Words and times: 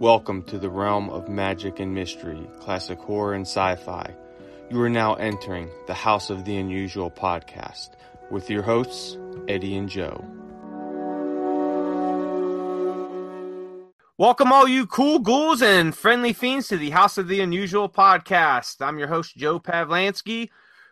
Welcome 0.00 0.44
to 0.44 0.58
the 0.58 0.70
realm 0.70 1.10
of 1.10 1.28
magic 1.28 1.78
and 1.78 1.94
mystery, 1.94 2.48
classic 2.58 2.98
horror 3.00 3.34
and 3.34 3.42
sci 3.42 3.76
fi. 3.76 4.10
You 4.70 4.80
are 4.80 4.88
now 4.88 5.12
entering 5.16 5.68
the 5.88 5.92
House 5.92 6.30
of 6.30 6.46
the 6.46 6.56
Unusual 6.56 7.10
podcast 7.10 7.90
with 8.30 8.48
your 8.48 8.62
hosts, 8.62 9.18
Eddie 9.46 9.76
and 9.76 9.90
Joe. 9.90 10.24
Welcome, 14.16 14.52
all 14.52 14.66
you 14.66 14.86
cool 14.86 15.18
ghouls 15.18 15.60
and 15.60 15.94
friendly 15.94 16.32
fiends, 16.32 16.68
to 16.68 16.78
the 16.78 16.88
House 16.88 17.18
of 17.18 17.28
the 17.28 17.42
Unusual 17.42 17.90
podcast. 17.90 18.76
I'm 18.80 18.98
your 18.98 19.08
host, 19.08 19.36
Joe 19.36 19.60
Pavlansky. 19.60 20.48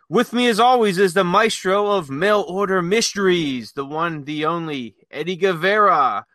With 0.07 0.33
me, 0.33 0.45
as 0.45 0.59
always, 0.59 0.99
is 0.99 1.15
the 1.15 1.23
maestro 1.23 1.87
of 1.87 2.11
mail 2.11 2.45
order 2.47 2.83
mysteries, 2.83 3.71
the 3.71 3.85
one, 3.85 4.25
the 4.25 4.45
only, 4.45 4.97
Eddie 5.09 5.35
Guevara. 5.35 6.27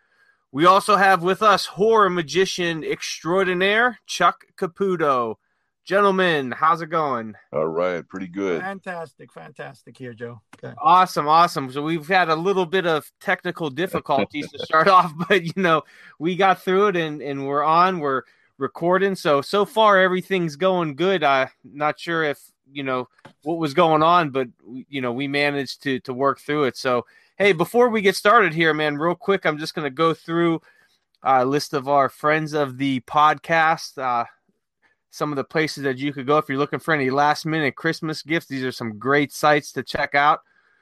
We 0.55 0.67
also 0.67 0.95
have 0.95 1.25
with 1.25 1.43
us 1.43 1.67
horror 1.67 2.09
magician 2.09 2.85
extraordinaire, 2.85 3.99
Chuck 4.07 4.45
Caputo. 4.57 5.35
Gentlemen, 5.85 6.53
how's 6.53 6.81
it 6.81 6.91
going? 6.91 7.35
All 7.53 7.67
right, 7.67 8.09
pretty 8.09 8.29
good. 8.29 8.61
Fantastic, 8.61 9.33
fantastic 9.33 9.99
here, 9.99 10.15
Joe. 10.15 10.41
Okay. 10.57 10.73
Awesome, 10.81 11.27
awesome. 11.27 11.73
So 11.73 11.83
we've 11.83 12.07
had 12.07 12.29
a 12.29 12.37
little 12.37 12.67
bit 12.67 12.87
of 12.87 13.11
technical 13.19 13.69
difficulties 13.69 14.49
to 14.53 14.65
start 14.65 14.87
off, 14.99 15.13
but 15.29 15.43
you 15.43 15.61
know, 15.61 15.83
we 16.21 16.37
got 16.37 16.63
through 16.63 16.87
it 16.87 16.97
and 16.97 17.21
and 17.21 17.45
we're 17.49 17.65
on, 17.65 17.99
we're 17.99 18.23
recording. 18.57 19.17
So 19.17 19.41
so 19.41 19.65
far 19.65 20.01
everything's 20.01 20.55
going 20.55 20.95
good. 20.95 21.25
I'm 21.25 21.49
not 21.65 21.99
sure 21.99 22.23
if, 22.23 22.39
you 22.71 22.85
know, 22.85 23.09
what 23.43 23.59
was 23.59 23.75
going 23.75 24.05
on, 24.05 24.31
but 24.31 24.47
you 24.89 25.01
know, 25.01 25.13
we 25.13 25.27
managed 25.27 25.83
to 25.83 25.99
to 25.99 26.15
work 26.15 26.39
through 26.39 26.65
it. 26.65 26.77
So, 26.77 27.07
hey, 27.37 27.53
before 27.53 27.89
we 27.89 28.01
get 28.01 28.17
started 28.17 28.55
here, 28.55 28.75
man, 28.75 28.97
real 28.97 29.15
quick, 29.15 29.45
I'm 29.45 29.59
just 29.59 29.75
going 29.75 29.87
to 29.87 29.91
go 29.91 30.15
through 30.15 30.61
a 31.23 31.45
list 31.45 31.75
of 31.75 31.89
our 31.89 32.09
friends 32.09 32.53
of 32.53 32.79
the 32.79 33.01
podcast. 33.01 33.99
Uh 33.99 34.25
some 35.15 35.31
of 35.31 35.37
the 35.37 35.45
places 35.45 35.85
that 35.85 35.97
you 35.97 36.13
could 36.13 36.27
go 36.27 36.39
if 36.39 36.49
you're 36.49 36.59
looking 36.59 36.81
for 36.81 36.93
any 36.93 37.09
last 37.09 37.47
minute 37.47 37.77
Christmas 37.77 38.21
gifts. 38.21 38.47
These 38.47 38.65
are 38.65 38.73
some 38.73 38.99
great 38.99 39.33
sites 39.33 39.71
to 39.73 39.85
check 39.85 40.17
out. 40.17 40.41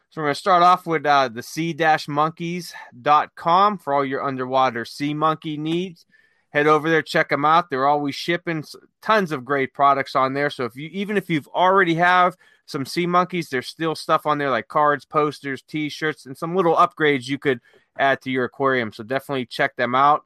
So 0.09 0.23
we're 0.23 0.29
going 0.29 0.35
to 0.35 0.41
start 0.41 0.63
off 0.63 0.87
with 0.87 1.05
uh, 1.05 1.29
the 1.29 1.43
sea-monkeys.com 1.43 3.79
for 3.79 3.93
all 3.93 4.07
your 4.07 4.25
underwater 4.25 4.87
sea 4.87 5.13
monkey 5.13 5.59
needs. 5.59 6.07
Head 6.49 6.67
over 6.67 6.89
there, 6.89 7.03
check 7.03 7.29
them 7.29 7.45
out. 7.45 7.69
They're 7.69 7.87
always 7.87 8.15
shipping 8.15 8.65
tons 9.03 9.33
of 9.33 9.45
great 9.45 9.75
products 9.75 10.17
on 10.17 10.33
there. 10.33 10.49
So 10.49 10.65
if 10.65 10.77
you 10.77 10.89
even 10.93 11.19
if 11.19 11.29
you've 11.29 11.49
already 11.49 11.97
have 11.97 12.35
some 12.67 12.85
sea 12.87 13.07
monkeys, 13.07 13.49
there's 13.49 13.69
still 13.69 13.95
stuff 13.95 14.27
on 14.27 14.39
there 14.39 14.51
like 14.51 14.67
cards, 14.69 15.05
posters, 15.05 15.63
t-shirts, 15.63 16.27
and 16.27 16.37
some 16.37 16.57
little 16.57 16.75
upgrades 16.77 17.29
you 17.29 17.39
could 17.39 17.61
add 17.99 18.21
to 18.23 18.31
your 18.31 18.45
aquarium. 18.45 18.93
So 18.93 19.05
definitely 19.05 19.47
check 19.47 19.77
them 19.77 19.95
out. 19.95 20.25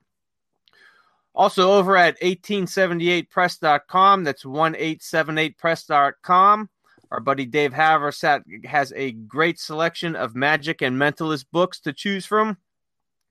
Also 1.34 1.72
over 1.72 1.96
at 1.96 2.20
1878press.com, 2.20 4.24
that's 4.24 4.44
1878press.com. 4.44 6.70
Our 7.10 7.20
buddy 7.20 7.46
Dave 7.46 7.72
Haversat 7.72 8.64
has 8.64 8.92
a 8.96 9.12
great 9.12 9.60
selection 9.60 10.16
of 10.16 10.34
magic 10.34 10.82
and 10.82 10.96
mentalist 10.96 11.44
books 11.52 11.78
to 11.80 11.92
choose 11.92 12.26
from. 12.26 12.56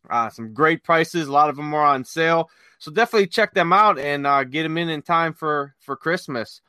Uh, 0.10 0.30
some 0.30 0.54
great 0.54 0.84
prices. 0.84 1.28
A 1.28 1.32
lot 1.32 1.50
of 1.50 1.56
them 1.56 1.74
are 1.74 1.84
on 1.84 2.06
sale. 2.06 2.50
So 2.78 2.92
definitely 2.92 3.28
check 3.28 3.54
them 3.54 3.74
out 3.74 3.98
and 3.98 4.28
uh, 4.28 4.44
get 4.44 4.64
them 4.64 4.78
in 4.78 4.90
in 4.90 5.02
time 5.02 5.34
for, 5.34 5.74
for 5.80 5.96
Christmas. 5.96 6.62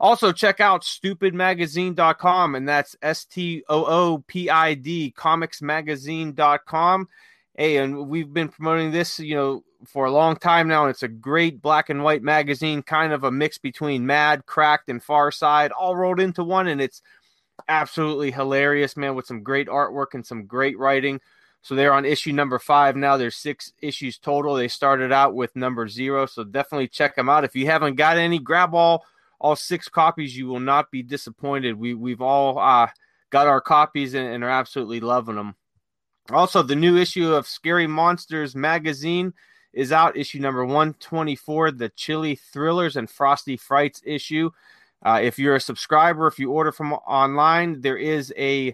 Also, 0.00 0.32
check 0.32 0.60
out 0.60 0.80
stoopidmagazine.com, 0.80 2.54
and 2.54 2.66
that's 2.66 2.96
S 3.02 3.26
T 3.26 3.62
O 3.68 3.84
O 3.84 4.24
P 4.26 4.48
I 4.48 4.72
D, 4.72 5.12
comicsmagazine.com. 5.14 7.08
Hey, 7.54 7.76
and 7.76 8.08
we've 8.08 8.32
been 8.32 8.48
promoting 8.48 8.92
this, 8.92 9.20
you 9.20 9.34
know, 9.34 9.62
for 9.86 10.06
a 10.06 10.10
long 10.10 10.36
time 10.36 10.68
now, 10.68 10.84
and 10.84 10.90
it's 10.90 11.02
a 11.02 11.08
great 11.08 11.60
black 11.60 11.90
and 11.90 12.02
white 12.02 12.22
magazine, 12.22 12.82
kind 12.82 13.12
of 13.12 13.24
a 13.24 13.30
mix 13.30 13.58
between 13.58 14.06
Mad, 14.06 14.46
Cracked, 14.46 14.88
and 14.88 15.02
Far 15.02 15.30
Side, 15.30 15.70
all 15.72 15.94
rolled 15.94 16.18
into 16.18 16.44
one, 16.44 16.66
and 16.66 16.80
it's 16.80 17.02
absolutely 17.68 18.30
hilarious, 18.30 18.96
man, 18.96 19.14
with 19.14 19.26
some 19.26 19.42
great 19.42 19.68
artwork 19.68 20.14
and 20.14 20.24
some 20.24 20.46
great 20.46 20.78
writing. 20.78 21.20
So 21.60 21.74
they're 21.74 21.92
on 21.92 22.06
issue 22.06 22.32
number 22.32 22.58
five 22.58 22.96
now. 22.96 23.18
There's 23.18 23.36
six 23.36 23.74
issues 23.82 24.16
total. 24.16 24.54
They 24.54 24.68
started 24.68 25.12
out 25.12 25.34
with 25.34 25.54
number 25.54 25.88
zero, 25.88 26.24
so 26.24 26.42
definitely 26.42 26.88
check 26.88 27.16
them 27.16 27.28
out. 27.28 27.44
If 27.44 27.54
you 27.54 27.66
haven't 27.66 27.96
got 27.96 28.16
any, 28.16 28.38
grab 28.38 28.74
all 28.74 29.04
all 29.40 29.56
six 29.56 29.88
copies. 29.88 30.36
You 30.36 30.46
will 30.46 30.60
not 30.60 30.90
be 30.90 31.02
disappointed. 31.02 31.78
We 31.78 31.94
we've 31.94 32.20
all 32.20 32.58
uh, 32.58 32.88
got 33.30 33.46
our 33.46 33.60
copies 33.60 34.14
and, 34.14 34.26
and 34.26 34.44
are 34.44 34.50
absolutely 34.50 35.00
loving 35.00 35.36
them. 35.36 35.56
Also, 36.30 36.62
the 36.62 36.76
new 36.76 36.96
issue 36.96 37.32
of 37.32 37.46
Scary 37.46 37.86
Monsters 37.86 38.54
magazine 38.54 39.32
is 39.72 39.92
out, 39.92 40.16
issue 40.16 40.40
number 40.40 40.64
124, 40.64 41.72
the 41.72 41.88
Chilly 41.90 42.36
Thrillers 42.36 42.96
and 42.96 43.08
Frosty 43.08 43.56
Frights 43.56 44.02
issue. 44.04 44.50
Uh, 45.02 45.20
if 45.22 45.38
you're 45.38 45.56
a 45.56 45.60
subscriber, 45.60 46.26
if 46.26 46.38
you 46.38 46.50
order 46.50 46.72
from 46.72 46.92
online, 46.92 47.80
there 47.80 47.96
is 47.96 48.32
a 48.36 48.66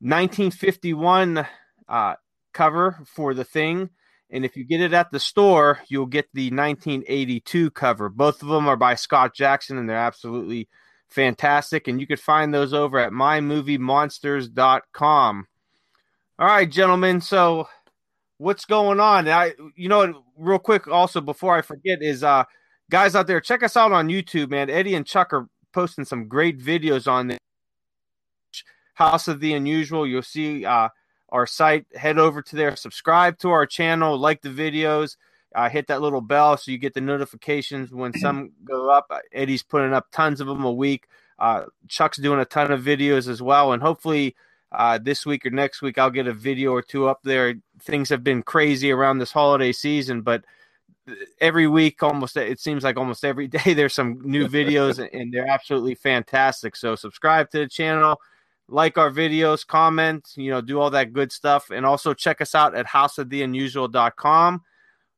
1951 0.00 1.46
uh, 1.88 2.14
cover 2.52 2.98
for 3.06 3.34
the 3.34 3.44
thing. 3.44 3.90
And 4.32 4.44
if 4.44 4.56
you 4.56 4.62
get 4.64 4.80
it 4.80 4.92
at 4.92 5.10
the 5.10 5.18
store, 5.18 5.80
you'll 5.88 6.06
get 6.06 6.28
the 6.32 6.50
1982 6.50 7.72
cover. 7.72 8.08
Both 8.08 8.42
of 8.42 8.48
them 8.48 8.68
are 8.68 8.76
by 8.76 8.94
Scott 8.94 9.34
Jackson, 9.34 9.76
and 9.76 9.88
they're 9.88 9.96
absolutely 9.96 10.68
fantastic. 11.08 11.88
And 11.88 12.00
you 12.00 12.06
can 12.06 12.16
find 12.16 12.54
those 12.54 12.72
over 12.72 12.98
at 12.98 13.12
mymoviemonsters.com. 13.12 15.46
All 16.38 16.46
right, 16.46 16.70
gentlemen. 16.70 17.20
So 17.20 17.68
what's 18.38 18.64
going 18.64 19.00
on? 19.00 19.28
I, 19.28 19.52
you 19.74 19.88
know, 19.88 20.22
real 20.36 20.58
quick, 20.58 20.88
also 20.88 21.20
before 21.20 21.56
I 21.56 21.62
forget, 21.62 22.00
is 22.00 22.24
uh, 22.24 22.44
guys 22.90 23.16
out 23.16 23.26
there, 23.26 23.40
check 23.40 23.62
us 23.62 23.76
out 23.76 23.92
on 23.92 24.08
YouTube, 24.08 24.50
man. 24.50 24.70
Eddie 24.70 24.94
and 24.94 25.06
Chuck 25.06 25.32
are 25.32 25.48
posting 25.72 26.04
some 26.04 26.28
great 26.28 26.58
videos 26.58 27.10
on 27.10 27.28
the 27.28 27.38
House 28.94 29.28
of 29.28 29.40
the 29.40 29.54
Unusual. 29.54 30.06
You'll 30.06 30.22
see 30.22 30.64
uh, 30.64 30.88
our 31.32 31.46
site. 31.46 31.86
Head 31.94 32.18
over 32.18 32.42
to 32.42 32.56
there, 32.56 32.76
subscribe 32.76 33.38
to 33.38 33.50
our 33.50 33.66
channel, 33.66 34.18
like 34.18 34.42
the 34.42 34.48
videos, 34.48 35.16
uh, 35.54 35.68
hit 35.68 35.86
that 35.88 36.00
little 36.00 36.20
bell 36.20 36.56
so 36.56 36.70
you 36.70 36.78
get 36.78 36.94
the 36.94 37.00
notifications 37.00 37.92
when 37.92 38.12
some 38.18 38.52
go 38.64 38.90
up. 38.90 39.10
Eddie's 39.32 39.62
putting 39.62 39.92
up 39.92 40.06
tons 40.12 40.40
of 40.40 40.46
them 40.46 40.64
a 40.64 40.72
week. 40.72 41.06
Uh, 41.38 41.64
Chuck's 41.88 42.18
doing 42.18 42.40
a 42.40 42.44
ton 42.44 42.70
of 42.70 42.82
videos 42.82 43.28
as 43.28 43.40
well, 43.40 43.72
and 43.72 43.82
hopefully 43.82 44.36
uh, 44.72 44.98
this 44.98 45.26
week 45.26 45.44
or 45.44 45.50
next 45.50 45.82
week, 45.82 45.98
I'll 45.98 46.10
get 46.10 46.26
a 46.26 46.32
video 46.32 46.72
or 46.72 46.82
two 46.82 47.08
up 47.08 47.20
there. 47.24 47.54
Things 47.82 48.08
have 48.10 48.22
been 48.22 48.42
crazy 48.42 48.92
around 48.92 49.18
this 49.18 49.32
holiday 49.32 49.72
season, 49.72 50.22
but 50.22 50.44
every 51.40 51.66
week, 51.66 52.02
almost 52.02 52.36
it 52.36 52.60
seems 52.60 52.84
like 52.84 52.96
almost 52.96 53.24
every 53.24 53.48
day, 53.48 53.74
there's 53.74 53.94
some 53.94 54.20
new 54.22 54.46
videos, 54.48 55.06
and 55.12 55.32
they're 55.32 55.48
absolutely 55.48 55.96
fantastic. 55.96 56.76
So 56.76 56.94
subscribe 56.94 57.50
to 57.50 57.58
the 57.58 57.68
channel, 57.68 58.20
like 58.70 58.96
our 58.96 59.10
videos, 59.10 59.66
comment, 59.66 60.30
you 60.36 60.50
know, 60.50 60.60
do 60.60 60.80
all 60.80 60.90
that 60.90 61.12
good 61.12 61.32
stuff, 61.32 61.70
and 61.70 61.84
also 61.84 62.14
check 62.14 62.40
us 62.40 62.54
out 62.54 62.74
at 62.74 62.86
houseoftheunusual.com. 62.86 64.62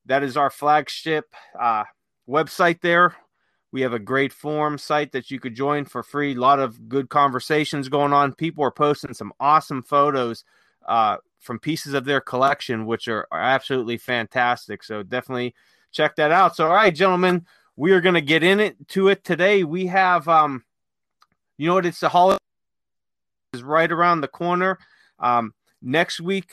That 0.06 0.22
is 0.22 0.36
our 0.36 0.50
flagship 0.50 1.34
uh, 1.58 1.84
website 2.28 2.80
there. 2.80 3.14
We 3.70 3.82
have 3.82 3.92
a 3.92 3.98
great 3.98 4.32
forum 4.32 4.78
site 4.78 5.12
that 5.12 5.30
you 5.30 5.38
could 5.38 5.54
join 5.54 5.84
for 5.84 6.02
free. 6.02 6.34
A 6.34 6.40
lot 6.40 6.58
of 6.58 6.88
good 6.88 7.08
conversations 7.08 7.88
going 7.88 8.12
on. 8.12 8.34
People 8.34 8.64
are 8.64 8.70
posting 8.70 9.14
some 9.14 9.32
awesome 9.38 9.82
photos 9.82 10.44
uh, 10.86 11.18
from 11.38 11.58
pieces 11.58 11.94
of 11.94 12.04
their 12.04 12.20
collection, 12.20 12.86
which 12.86 13.06
are, 13.08 13.26
are 13.30 13.40
absolutely 13.40 13.98
fantastic. 13.98 14.82
So 14.82 15.02
definitely 15.02 15.54
check 15.90 16.16
that 16.16 16.32
out. 16.32 16.56
So, 16.56 16.66
all 16.66 16.74
right, 16.74 16.94
gentlemen, 16.94 17.46
we 17.76 17.92
are 17.92 18.00
going 18.00 18.14
to 18.14 18.20
get 18.20 18.42
in 18.42 18.60
it 18.60 18.88
to 18.88 19.08
it 19.08 19.24
today. 19.24 19.64
We 19.64 19.86
have, 19.86 20.28
um, 20.28 20.64
you 21.56 21.68
know 21.68 21.74
what? 21.74 21.86
It's 21.86 22.00
the 22.00 22.08
holiday 22.08 22.41
is 23.52 23.62
right 23.62 23.92
around 23.92 24.22
the 24.22 24.28
corner. 24.28 24.78
Um, 25.18 25.52
next 25.82 26.20
week, 26.20 26.52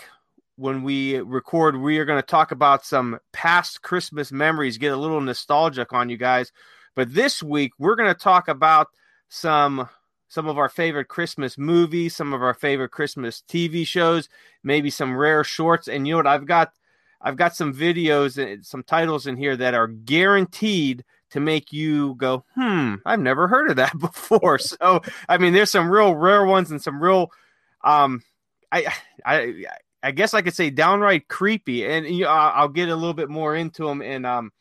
when 0.58 0.84
we 0.84 1.18
record, 1.20 1.78
we 1.78 1.98
are 1.98 2.04
going 2.04 2.22
to 2.22 2.26
talk 2.26 2.52
about 2.52 2.86
some 2.86 3.20
past 3.32 3.82
Christmas 3.82 4.34
memories, 4.34 4.78
get 4.78 4.92
a 4.92 4.98
little 4.98 5.22
nostalgic 5.22 5.94
on 5.94 6.10
you 6.10 6.18
guys. 6.18 6.52
But 6.96 7.14
this 7.14 7.42
week 7.42 7.72
we're 7.80 7.96
going 7.96 8.14
to 8.14 8.20
talk 8.20 8.50
about 8.50 8.88
some 9.30 9.88
some 10.28 10.48
of 10.48 10.60
our 10.60 10.70
favorite 10.70 11.08
Christmas 11.08 11.58
movies, 11.58 12.16
some 12.16 12.34
of 12.34 12.44
our 12.44 12.54
favorite 12.54 12.92
Christmas 12.92 13.42
TV 13.48 13.88
shows, 13.88 14.30
maybe 14.64 14.90
some 14.92 15.16
rare 15.16 15.44
shorts. 15.44 15.88
And 15.88 16.06
you 16.06 16.14
know 16.14 16.18
what? 16.18 16.28
I've 16.28 16.46
got 16.46 16.74
I've 17.22 17.38
got 17.38 17.56
some 17.56 17.74
videos 17.74 18.38
and 18.38 18.66
some 18.66 18.84
titles 18.84 19.26
in 19.26 19.38
here 19.38 19.56
that 19.56 19.74
are 19.74 19.88
guaranteed 19.88 21.06
to 21.32 21.40
make 21.40 21.72
you 21.72 22.16
go, 22.16 22.44
hmm, 22.56 22.96
I've 23.06 23.20
never 23.20 23.48
heard 23.48 23.70
of 23.70 23.78
that 23.78 23.98
before. 24.00 24.58
So 24.60 25.02
I 25.28 25.38
mean, 25.38 25.54
there's 25.54 25.72
some 25.72 25.90
real 25.90 26.16
rare 26.16 26.46
ones 26.46 26.72
and 26.72 26.82
some 26.82 27.02
real, 27.02 27.32
um, 27.84 28.22
I 28.72 28.94
I 29.26 29.66
I 30.02 30.12
guess 30.12 30.34
I 30.34 30.42
could 30.42 30.54
say 30.54 30.70
downright 30.70 31.28
creepy. 31.28 31.86
And 31.86 32.06
you 32.06 32.24
know, 32.24 32.30
I'll 32.30 32.70
get 32.70 32.90
a 32.90 32.96
little 32.96 33.14
bit 33.14 33.30
more 33.30 33.56
into 33.56 33.86
them 33.86 34.02
and 34.02 34.26
um 34.26 34.52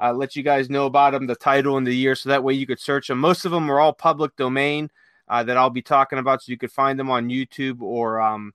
uh, 0.00 0.12
let 0.12 0.36
you 0.36 0.42
guys 0.42 0.70
know 0.70 0.86
about 0.86 1.12
them, 1.12 1.26
the 1.26 1.34
title 1.34 1.76
and 1.76 1.86
the 1.86 1.94
year, 1.94 2.14
so 2.14 2.28
that 2.28 2.44
way 2.44 2.54
you 2.54 2.66
could 2.66 2.80
search 2.80 3.08
them. 3.08 3.18
Most 3.18 3.44
of 3.44 3.50
them 3.50 3.70
are 3.70 3.80
all 3.80 3.92
public 3.92 4.36
domain 4.36 4.90
uh, 5.28 5.42
that 5.42 5.56
I'll 5.56 5.70
be 5.70 5.82
talking 5.82 6.18
about, 6.18 6.42
so 6.42 6.52
you 6.52 6.58
could 6.58 6.72
find 6.72 6.98
them 6.98 7.10
on 7.10 7.28
YouTube 7.28 7.82
or 7.82 8.20
um, 8.20 8.52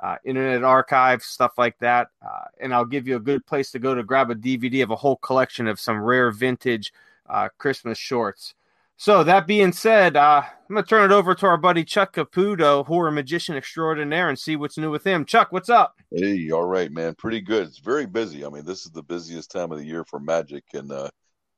uh, 0.00 0.16
Internet 0.24 0.64
Archive, 0.64 1.22
stuff 1.22 1.52
like 1.58 1.78
that. 1.78 2.08
Uh, 2.22 2.44
and 2.60 2.74
I'll 2.74 2.84
give 2.84 3.08
you 3.08 3.16
a 3.16 3.20
good 3.20 3.44
place 3.46 3.70
to 3.72 3.78
go 3.78 3.94
to 3.94 4.02
grab 4.02 4.30
a 4.30 4.34
DVD 4.34 4.82
of 4.82 4.90
a 4.90 4.96
whole 4.96 5.16
collection 5.16 5.66
of 5.66 5.80
some 5.80 6.00
rare 6.00 6.30
vintage 6.30 6.92
uh, 7.28 7.48
Christmas 7.58 7.98
shorts. 7.98 8.54
So 9.00 9.22
that 9.22 9.46
being 9.46 9.70
said, 9.70 10.16
uh, 10.16 10.42
I'm 10.44 10.74
gonna 10.74 10.84
turn 10.84 11.08
it 11.08 11.14
over 11.14 11.32
to 11.32 11.46
our 11.46 11.56
buddy 11.56 11.84
Chuck 11.84 12.14
Caputo, 12.14 12.84
horror 12.84 13.12
magician 13.12 13.56
extraordinaire, 13.56 14.28
and 14.28 14.36
see 14.36 14.56
what's 14.56 14.76
new 14.76 14.90
with 14.90 15.06
him. 15.06 15.24
Chuck, 15.24 15.52
what's 15.52 15.70
up? 15.70 15.94
Hey, 16.10 16.50
all 16.50 16.64
right, 16.64 16.90
man. 16.90 17.14
Pretty 17.14 17.40
good. 17.40 17.68
It's 17.68 17.78
very 17.78 18.06
busy. 18.06 18.44
I 18.44 18.48
mean, 18.48 18.64
this 18.64 18.86
is 18.86 18.90
the 18.90 19.04
busiest 19.04 19.52
time 19.52 19.70
of 19.70 19.78
the 19.78 19.84
year 19.84 20.04
for 20.04 20.18
magic, 20.18 20.64
and 20.74 20.90
uh, 20.90 21.10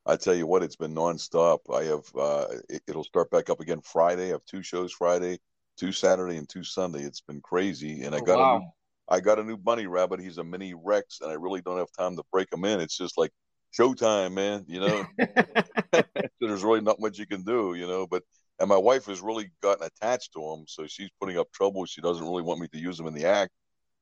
I 0.05 0.17
tell 0.17 0.35
you 0.35 0.47
what, 0.47 0.63
it's 0.63 0.77
been 0.77 0.95
nonstop. 0.95 1.61
I 1.75 1.85
have 1.85 2.05
uh, 2.15 2.47
it, 2.69 2.83
will 2.95 3.05
start 3.05 3.31
back 3.31 3.49
up 3.49 3.61
again 3.61 3.81
Friday. 3.81 4.27
I 4.27 4.33
have 4.33 4.45
two 4.45 4.63
shows 4.63 4.93
Friday, 4.93 5.39
two 5.81 5.93
Saturday, 5.93 6.37
and 6.37 6.49
two 6.49 6.63
Sunday. 6.63 7.01
It's 7.01 7.23
been 7.23 7.41
crazy, 7.41 8.03
and 8.03 8.15
I 8.15 8.19
oh, 8.19 8.23
got 8.23 8.39
wow. 8.39 8.57
a 8.57 8.59
new, 8.59 8.67
I 9.09 9.21
got 9.21 9.39
a 9.39 9.45
new 9.45 9.57
bunny 9.57 9.87
rabbit. 9.87 10.21
He's 10.21 10.37
a 10.37 10.45
mini 10.45 10.75
Rex, 10.75 11.21
and 11.23 11.31
I 11.31 11.35
really 11.35 11.63
don't 11.63 11.79
have 11.79 11.91
time 11.99 12.17
to 12.17 12.23
break 12.31 12.53
him 12.53 12.67
in. 12.67 12.81
It's 12.81 12.99
just 12.99 13.17
like 13.17 13.33
showtime, 13.77 14.35
man. 14.35 14.65
You 14.69 14.81
know, 14.81 15.07
there's 16.41 16.63
really 16.63 16.83
not 16.83 17.01
much 17.01 17.19
you 17.19 17.27
can 17.27 17.43
do, 17.43 17.75
you 17.75 17.87
know. 17.87 18.07
But 18.07 18.23
and 18.59 18.69
my 18.69 18.77
wife 18.77 19.07
has 19.07 19.23
really 19.23 19.51
gotten 19.63 19.87
attached 19.87 20.35
to 20.35 20.53
him, 20.53 20.65
so 20.69 20.87
she's 20.87 21.09
putting 21.19 21.39
up 21.39 21.51
trouble. 21.53 21.87
She 21.87 22.03
doesn't 22.03 22.27
really 22.27 22.43
want 22.43 22.61
me 22.61 22.69
to 22.69 22.79
use 22.79 22.99
them 22.99 23.07
in 23.07 23.15
the 23.15 23.25
act, 23.25 23.53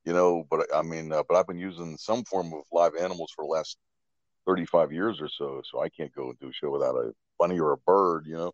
you 0.05 0.13
know. 0.13 0.45
But 0.51 0.67
I 0.75 0.83
mean, 0.83 1.13
uh, 1.13 1.23
but 1.29 1.37
I've 1.37 1.47
been 1.47 1.61
using 1.61 1.97
some 1.97 2.25
form 2.25 2.53
of 2.53 2.63
live 2.73 2.97
animals 3.01 3.33
for 3.37 3.45
the 3.45 3.51
last 3.51 3.79
35 4.47 4.93
years 4.93 5.21
or 5.21 5.29
so, 5.29 5.63
so 5.71 5.81
I 5.81 5.91
can't 5.91 6.13
go 6.13 6.31
and 6.31 6.39
do 6.41 6.49
a 6.49 6.53
show 6.53 6.71
without 6.71 6.97
a 6.97 7.13
bunny 7.39 7.61
or 7.61 7.71
a 7.71 7.79
bird, 7.79 8.25
you 8.27 8.37
know. 8.37 8.53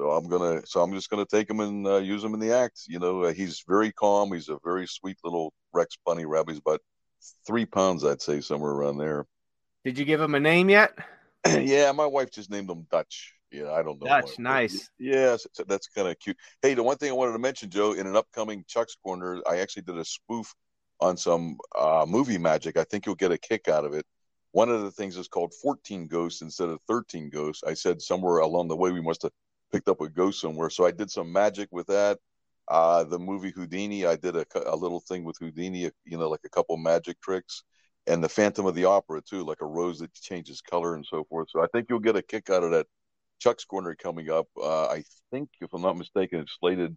So 0.00 0.12
I'm 0.12 0.28
gonna, 0.28 0.62
so 0.64 0.80
I'm 0.80 0.94
just 0.94 1.10
gonna 1.10 1.26
take 1.26 1.50
him 1.50 1.60
and 1.60 1.86
uh, 1.86 1.98
use 1.98 2.24
him 2.24 2.32
in 2.32 2.40
the 2.40 2.54
act. 2.54 2.84
You 2.88 2.98
know, 2.98 3.24
uh, 3.24 3.34
he's 3.34 3.62
very 3.68 3.92
calm. 3.92 4.32
He's 4.32 4.48
a 4.48 4.56
very 4.64 4.86
sweet 4.86 5.18
little 5.22 5.52
Rex 5.74 5.98
bunny 6.06 6.24
rabbit. 6.24 6.52
He's 6.52 6.58
about 6.58 6.80
three 7.46 7.66
pounds, 7.66 8.02
I'd 8.02 8.22
say, 8.22 8.40
somewhere 8.40 8.70
around 8.70 8.96
there. 8.96 9.26
Did 9.84 9.98
you 9.98 10.06
give 10.06 10.18
him 10.18 10.34
a 10.34 10.40
name 10.40 10.70
yet? 10.70 10.92
yeah, 11.46 11.92
my 11.92 12.06
wife 12.06 12.30
just 12.30 12.50
named 12.50 12.70
him 12.70 12.86
Dutch. 12.90 13.34
Yeah, 13.52 13.72
I 13.72 13.82
don't 13.82 14.00
know. 14.00 14.06
Dutch, 14.06 14.38
nice. 14.38 14.88
Yeah, 14.98 15.36
so 15.36 15.64
that's 15.68 15.88
kind 15.88 16.08
of 16.08 16.18
cute. 16.18 16.38
Hey, 16.62 16.72
the 16.72 16.82
one 16.82 16.96
thing 16.96 17.10
I 17.10 17.14
wanted 17.14 17.32
to 17.32 17.38
mention, 17.38 17.68
Joe, 17.68 17.92
in 17.92 18.06
an 18.06 18.16
upcoming 18.16 18.64
Chuck's 18.66 18.96
Corner, 19.04 19.42
I 19.46 19.58
actually 19.58 19.82
did 19.82 19.98
a 19.98 20.04
spoof 20.06 20.54
on 21.00 21.18
some 21.18 21.58
uh, 21.78 22.06
movie 22.08 22.38
magic. 22.38 22.78
I 22.78 22.84
think 22.84 23.04
you'll 23.04 23.16
get 23.16 23.32
a 23.32 23.38
kick 23.38 23.68
out 23.68 23.84
of 23.84 23.92
it. 23.92 24.06
One 24.52 24.70
of 24.70 24.80
the 24.80 24.90
things 24.90 25.18
is 25.18 25.28
called 25.28 25.52
14 25.60 26.06
Ghosts 26.06 26.40
instead 26.40 26.70
of 26.70 26.80
13 26.88 27.28
Ghosts. 27.28 27.64
I 27.66 27.74
said 27.74 28.00
somewhere 28.00 28.38
along 28.38 28.68
the 28.68 28.76
way 28.76 28.92
we 28.92 29.02
must 29.02 29.22
have 29.24 29.32
picked 29.72 29.88
up 29.88 30.00
a 30.00 30.08
ghost 30.08 30.40
somewhere. 30.40 30.70
So 30.70 30.86
I 30.86 30.90
did 30.90 31.10
some 31.10 31.32
magic 31.32 31.68
with 31.70 31.86
that. 31.88 32.18
Uh, 32.68 33.04
the 33.04 33.18
movie 33.18 33.50
Houdini, 33.50 34.06
I 34.06 34.16
did 34.16 34.36
a, 34.36 34.46
a 34.66 34.76
little 34.76 35.00
thing 35.00 35.24
with 35.24 35.36
Houdini, 35.38 35.90
you 36.04 36.18
know, 36.18 36.28
like 36.28 36.40
a 36.44 36.50
couple 36.50 36.76
magic 36.76 37.20
tricks 37.20 37.64
and 38.06 38.22
the 38.22 38.28
Phantom 38.28 38.66
of 38.66 38.74
the 38.74 38.84
Opera 38.84 39.22
too, 39.22 39.44
like 39.44 39.60
a 39.60 39.66
rose 39.66 39.98
that 39.98 40.12
changes 40.14 40.60
color 40.60 40.94
and 40.94 41.04
so 41.04 41.24
forth. 41.24 41.48
So 41.50 41.62
I 41.62 41.66
think 41.72 41.86
you'll 41.88 41.98
get 41.98 42.16
a 42.16 42.22
kick 42.22 42.50
out 42.50 42.62
of 42.62 42.70
that 42.70 42.86
Chuck's 43.40 43.64
Corner 43.64 43.94
coming 43.94 44.30
up. 44.30 44.46
Uh, 44.56 44.86
I 44.86 45.04
think, 45.30 45.48
if 45.60 45.72
I'm 45.72 45.82
not 45.82 45.96
mistaken, 45.96 46.40
it's 46.40 46.56
slated 46.60 46.96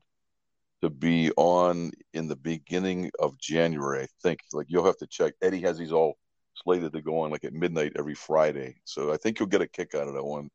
to 0.82 0.90
be 0.90 1.32
on 1.38 1.92
in 2.14 2.28
the 2.28 2.36
beginning 2.36 3.10
of 3.20 3.38
January. 3.40 4.04
I 4.04 4.08
think. 4.22 4.42
Like 4.52 4.68
you'll 4.70 4.86
have 4.86 4.98
to 4.98 5.08
check. 5.08 5.34
Eddie 5.42 5.62
has 5.62 5.78
these 5.78 5.92
all 5.92 6.18
slated 6.56 6.94
to 6.94 7.02
go 7.02 7.20
on 7.20 7.32
like 7.32 7.46
at 7.46 7.54
midnight 7.54 7.94
every 7.98 8.16
Friday. 8.16 8.76
So 8.84 9.14
I 9.14 9.18
think 9.18 9.40
you'll 9.40 9.48
get 9.48 9.62
a 9.62 9.68
kick 9.68 9.96
out 9.96 10.08
of 10.08 10.14
that 10.14 10.24
one. 10.24 10.50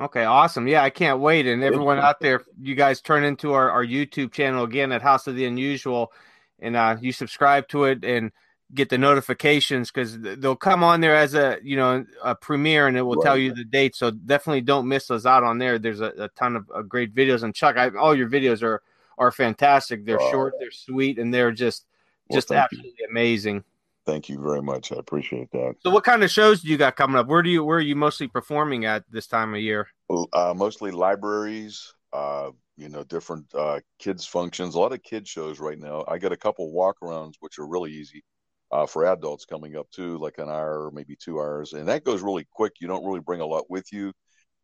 Okay, 0.00 0.24
awesome. 0.24 0.68
Yeah, 0.68 0.82
I 0.82 0.90
can't 0.90 1.18
wait. 1.18 1.46
And 1.46 1.62
everyone 1.64 1.98
out 1.98 2.20
there, 2.20 2.44
you 2.60 2.74
guys 2.74 3.00
turn 3.00 3.24
into 3.24 3.52
our, 3.52 3.70
our 3.70 3.84
YouTube 3.84 4.32
channel 4.32 4.64
again 4.64 4.92
at 4.92 5.02
House 5.02 5.26
of 5.26 5.34
the 5.34 5.44
Unusual 5.44 6.12
and 6.60 6.76
uh, 6.76 6.96
you 7.00 7.12
subscribe 7.12 7.68
to 7.68 7.84
it 7.84 8.04
and 8.04 8.32
get 8.74 8.90
the 8.90 8.98
notifications 8.98 9.90
because 9.90 10.18
they'll 10.20 10.56
come 10.56 10.84
on 10.84 11.00
there 11.00 11.16
as 11.16 11.34
a 11.34 11.58
you 11.62 11.74
know 11.74 12.04
a 12.22 12.34
premiere 12.34 12.86
and 12.86 12.98
it 12.98 13.02
will 13.02 13.16
right. 13.16 13.24
tell 13.24 13.36
you 13.36 13.54
the 13.54 13.64
date. 13.64 13.96
So 13.96 14.10
definitely 14.10 14.60
don't 14.60 14.88
miss 14.88 15.10
us 15.10 15.26
out 15.26 15.44
on 15.44 15.58
there. 15.58 15.78
There's 15.78 16.00
a, 16.00 16.12
a 16.18 16.28
ton 16.30 16.56
of, 16.56 16.70
of, 16.70 16.88
great 16.88 17.14
videos. 17.14 17.42
And 17.42 17.54
Chuck, 17.54 17.76
I, 17.76 17.90
all 17.90 18.14
your 18.14 18.28
videos 18.28 18.62
are 18.62 18.82
are 19.16 19.32
fantastic. 19.32 20.04
They're 20.04 20.20
uh, 20.20 20.30
short, 20.30 20.54
they're 20.60 20.70
sweet, 20.70 21.18
and 21.18 21.32
they're 21.32 21.52
just 21.52 21.86
well, 22.28 22.36
just 22.36 22.52
absolutely 22.52 22.94
you. 22.98 23.06
amazing. 23.08 23.64
Thank 24.08 24.30
you 24.30 24.40
very 24.40 24.62
much. 24.62 24.90
I 24.90 24.96
appreciate 24.96 25.50
that. 25.52 25.74
So, 25.80 25.90
what 25.90 26.02
kind 26.02 26.24
of 26.24 26.30
shows 26.30 26.62
do 26.62 26.68
you 26.68 26.78
got 26.78 26.96
coming 26.96 27.18
up? 27.18 27.26
Where 27.26 27.42
do 27.42 27.50
you 27.50 27.62
where 27.62 27.76
are 27.76 27.82
you 27.82 27.94
mostly 27.94 28.26
performing 28.26 28.86
at 28.86 29.04
this 29.10 29.26
time 29.26 29.52
of 29.52 29.60
year? 29.60 29.86
Uh, 30.32 30.54
mostly 30.56 30.90
libraries. 30.90 31.92
Uh, 32.10 32.52
you 32.78 32.88
know, 32.88 33.04
different 33.04 33.44
uh, 33.54 33.80
kids 33.98 34.24
functions. 34.24 34.74
A 34.74 34.80
lot 34.80 34.94
of 34.94 35.02
kids 35.02 35.28
shows 35.28 35.60
right 35.60 35.78
now. 35.78 36.06
I 36.08 36.16
got 36.16 36.32
a 36.32 36.38
couple 36.38 36.72
walkarounds, 36.72 37.34
which 37.40 37.58
are 37.58 37.66
really 37.66 37.92
easy 37.92 38.24
uh, 38.72 38.86
for 38.86 39.04
adults 39.04 39.44
coming 39.44 39.76
up 39.76 39.90
too, 39.90 40.16
like 40.16 40.38
an 40.38 40.48
hour, 40.48 40.90
maybe 40.90 41.14
two 41.14 41.38
hours, 41.38 41.74
and 41.74 41.86
that 41.88 42.04
goes 42.04 42.22
really 42.22 42.46
quick. 42.50 42.76
You 42.80 42.88
don't 42.88 43.04
really 43.04 43.20
bring 43.20 43.42
a 43.42 43.46
lot 43.46 43.68
with 43.68 43.92
you. 43.92 44.14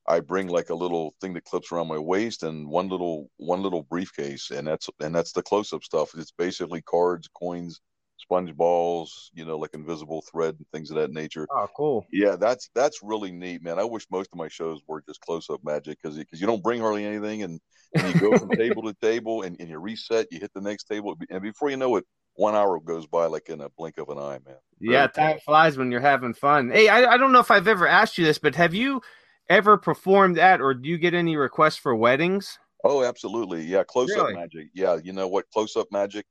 I 0.08 0.20
bring 0.20 0.48
like 0.48 0.70
a 0.70 0.74
little 0.74 1.14
thing 1.20 1.34
that 1.34 1.44
clips 1.44 1.70
around 1.70 1.88
my 1.88 1.98
waist 1.98 2.44
and 2.44 2.66
one 2.66 2.88
little 2.88 3.28
one 3.36 3.60
little 3.60 3.82
briefcase, 3.82 4.50
and 4.52 4.66
that's 4.66 4.88
and 5.00 5.14
that's 5.14 5.32
the 5.32 5.42
close 5.42 5.74
up 5.74 5.84
stuff. 5.84 6.12
It's 6.16 6.32
basically 6.32 6.80
cards, 6.80 7.28
coins, 7.28 7.82
sponge 8.24 8.54
balls, 8.56 9.30
you 9.34 9.44
know, 9.44 9.56
like 9.58 9.74
invisible 9.74 10.22
thread 10.30 10.56
and 10.56 10.66
things 10.72 10.90
of 10.90 10.96
that 10.96 11.12
nature. 11.12 11.46
Oh, 11.54 11.68
cool. 11.76 12.06
Yeah, 12.10 12.36
that's 12.36 12.70
that's 12.74 13.02
really 13.02 13.32
neat, 13.32 13.62
man. 13.62 13.78
I 13.78 13.84
wish 13.84 14.06
most 14.10 14.30
of 14.32 14.38
my 14.38 14.48
shows 14.48 14.80
were 14.86 15.02
just 15.06 15.20
close 15.20 15.48
up 15.50 15.60
magic 15.64 15.98
because 16.02 16.18
because 16.18 16.40
you 16.40 16.46
don't 16.46 16.62
bring 16.62 16.80
hardly 16.80 17.04
anything, 17.04 17.42
and, 17.42 17.60
and 17.94 18.08
you 18.08 18.20
go 18.20 18.38
from 18.38 18.50
table 18.58 18.82
to 18.82 18.94
table, 19.00 19.42
and, 19.42 19.56
and 19.60 19.68
you 19.68 19.78
reset, 19.78 20.26
you 20.30 20.40
hit 20.40 20.52
the 20.54 20.60
next 20.60 20.84
table, 20.84 21.14
and 21.30 21.42
before 21.42 21.70
you 21.70 21.76
know 21.76 21.96
it, 21.96 22.04
one 22.34 22.54
hour 22.54 22.80
goes 22.80 23.06
by 23.06 23.26
like 23.26 23.48
in 23.48 23.60
a 23.60 23.68
blink 23.70 23.98
of 23.98 24.08
an 24.08 24.18
eye, 24.18 24.40
man. 24.44 24.56
Yeah, 24.80 25.06
time 25.06 25.38
flies 25.44 25.78
when 25.78 25.90
you're 25.90 26.00
having 26.00 26.34
fun. 26.34 26.70
Hey, 26.70 26.88
I, 26.88 27.14
I 27.14 27.16
don't 27.16 27.32
know 27.32 27.40
if 27.40 27.50
I've 27.50 27.68
ever 27.68 27.86
asked 27.86 28.18
you 28.18 28.24
this, 28.24 28.38
but 28.38 28.54
have 28.56 28.74
you 28.74 29.00
ever 29.48 29.76
performed 29.76 30.38
at 30.38 30.60
or 30.60 30.74
do 30.74 30.88
you 30.88 30.98
get 30.98 31.14
any 31.14 31.36
requests 31.36 31.76
for 31.76 31.94
weddings? 31.94 32.58
Oh, 32.82 33.02
absolutely. 33.02 33.62
Yeah, 33.62 33.82
close 33.84 34.10
up 34.10 34.16
really? 34.16 34.34
magic. 34.34 34.68
Yeah, 34.74 34.98
you 35.02 35.12
know 35.12 35.28
what? 35.28 35.48
Close 35.50 35.74
up 35.76 35.86
magic. 35.90 36.26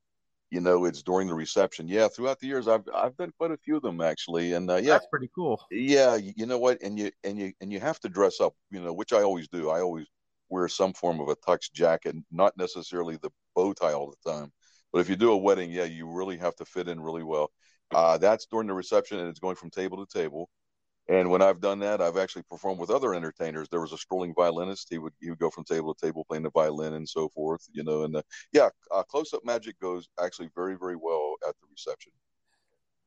You 0.53 0.61
know, 0.61 0.85
it's 0.85 1.01
during 1.01 1.27
the 1.27 1.33
reception. 1.33 1.87
Yeah, 1.87 2.07
throughout 2.07 2.39
the 2.39 2.47
years, 2.47 2.67
I've 2.67 2.83
I've 2.93 3.17
done 3.17 3.31
quite 3.37 3.51
a 3.51 3.57
few 3.57 3.75
of 3.75 3.81
them 3.81 4.01
actually, 4.01 4.53
and 4.53 4.69
uh, 4.69 4.75
yeah, 4.75 4.93
that's 4.93 5.07
pretty 5.07 5.29
cool. 5.33 5.59
Yeah, 5.71 6.15
you 6.15 6.45
know 6.45 6.59
what? 6.59 6.81
And 6.81 6.97
you 6.97 7.11
and 7.23 7.39
you 7.39 7.53
and 7.59 7.71
you 7.71 7.79
have 7.79 7.99
to 8.01 8.09
dress 8.09 8.39
up. 8.39 8.53
You 8.69 8.81
know, 8.81 8.93
which 8.93 9.13
I 9.13 9.23
always 9.23 9.47
do. 9.47 9.69
I 9.69 9.81
always 9.81 10.05
wear 10.49 10.67
some 10.67 10.93
form 10.93 11.19
of 11.19 11.29
a 11.29 11.35
tux 11.35 11.71
jacket, 11.73 12.15
not 12.31 12.55
necessarily 12.55 13.17
the 13.17 13.31
bow 13.55 13.73
tie 13.73 13.93
all 13.93 14.13
the 14.13 14.31
time 14.31 14.51
but 14.93 14.99
if 14.99 15.09
you 15.09 15.15
do 15.15 15.31
a 15.31 15.37
wedding, 15.37 15.71
yeah, 15.71 15.85
you 15.85 16.07
really 16.07 16.37
have 16.37 16.55
to 16.57 16.65
fit 16.65 16.87
in 16.87 17.01
really 17.01 17.23
well. 17.23 17.51
Uh, 17.93 18.17
that's 18.19 18.45
during 18.45 18.67
the 18.67 18.73
reception, 18.73 19.19
and 19.19 19.27
it's 19.27 19.39
going 19.39 19.55
from 19.55 19.71
table 19.71 20.05
to 20.05 20.19
table. 20.19 20.49
And 21.09 21.29
when 21.29 21.41
I've 21.41 21.59
done 21.59 21.79
that, 21.79 22.01
I've 22.01 22.17
actually 22.17 22.43
performed 22.43 22.79
with 22.79 22.89
other 22.89 23.13
entertainers. 23.13 23.67
There 23.69 23.81
was 23.81 23.91
a 23.91 23.97
strolling 23.97 24.33
violinist; 24.33 24.87
he 24.89 24.99
would 24.99 25.13
he 25.19 25.29
would 25.29 25.39
go 25.39 25.49
from 25.49 25.65
table 25.65 25.93
to 25.93 26.05
table 26.05 26.23
playing 26.23 26.43
the 26.43 26.51
violin 26.51 26.93
and 26.93 27.07
so 27.07 27.27
forth. 27.29 27.67
You 27.73 27.83
know, 27.83 28.03
and 28.03 28.15
uh, 28.15 28.21
yeah, 28.53 28.69
uh, 28.89 29.03
close 29.03 29.33
up 29.33 29.43
magic 29.43 29.77
goes 29.81 30.07
actually 30.23 30.49
very 30.55 30.77
very 30.77 30.95
well 30.95 31.35
at 31.47 31.55
the 31.59 31.67
reception. 31.69 32.13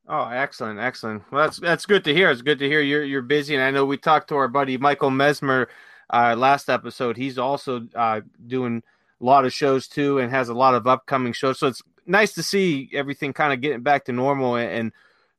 Oh, 0.07 0.27
excellent, 0.27 0.79
excellent. 0.79 1.23
Well, 1.31 1.43
that's 1.43 1.59
that's 1.59 1.85
good 1.85 2.03
to 2.03 2.13
hear. 2.13 2.29
It's 2.29 2.43
good 2.43 2.59
to 2.59 2.67
hear 2.67 2.81
you're 2.81 3.03
you're 3.03 3.23
busy, 3.23 3.55
and 3.55 3.63
I 3.63 3.71
know 3.71 3.83
we 3.83 3.97
talked 3.97 4.29
to 4.29 4.35
our 4.35 4.47
buddy 4.47 4.77
Michael 4.77 5.09
Mesmer 5.09 5.67
uh, 6.11 6.35
last 6.37 6.69
episode. 6.69 7.17
He's 7.17 7.37
also 7.37 7.87
uh, 7.95 8.21
doing 8.45 8.83
a 9.19 9.25
lot 9.25 9.43
of 9.45 9.51
shows 9.53 9.87
too, 9.87 10.19
and 10.19 10.31
has 10.31 10.49
a 10.49 10.53
lot 10.53 10.75
of 10.75 10.85
upcoming 10.85 11.33
shows. 11.33 11.59
So 11.59 11.67
it's 11.67 11.81
nice 12.05 12.33
to 12.33 12.43
see 12.43 12.89
everything 12.93 13.33
kind 13.33 13.51
of 13.51 13.59
getting 13.59 13.81
back 13.81 14.05
to 14.05 14.13
normal, 14.13 14.55
and, 14.55 14.71
and 14.71 14.91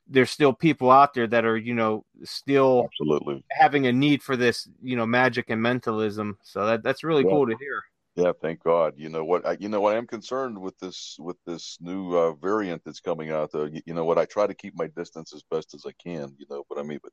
there's 0.08 0.30
still 0.30 0.52
people 0.52 0.90
out 0.90 1.14
there 1.14 1.26
that 1.26 1.44
are 1.44 1.56
you 1.56 1.74
know 1.74 2.04
still 2.24 2.84
absolutely 2.84 3.44
having 3.50 3.86
a 3.86 3.92
need 3.92 4.22
for 4.22 4.36
this 4.36 4.68
you 4.82 4.96
know 4.96 5.06
magic 5.06 5.50
and 5.50 5.62
mentalism. 5.62 6.38
So 6.42 6.66
that 6.66 6.82
that's 6.82 7.04
really 7.04 7.24
yeah. 7.24 7.30
cool 7.30 7.46
to 7.46 7.56
hear. 7.58 7.82
Yeah, 8.18 8.32
thank 8.42 8.64
God. 8.64 8.94
You 8.96 9.10
know 9.10 9.24
what? 9.24 9.46
I, 9.46 9.56
you 9.60 9.68
know 9.68 9.80
what? 9.80 9.96
I'm 9.96 10.06
concerned 10.06 10.58
with 10.58 10.76
this 10.80 11.16
with 11.20 11.36
this 11.46 11.78
new 11.80 12.16
uh, 12.16 12.32
variant 12.34 12.82
that's 12.84 12.98
coming 12.98 13.30
out. 13.30 13.52
Though, 13.52 13.66
you, 13.66 13.80
you, 13.86 13.94
know 13.94 14.04
what? 14.04 14.18
I 14.18 14.24
try 14.24 14.48
to 14.48 14.54
keep 14.54 14.74
my 14.76 14.88
distance 14.96 15.32
as 15.32 15.44
best 15.48 15.72
as 15.72 15.84
I 15.86 15.92
can. 16.02 16.34
You 16.36 16.46
know, 16.50 16.64
but 16.68 16.78
I 16.78 16.82
mean, 16.82 16.98
but 17.00 17.12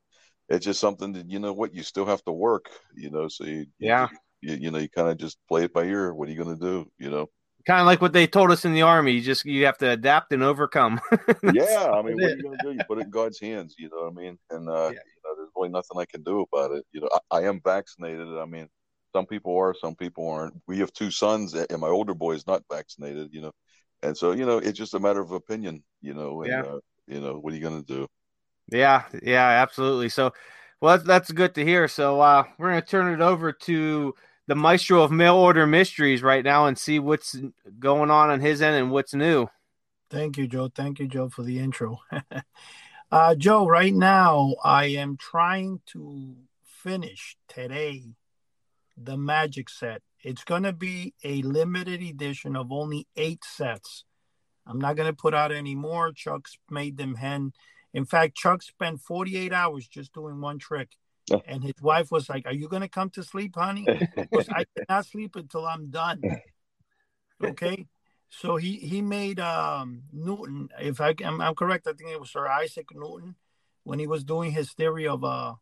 it's 0.50 0.66
just 0.66 0.80
something 0.80 1.14
that 1.14 1.30
you 1.30 1.38
know 1.38 1.54
what 1.54 1.76
you 1.76 1.84
still 1.84 2.06
have 2.08 2.24
to 2.24 2.32
work. 2.32 2.72
You 2.96 3.12
know, 3.12 3.28
so 3.28 3.44
you, 3.44 3.68
yeah, 3.78 4.08
you, 4.42 4.56
you 4.56 4.72
know, 4.72 4.80
you 4.80 4.90
kind 4.90 5.10
of 5.10 5.18
just 5.18 5.38
play 5.48 5.66
it 5.66 5.74
by 5.74 5.84
ear. 5.84 6.12
What 6.12 6.28
are 6.28 6.32
you 6.32 6.44
going 6.44 6.58
to 6.58 6.66
do? 6.66 6.92
You 6.98 7.12
know, 7.12 7.28
kind 7.66 7.80
of 7.80 7.86
like 7.86 8.02
what 8.02 8.14
they 8.14 8.28
told 8.28 8.52
us 8.52 8.66
in 8.66 8.74
the 8.74 8.84
army. 8.84 9.14
You 9.14 9.22
just 9.22 9.46
you 9.46 9.66
have 9.66 9.78
to 9.80 9.90
adapt 9.90 10.32
and 10.32 10.44
overcome. 10.44 11.00
yeah, 11.54 11.92
I 11.92 12.02
mean, 12.02 12.16
what 12.16 12.32
are 12.32 12.36
you 12.36 12.44
going 12.44 12.58
to 12.58 12.64
do? 12.64 12.72
You 12.72 12.80
put 12.88 13.00
it 13.00 13.06
in 13.06 13.10
God's 13.10 13.40
hands. 13.40 13.76
You 13.78 13.90
know 13.90 14.04
what 14.04 14.12
I 14.12 14.22
mean? 14.24 14.38
And 14.50 14.70
uh, 14.70 14.74
yeah. 14.74 14.90
you 14.90 15.22
know, 15.24 15.36
there's 15.38 15.50
really 15.56 15.70
nothing 15.70 16.00
I 16.00 16.06
can 16.06 16.24
do 16.24 16.42
about 16.42 16.72
it. 16.72 16.86
You 16.92 17.02
know, 17.02 17.10
I, 17.32 17.38
I 17.38 17.48
am 17.48 17.62
vaccinated. 17.64 18.28
I 18.28 18.46
mean, 18.46 18.68
some 19.14 19.26
people 19.26 19.58
are, 19.58 19.74
some 19.74 19.96
people 19.96 20.30
aren't. 20.30 20.54
We 20.68 20.80
have 20.80 20.94
two 20.94 21.12
sons, 21.12 21.54
and 21.54 21.80
my 21.80 21.90
older 21.90 22.14
boy 22.14 22.34
is 22.34 22.48
not 22.48 22.64
vaccinated. 22.72 23.30
You 23.32 23.42
know, 23.42 23.52
and 24.04 24.16
so 24.16 24.32
you 24.32 24.46
know, 24.46 24.58
it's 24.58 24.78
just 24.78 24.94
a 24.94 25.00
matter 25.00 25.22
of 25.22 25.32
opinion. 25.32 25.84
You 26.02 26.14
know, 26.14 26.42
and, 26.44 26.52
yeah. 26.52 26.62
Uh, 26.62 26.80
you 27.08 27.22
know, 27.22 27.36
what 27.36 27.54
are 27.54 27.56
you 27.56 27.62
going 27.62 27.84
to 27.84 27.94
do? 27.94 28.08
Yeah, 28.72 29.04
yeah, 29.22 29.48
absolutely. 29.48 30.10
So, 30.10 30.32
well, 30.82 30.98
that's, 30.98 31.08
that's 31.08 31.32
good 31.32 31.54
to 31.56 31.64
hear. 31.64 31.88
So, 31.88 32.20
uh, 32.20 32.46
we're 32.58 32.72
going 32.72 32.82
to 32.82 32.88
turn 32.88 33.14
it 33.14 33.22
over 33.22 33.52
to 33.52 34.16
the 34.48 34.56
maestro 34.56 35.02
of 35.02 35.12
mail 35.12 35.36
order 35.36 35.66
mysteries 35.66 36.22
right 36.22 36.44
now 36.44 36.66
and 36.66 36.78
see 36.78 37.00
what's 37.00 37.36
going 37.80 38.12
on 38.12 38.30
on 38.30 38.40
his 38.40 38.62
end 38.62 38.76
and 38.76 38.92
what's 38.92 39.14
new. 39.14 39.48
Thank 40.10 40.38
you, 40.38 40.48
Joe. 40.48 40.70
Thank 40.74 41.00
you, 41.00 41.08
Joe, 41.08 41.30
for 41.30 41.44
the 41.44 41.60
intro. 41.60 42.00
uh, 43.12 43.36
Joe, 43.36 43.68
right 43.68 43.94
now 43.94 44.56
I 44.64 44.86
am 44.86 45.18
trying 45.18 45.82
to 45.88 46.36
finish 46.64 47.38
today 47.48 48.04
the 48.98 49.18
Magic 49.18 49.70
set. 49.70 50.02
It's 50.24 50.44
going 50.44 50.64
to 50.64 50.74
be 50.74 51.14
a 51.24 51.42
limited 51.42 52.02
edition 52.02 52.56
of 52.56 52.72
only 52.72 53.08
eight 53.16 53.44
sets. 53.44 54.06
I'm 54.68 54.80
not 54.80 54.96
going 54.96 55.08
to 55.08 55.16
put 55.16 55.34
out 55.34 55.52
any 55.52 55.76
more. 55.76 56.12
Chuck's 56.12 56.58
made 56.70 56.98
them 56.98 57.16
hen. 57.16 57.54
In 57.94 58.06
fact, 58.06 58.36
Chuck 58.36 58.62
spent 58.62 59.02
48 59.02 59.54
hours 59.54 59.88
just 59.88 60.14
doing 60.14 60.42
one 60.42 60.60
trick. 60.60 60.90
And 61.48 61.64
his 61.64 61.82
wife 61.82 62.12
was 62.12 62.30
like, 62.30 62.46
Are 62.46 62.54
you 62.54 62.68
going 62.68 62.82
to 62.82 62.90
come 62.90 63.10
to 63.12 63.24
sleep, 63.24 63.56
honey? 63.56 63.86
Because 64.16 64.50
I 64.50 64.66
cannot 64.78 65.06
sleep 65.06 65.36
until 65.36 65.66
I'm 65.66 65.90
done. 65.90 66.22
Okay. 67.44 67.88
So 68.30 68.58
he 68.58 68.78
he 68.78 69.02
made 69.02 69.40
um, 69.40 70.04
Newton. 70.12 70.70
If 70.80 71.00
I 71.00 71.14
am 71.24 71.42
I'm 71.42 71.56
correct, 71.56 71.88
I 71.88 71.94
think 71.94 72.10
it 72.10 72.20
was 72.20 72.32
Sir 72.32 72.48
Isaac 72.48 72.88
Newton 72.94 73.36
when 73.84 74.00
he 74.00 74.08
was 74.08 74.24
doing 74.24 74.52
his 74.52 74.74
theory 74.74 75.08
of 75.08 75.24
uh, 75.24 75.54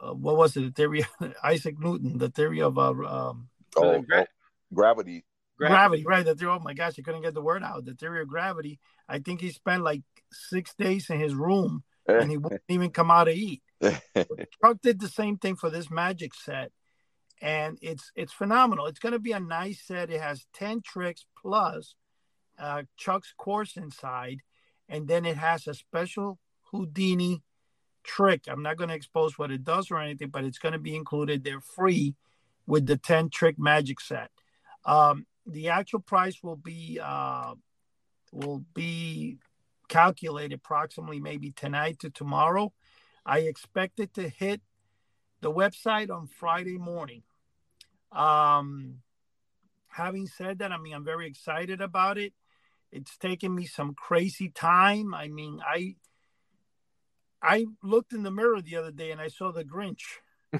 uh 0.00 0.14
what 0.14 0.36
was 0.36 0.56
it? 0.56 0.62
The 0.62 0.70
theory 0.70 1.04
of 1.20 1.34
Isaac 1.44 1.78
Newton, 1.78 2.18
the 2.18 2.30
theory 2.30 2.62
of 2.62 2.78
uh, 2.78 2.90
um, 2.90 3.48
oh, 3.76 4.00
gra- 4.00 4.22
oh, 4.22 4.26
gravity. 4.72 5.24
Gravity, 5.58 6.04
right? 6.06 6.24
The 6.24 6.36
theory. 6.36 6.52
Oh 6.52 6.60
my 6.60 6.72
gosh, 6.72 6.94
I 6.98 7.02
couldn't 7.02 7.22
get 7.22 7.34
the 7.34 7.42
word 7.42 7.64
out. 7.64 7.84
The 7.84 7.94
theory 7.94 8.22
of 8.22 8.28
gravity. 8.28 8.78
I 9.08 9.18
think 9.18 9.40
he 9.40 9.50
spent 9.50 9.82
like 9.82 10.02
six 10.32 10.72
days 10.74 11.10
in 11.10 11.18
his 11.18 11.34
room, 11.34 11.82
and 12.06 12.30
he 12.30 12.36
wouldn't 12.36 12.62
even 12.68 12.90
come 12.90 13.10
out 13.10 13.24
to 13.24 13.32
eat. 13.32 13.62
Chuck 13.82 14.78
did 14.82 15.00
the 15.00 15.08
same 15.08 15.38
thing 15.38 15.56
for 15.56 15.70
this 15.70 15.90
magic 15.90 16.34
set, 16.34 16.72
and 17.40 17.78
it's 17.80 18.10
it's 18.16 18.32
phenomenal. 18.32 18.86
It's 18.86 18.98
going 18.98 19.12
to 19.12 19.18
be 19.18 19.32
a 19.32 19.40
nice 19.40 19.82
set. 19.86 20.10
It 20.10 20.20
has 20.20 20.46
ten 20.52 20.82
tricks 20.82 21.26
plus 21.40 21.94
uh, 22.58 22.82
Chuck's 22.96 23.32
course 23.36 23.76
inside, 23.76 24.40
and 24.88 25.06
then 25.06 25.24
it 25.24 25.36
has 25.36 25.66
a 25.66 25.74
special 25.74 26.38
Houdini 26.72 27.42
trick. 28.04 28.44
I'm 28.48 28.62
not 28.62 28.76
going 28.76 28.88
to 28.88 28.96
expose 28.96 29.38
what 29.38 29.50
it 29.50 29.64
does 29.64 29.90
or 29.90 29.98
anything, 29.98 30.30
but 30.30 30.44
it's 30.44 30.58
going 30.58 30.72
to 30.72 30.78
be 30.78 30.96
included. 30.96 31.44
They're 31.44 31.60
free 31.60 32.14
with 32.66 32.86
the 32.86 32.96
ten 32.96 33.30
trick 33.30 33.58
magic 33.58 34.00
set. 34.00 34.30
Um, 34.84 35.26
the 35.46 35.68
actual 35.68 36.00
price 36.00 36.42
will 36.42 36.56
be 36.56 36.98
uh, 37.02 37.54
will 38.32 38.64
be 38.74 39.38
calculated 39.88 40.54
approximately 40.54 41.20
maybe 41.20 41.50
tonight 41.52 42.00
to 42.00 42.10
tomorrow. 42.10 42.72
I 43.28 43.40
expect 43.40 44.00
it 44.00 44.14
to 44.14 44.26
hit 44.26 44.62
the 45.42 45.52
website 45.52 46.10
on 46.10 46.26
Friday 46.26 46.78
morning. 46.78 47.22
Um, 48.10 49.02
having 49.88 50.26
said 50.26 50.60
that, 50.60 50.72
I 50.72 50.78
mean, 50.78 50.94
I'm 50.94 51.04
very 51.04 51.26
excited 51.26 51.82
about 51.82 52.16
it. 52.16 52.32
It's 52.90 53.18
taken 53.18 53.54
me 53.54 53.66
some 53.66 53.92
crazy 53.92 54.48
time. 54.48 55.12
I 55.14 55.28
mean, 55.28 55.60
I 55.62 55.96
I 57.42 57.66
looked 57.82 58.14
in 58.14 58.22
the 58.22 58.30
mirror 58.30 58.62
the 58.62 58.76
other 58.76 58.90
day 58.90 59.10
and 59.10 59.20
I 59.20 59.28
saw 59.28 59.52
the 59.52 59.62
Grinch. 59.62 60.04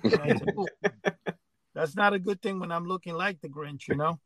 Said, 0.07 0.43
That's 1.75 1.97
not 1.97 2.13
a 2.13 2.19
good 2.19 2.43
thing 2.43 2.61
when 2.61 2.71
I'm 2.71 2.87
looking 2.87 3.15
like 3.15 3.41
the 3.41 3.49
Grinch, 3.49 3.89
you 3.89 3.95
know. 3.95 4.21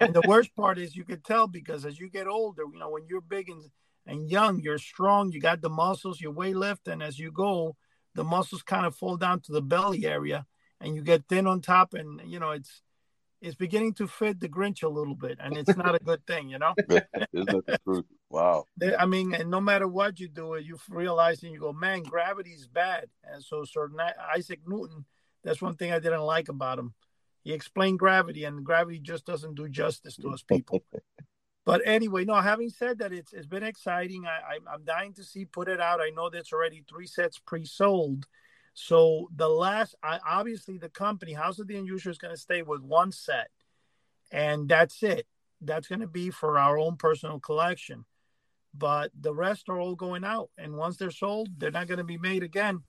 and 0.00 0.14
the 0.14 0.22
worst 0.26 0.56
part 0.56 0.78
is 0.78 0.96
you 0.96 1.04
could 1.04 1.24
tell 1.24 1.46
because 1.46 1.84
as 1.84 2.00
you 2.00 2.08
get 2.08 2.26
older, 2.26 2.62
you 2.72 2.78
know, 2.78 2.88
when 2.88 3.06
you're 3.06 3.20
big 3.20 3.50
and 3.50 3.62
and 4.06 4.30
young, 4.30 4.60
you're 4.60 4.78
strong, 4.78 5.32
you 5.32 5.40
got 5.40 5.60
the 5.60 5.68
muscles, 5.68 6.20
you 6.20 6.30
weigh 6.30 6.54
lift, 6.54 6.88
and 6.88 7.02
as 7.02 7.18
you 7.18 7.32
go, 7.32 7.76
the 8.14 8.24
muscles 8.24 8.62
kind 8.62 8.86
of 8.86 8.94
fall 8.94 9.16
down 9.16 9.40
to 9.40 9.52
the 9.52 9.62
belly 9.62 10.06
area 10.06 10.46
and 10.80 10.94
you 10.94 11.02
get 11.02 11.28
thin 11.28 11.46
on 11.46 11.60
top 11.60 11.94
and 11.94 12.20
you 12.24 12.38
know 12.38 12.50
it's 12.50 12.82
it's 13.42 13.54
beginning 13.54 13.92
to 13.94 14.06
fit 14.06 14.40
the 14.40 14.48
Grinch 14.48 14.82
a 14.82 14.88
little 14.88 15.14
bit, 15.14 15.38
and 15.40 15.56
it's 15.58 15.76
not 15.76 15.94
a 15.94 15.98
good 15.98 16.26
thing, 16.26 16.48
you 16.48 16.58
know. 16.58 16.74
Isn't 16.88 17.66
the 17.66 17.78
truth? 17.84 18.04
Wow. 18.30 18.64
I 18.98 19.04
mean, 19.04 19.34
and 19.34 19.50
no 19.50 19.60
matter 19.60 19.86
what 19.86 20.18
you 20.18 20.28
do, 20.28 20.54
it 20.54 20.64
you 20.64 20.78
realize 20.88 21.42
and 21.42 21.52
you 21.52 21.60
go, 21.60 21.72
man, 21.72 22.02
gravity 22.02 22.50
is 22.50 22.66
bad. 22.66 23.06
And 23.24 23.44
so, 23.44 23.64
Sir 23.64 23.90
Isaac 24.34 24.60
Newton, 24.66 25.04
that's 25.44 25.60
one 25.60 25.76
thing 25.76 25.92
I 25.92 25.98
didn't 25.98 26.22
like 26.22 26.48
about 26.48 26.78
him. 26.78 26.94
He 27.44 27.52
explained 27.52 27.98
gravity, 27.98 28.44
and 28.44 28.64
gravity 28.64 28.98
just 28.98 29.26
doesn't 29.26 29.54
do 29.54 29.68
justice 29.68 30.16
to 30.16 30.30
us 30.30 30.42
people. 30.42 30.82
but 31.66 31.82
anyway, 31.84 32.24
no. 32.24 32.36
Having 32.36 32.70
said 32.70 32.98
that, 33.00 33.12
it's 33.12 33.34
it's 33.34 33.46
been 33.46 33.62
exciting. 33.62 34.24
I, 34.24 34.54
I 34.54 34.72
I'm 34.72 34.84
dying 34.84 35.12
to 35.14 35.24
see 35.24 35.44
put 35.44 35.68
it 35.68 35.80
out. 35.80 36.00
I 36.00 36.08
know 36.08 36.30
that's 36.30 36.54
already 36.54 36.82
three 36.88 37.06
sets 37.06 37.38
pre-sold 37.38 38.26
so 38.78 39.30
the 39.34 39.48
last, 39.48 39.94
I, 40.02 40.20
obviously, 40.28 40.76
the 40.76 40.90
company 40.90 41.32
House 41.32 41.58
of 41.58 41.66
the 41.66 41.78
Unusual 41.78 42.10
is 42.10 42.18
going 42.18 42.34
to 42.34 42.40
stay 42.40 42.60
with 42.60 42.82
one 42.82 43.10
set, 43.10 43.48
and 44.30 44.68
that's 44.68 45.02
it. 45.02 45.26
That's 45.62 45.88
going 45.88 46.02
to 46.02 46.06
be 46.06 46.28
for 46.28 46.58
our 46.58 46.78
own 46.78 46.96
personal 46.96 47.40
collection. 47.40 48.04
But 48.74 49.12
the 49.18 49.32
rest 49.32 49.70
are 49.70 49.80
all 49.80 49.94
going 49.94 50.24
out, 50.24 50.50
and 50.58 50.76
once 50.76 50.98
they're 50.98 51.10
sold, 51.10 51.48
they're 51.56 51.70
not 51.70 51.86
going 51.86 51.98
to 51.98 52.04
be 52.04 52.18
made 52.18 52.42
again. 52.42 52.82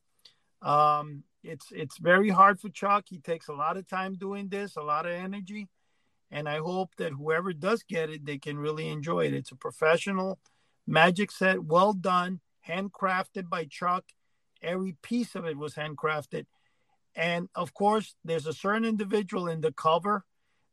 Um, 0.61 1.23
it's 1.41 1.67
it's 1.71 1.97
very 1.99 2.27
hard 2.27 2.59
for 2.59 2.67
Chuck. 2.67 3.05
He 3.07 3.19
takes 3.19 3.47
a 3.47 3.53
lot 3.53 3.77
of 3.77 3.87
time 3.87 4.15
doing 4.15 4.49
this, 4.49 4.75
a 4.75 4.81
lot 4.81 5.05
of 5.05 5.13
energy, 5.13 5.69
and 6.31 6.47
I 6.47 6.57
hope 6.57 6.95
that 6.97 7.13
whoever 7.13 7.53
does 7.53 7.83
get 7.83 8.09
it, 8.09 8.25
they 8.25 8.37
can 8.37 8.57
really 8.57 8.89
enjoy 8.89 9.25
it. 9.25 9.33
It's 9.33 9.51
a 9.51 9.55
professional 9.55 10.39
magic 10.85 11.31
set, 11.31 11.63
well 11.63 11.93
done, 11.93 12.41
handcrafted 12.67 13.49
by 13.49 13.65
Chuck 13.65 14.05
Every 14.61 14.95
piece 15.01 15.35
of 15.35 15.45
it 15.45 15.57
was 15.57 15.75
handcrafted. 15.75 16.45
And 17.15 17.49
of 17.55 17.73
course, 17.73 18.15
there's 18.23 18.47
a 18.47 18.53
certain 18.53 18.85
individual 18.85 19.47
in 19.47 19.61
the 19.61 19.71
cover. 19.71 20.25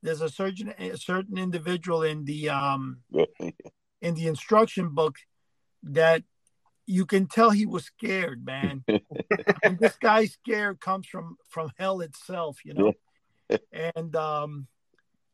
There's 0.02 0.20
a 0.20 0.28
certain 0.28 0.74
a 0.78 0.96
certain 0.96 1.38
individual 1.38 2.02
in 2.02 2.24
the 2.24 2.50
um 2.50 2.98
in 4.00 4.14
the 4.14 4.26
instruction 4.26 4.90
book 4.90 5.16
that 5.82 6.22
you 6.86 7.06
can 7.06 7.26
tell 7.26 7.50
he 7.50 7.64
was 7.64 7.84
scared, 7.84 8.44
man. 8.44 8.84
and 9.62 9.78
this 9.78 9.96
guy's 9.96 10.32
scared 10.32 10.80
comes 10.80 11.06
from 11.06 11.36
from 11.48 11.70
hell 11.78 12.00
itself, 12.00 12.58
you 12.64 12.74
know. 12.74 12.92
and 13.72 14.14
um 14.16 14.66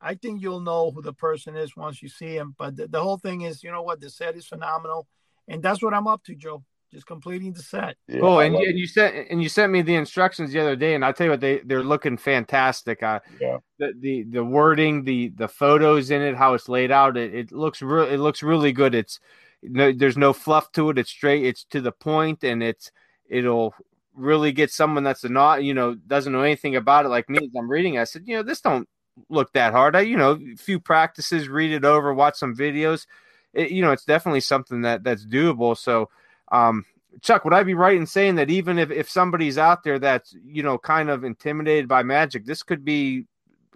I 0.00 0.14
think 0.14 0.40
you'll 0.40 0.60
know 0.60 0.90
who 0.90 1.02
the 1.02 1.12
person 1.12 1.56
is 1.56 1.76
once 1.76 2.02
you 2.02 2.08
see 2.08 2.34
him. 2.34 2.54
But 2.56 2.76
the, 2.76 2.88
the 2.88 3.02
whole 3.02 3.18
thing 3.18 3.42
is, 3.42 3.62
you 3.62 3.70
know 3.70 3.82
what, 3.82 4.00
the 4.00 4.10
set 4.10 4.36
is 4.36 4.46
phenomenal, 4.46 5.06
and 5.48 5.62
that's 5.62 5.82
what 5.82 5.94
I'm 5.94 6.06
up 6.06 6.24
to, 6.24 6.34
Joe 6.34 6.64
just 6.90 7.06
completing 7.06 7.52
the 7.52 7.62
set. 7.62 7.96
Yeah, 8.08 8.20
cool. 8.20 8.40
And 8.40 8.54
you, 8.54 8.68
and 8.68 8.78
you, 8.78 8.86
sent 8.86 9.28
and 9.30 9.42
you 9.42 9.48
sent 9.48 9.72
me 9.72 9.82
the 9.82 9.94
instructions 9.94 10.52
the 10.52 10.60
other 10.60 10.76
day, 10.76 10.94
and 10.94 11.04
I 11.04 11.12
tell 11.12 11.26
you 11.26 11.30
what, 11.32 11.40
they 11.40 11.58
they're 11.58 11.84
looking 11.84 12.16
fantastic. 12.16 13.02
Uh, 13.02 13.20
yeah. 13.40 13.58
The, 13.78 13.92
the 13.98 14.22
the 14.24 14.44
wording, 14.44 15.04
the 15.04 15.28
the 15.28 15.48
photos 15.48 16.10
in 16.10 16.20
it, 16.22 16.36
how 16.36 16.54
it's 16.54 16.68
laid 16.68 16.90
out, 16.90 17.16
it, 17.16 17.34
it 17.34 17.52
looks 17.52 17.80
real. 17.82 18.06
It 18.06 18.18
looks 18.18 18.42
really 18.42 18.72
good. 18.72 18.94
It's 18.94 19.20
no, 19.62 19.92
there's 19.92 20.16
no 20.16 20.32
fluff 20.32 20.72
to 20.72 20.90
it. 20.90 20.98
It's 20.98 21.10
straight. 21.10 21.44
It's 21.44 21.64
to 21.64 21.80
the 21.80 21.92
point, 21.92 22.44
and 22.44 22.62
it's 22.62 22.90
it'll 23.28 23.74
really 24.14 24.52
get 24.52 24.70
someone 24.70 25.04
that's 25.04 25.24
not 25.24 25.62
you 25.62 25.74
know 25.74 25.94
doesn't 25.94 26.32
know 26.32 26.42
anything 26.42 26.76
about 26.76 27.06
it 27.06 27.10
like 27.10 27.28
me. 27.28 27.38
As 27.38 27.50
I'm 27.56 27.70
reading, 27.70 27.98
I 27.98 28.04
said, 28.04 28.22
you 28.26 28.36
know, 28.36 28.42
this 28.42 28.60
don't 28.60 28.88
look 29.28 29.52
that 29.52 29.72
hard. 29.72 29.96
I 29.96 30.00
you 30.00 30.16
know, 30.16 30.38
a 30.52 30.56
few 30.56 30.80
practices, 30.80 31.48
read 31.48 31.72
it 31.72 31.84
over, 31.84 32.14
watch 32.14 32.36
some 32.36 32.56
videos. 32.56 33.06
It, 33.52 33.70
you 33.70 33.82
know, 33.82 33.92
it's 33.92 34.04
definitely 34.04 34.40
something 34.40 34.82
that 34.82 35.02
that's 35.04 35.26
doable. 35.26 35.76
So 35.76 36.08
um, 36.52 36.84
Chuck, 37.22 37.44
would 37.44 37.54
I 37.54 37.62
be 37.62 37.74
right 37.74 37.96
in 37.96 38.06
saying 38.06 38.36
that 38.36 38.50
even 38.50 38.78
if, 38.78 38.90
if 38.90 39.10
somebody's 39.10 39.58
out 39.58 39.82
there 39.82 39.98
that's 39.98 40.34
you 40.44 40.62
know 40.62 40.78
kind 40.78 41.10
of 41.10 41.24
intimidated 41.24 41.88
by 41.88 42.02
magic, 42.02 42.44
this 42.46 42.62
could 42.62 42.84
be 42.84 43.26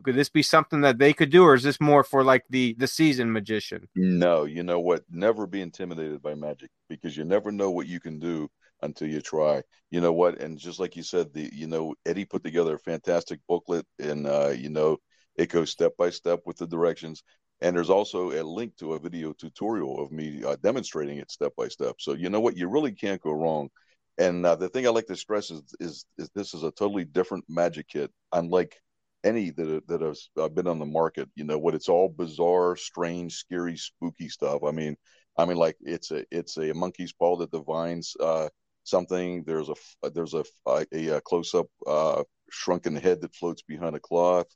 could 0.02 0.14
this 0.14 0.28
be 0.28 0.42
something 0.42 0.82
that 0.82 0.98
they 0.98 1.12
could 1.12 1.30
do, 1.30 1.44
or 1.44 1.54
is 1.54 1.62
this 1.62 1.80
more 1.80 2.04
for 2.04 2.22
like 2.22 2.44
the 2.50 2.74
the 2.78 2.86
seasoned 2.86 3.32
magician? 3.32 3.88
No, 3.96 4.44
you 4.44 4.62
know 4.62 4.80
what? 4.80 5.02
Never 5.10 5.46
be 5.46 5.60
intimidated 5.60 6.22
by 6.22 6.34
magic 6.34 6.70
because 6.88 7.16
you 7.16 7.24
never 7.24 7.50
know 7.50 7.70
what 7.70 7.86
you 7.86 8.00
can 8.00 8.18
do 8.18 8.48
until 8.82 9.08
you 9.08 9.20
try. 9.20 9.62
You 9.90 10.00
know 10.00 10.12
what? 10.12 10.40
And 10.40 10.58
just 10.58 10.78
like 10.78 10.94
you 10.94 11.02
said, 11.02 11.32
the 11.32 11.50
you 11.52 11.66
know 11.66 11.94
Eddie 12.06 12.26
put 12.26 12.44
together 12.44 12.74
a 12.74 12.78
fantastic 12.78 13.40
booklet, 13.48 13.86
and 13.98 14.26
uh, 14.26 14.52
you 14.56 14.70
know 14.70 14.98
it 15.36 15.50
goes 15.50 15.70
step 15.70 15.92
by 15.96 16.10
step 16.10 16.40
with 16.46 16.56
the 16.58 16.66
directions. 16.66 17.22
And 17.60 17.76
there's 17.76 17.90
also 17.90 18.32
a 18.32 18.42
link 18.42 18.76
to 18.78 18.94
a 18.94 18.98
video 18.98 19.32
tutorial 19.32 20.02
of 20.02 20.12
me 20.12 20.42
uh, 20.44 20.56
demonstrating 20.62 21.18
it 21.18 21.30
step 21.30 21.52
by 21.56 21.68
step. 21.68 21.96
So 21.98 22.12
you 22.14 22.28
know 22.28 22.40
what, 22.40 22.56
you 22.56 22.68
really 22.68 22.92
can't 22.92 23.20
go 23.20 23.32
wrong. 23.32 23.70
And 24.18 24.44
uh, 24.44 24.56
the 24.56 24.68
thing 24.68 24.86
I 24.86 24.90
like 24.90 25.06
to 25.06 25.16
stress 25.16 25.50
is, 25.50 25.62
is, 25.80 26.04
is 26.18 26.30
this 26.34 26.54
is 26.54 26.62
a 26.62 26.70
totally 26.72 27.04
different 27.04 27.44
magic 27.48 27.88
kit, 27.88 28.10
unlike 28.32 28.76
any 29.24 29.50
that 29.50 29.82
that 29.88 30.02
has 30.02 30.28
uh, 30.38 30.48
been 30.48 30.66
on 30.66 30.78
the 30.78 30.86
market. 30.86 31.28
You 31.34 31.44
know 31.44 31.58
what? 31.58 31.74
It's 31.74 31.88
all 31.88 32.08
bizarre, 32.08 32.76
strange, 32.76 33.34
scary, 33.34 33.76
spooky 33.76 34.28
stuff. 34.28 34.62
I 34.62 34.70
mean, 34.70 34.96
I 35.36 35.46
mean, 35.46 35.56
like 35.56 35.76
it's 35.80 36.10
a 36.10 36.24
it's 36.30 36.56
a 36.58 36.72
monkey's 36.74 37.12
paw 37.12 37.36
that 37.38 37.50
divines 37.50 38.14
uh, 38.20 38.48
something. 38.84 39.42
There's 39.44 39.68
a 39.68 40.10
there's 40.10 40.34
a 40.34 40.44
a, 40.66 41.08
a 41.08 41.20
close 41.22 41.54
up 41.54 41.66
uh, 41.86 42.22
shrunken 42.50 42.94
head 42.94 43.20
that 43.22 43.34
floats 43.34 43.62
behind 43.62 43.96
a 43.96 44.00
cloth. 44.00 44.46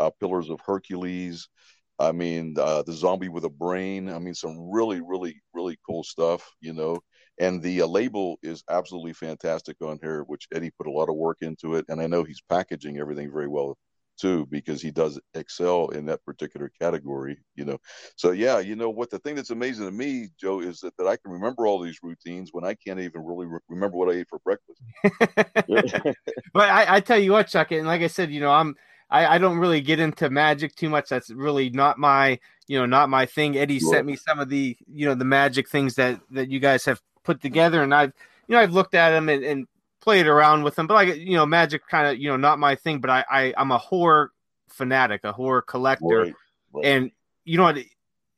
Uh, 0.00 0.10
pillars 0.18 0.48
of 0.50 0.60
Hercules. 0.64 1.48
I 1.98 2.12
mean, 2.12 2.56
uh, 2.58 2.82
the 2.82 2.94
zombie 2.94 3.28
with 3.28 3.44
a 3.44 3.50
brain. 3.50 4.08
I 4.08 4.18
mean, 4.18 4.34
some 4.34 4.70
really, 4.70 5.00
really, 5.02 5.42
really 5.52 5.76
cool 5.86 6.02
stuff, 6.02 6.42
you 6.60 6.72
know. 6.72 7.00
And 7.38 7.62
the 7.62 7.82
uh, 7.82 7.86
label 7.86 8.38
is 8.42 8.64
absolutely 8.70 9.12
fantastic 9.12 9.76
on 9.82 9.98
here, 10.02 10.22
which 10.22 10.48
Eddie 10.54 10.72
put 10.78 10.86
a 10.86 10.90
lot 10.90 11.10
of 11.10 11.16
work 11.16 11.38
into 11.42 11.74
it. 11.76 11.84
And 11.88 12.00
I 12.00 12.06
know 12.06 12.24
he's 12.24 12.42
packaging 12.48 12.98
everything 12.98 13.30
very 13.30 13.48
well. 13.48 13.76
too 14.20 14.46
because 14.50 14.82
he 14.82 14.90
does 14.90 15.18
excel 15.34 15.88
in 15.88 16.04
that 16.06 16.24
particular 16.24 16.70
category. 16.80 17.38
You 17.54 17.64
know, 17.64 17.78
so 18.16 18.32
yeah, 18.32 18.58
you 18.58 18.76
know 18.76 18.90
what 18.90 19.10
the 19.10 19.18
thing 19.18 19.34
that's 19.34 19.50
amazing 19.50 19.86
to 19.86 19.92
me, 19.92 20.28
Joe, 20.38 20.60
is 20.60 20.80
that, 20.80 20.96
that 20.98 21.06
I 21.06 21.16
can 21.16 21.32
remember 21.32 21.66
all 21.66 21.80
these 21.80 22.00
routines 22.02 22.50
when 22.52 22.64
I 22.64 22.74
can't 22.74 23.00
even 23.00 23.24
really 23.24 23.46
re- 23.46 23.60
remember 23.68 23.96
what 23.96 24.10
I 24.10 24.18
ate 24.20 24.28
for 24.28 24.38
breakfast. 24.40 24.80
but 26.54 26.68
I, 26.68 26.96
I 26.96 27.00
tell 27.00 27.18
you 27.18 27.32
what, 27.32 27.48
Chuck, 27.48 27.72
and 27.72 27.86
like 27.86 28.02
I 28.02 28.08
said, 28.08 28.30
you 28.30 28.40
know, 28.40 28.52
I'm 28.52 28.76
I, 29.10 29.34
I 29.34 29.38
don't 29.38 29.58
really 29.58 29.80
get 29.80 29.98
into 29.98 30.30
magic 30.30 30.74
too 30.74 30.88
much. 30.88 31.08
That's 31.08 31.30
really 31.30 31.70
not 31.70 31.98
my 31.98 32.38
you 32.66 32.78
know 32.78 32.86
not 32.86 33.08
my 33.08 33.26
thing. 33.26 33.56
Eddie 33.56 33.80
sure. 33.80 33.94
sent 33.94 34.06
me 34.06 34.16
some 34.16 34.38
of 34.38 34.48
the 34.48 34.76
you 34.92 35.06
know 35.06 35.14
the 35.14 35.24
magic 35.24 35.68
things 35.68 35.96
that 35.96 36.20
that 36.30 36.50
you 36.50 36.60
guys 36.60 36.84
have 36.84 37.00
put 37.24 37.40
together, 37.42 37.82
and 37.82 37.94
I've 37.94 38.12
you 38.46 38.54
know 38.54 38.60
I've 38.60 38.72
looked 38.72 38.94
at 38.94 39.10
them 39.10 39.28
and, 39.28 39.44
and 39.44 39.66
played 40.00 40.26
around 40.26 40.62
with 40.62 40.76
them. 40.76 40.86
But 40.86 40.94
like 40.94 41.16
you 41.16 41.34
know, 41.34 41.46
magic 41.46 41.86
kind 41.88 42.06
of 42.06 42.18
you 42.18 42.28
know 42.28 42.36
not 42.36 42.58
my 42.58 42.76
thing. 42.76 43.00
But 43.00 43.10
I, 43.10 43.24
I 43.30 43.54
I'm 43.56 43.72
a 43.72 43.78
horror 43.78 44.32
fanatic, 44.68 45.24
a 45.24 45.32
horror 45.32 45.62
collector, 45.62 46.06
right. 46.06 46.34
Right. 46.72 46.84
and 46.84 47.10
you 47.44 47.56
know 47.56 47.64
what 47.64 47.78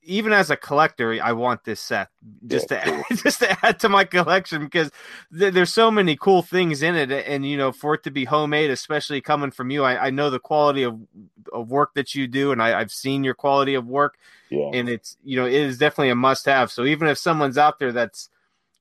even 0.05 0.33
as 0.33 0.51
a 0.51 0.57
collector, 0.57 1.19
I 1.23 1.33
want 1.33 1.65
this 1.65 1.81
set 1.81 2.09
just 2.47 2.71
yeah, 2.71 2.85
to 2.85 2.95
add, 2.95 3.05
just 3.17 3.39
to 3.41 3.67
add 3.67 3.79
to 3.81 3.89
my 3.89 4.05
collection 4.05 4.65
because 4.65 4.91
th- 5.37 5.55
there's 5.55 5.73
so 5.73 5.91
many 5.91 6.17
cool 6.17 6.43
things 6.43 6.83
in 6.83 6.95
it, 6.97 7.11
and 7.11 7.47
you 7.47 7.57
know, 7.57 7.73
for 7.73 7.95
it 7.95 8.03
to 8.05 8.11
be 8.11 8.25
homemade, 8.25 8.71
especially 8.71 9.21
coming 9.21 9.51
from 9.51 9.71
you, 9.71 9.85
I, 9.85 10.07
I 10.07 10.11
know 10.11 10.31
the 10.31 10.41
quality 10.41 10.83
of 10.83 10.99
of 11.53 11.71
work 11.71 11.95
that 11.95 12.15
you 12.15 12.27
do, 12.27 12.53
and 12.53 12.63
I, 12.63 12.79
have 12.79 12.91
seen 12.91 13.25
your 13.25 13.35
quality 13.35 13.75
of 13.75 13.87
work, 13.87 14.19
yeah. 14.51 14.71
and 14.73 14.89
it's 14.89 15.17
you 15.25 15.37
know, 15.37 15.47
it 15.47 15.55
is 15.55 15.79
definitely 15.79 16.11
a 16.11 16.17
must 16.17 16.47
have. 16.47 16.71
So 16.71 16.85
even 16.85 17.09
if 17.09 17.19
someone's 17.19 17.59
out 17.59 17.79
there 17.79 17.93
that's 17.93 18.29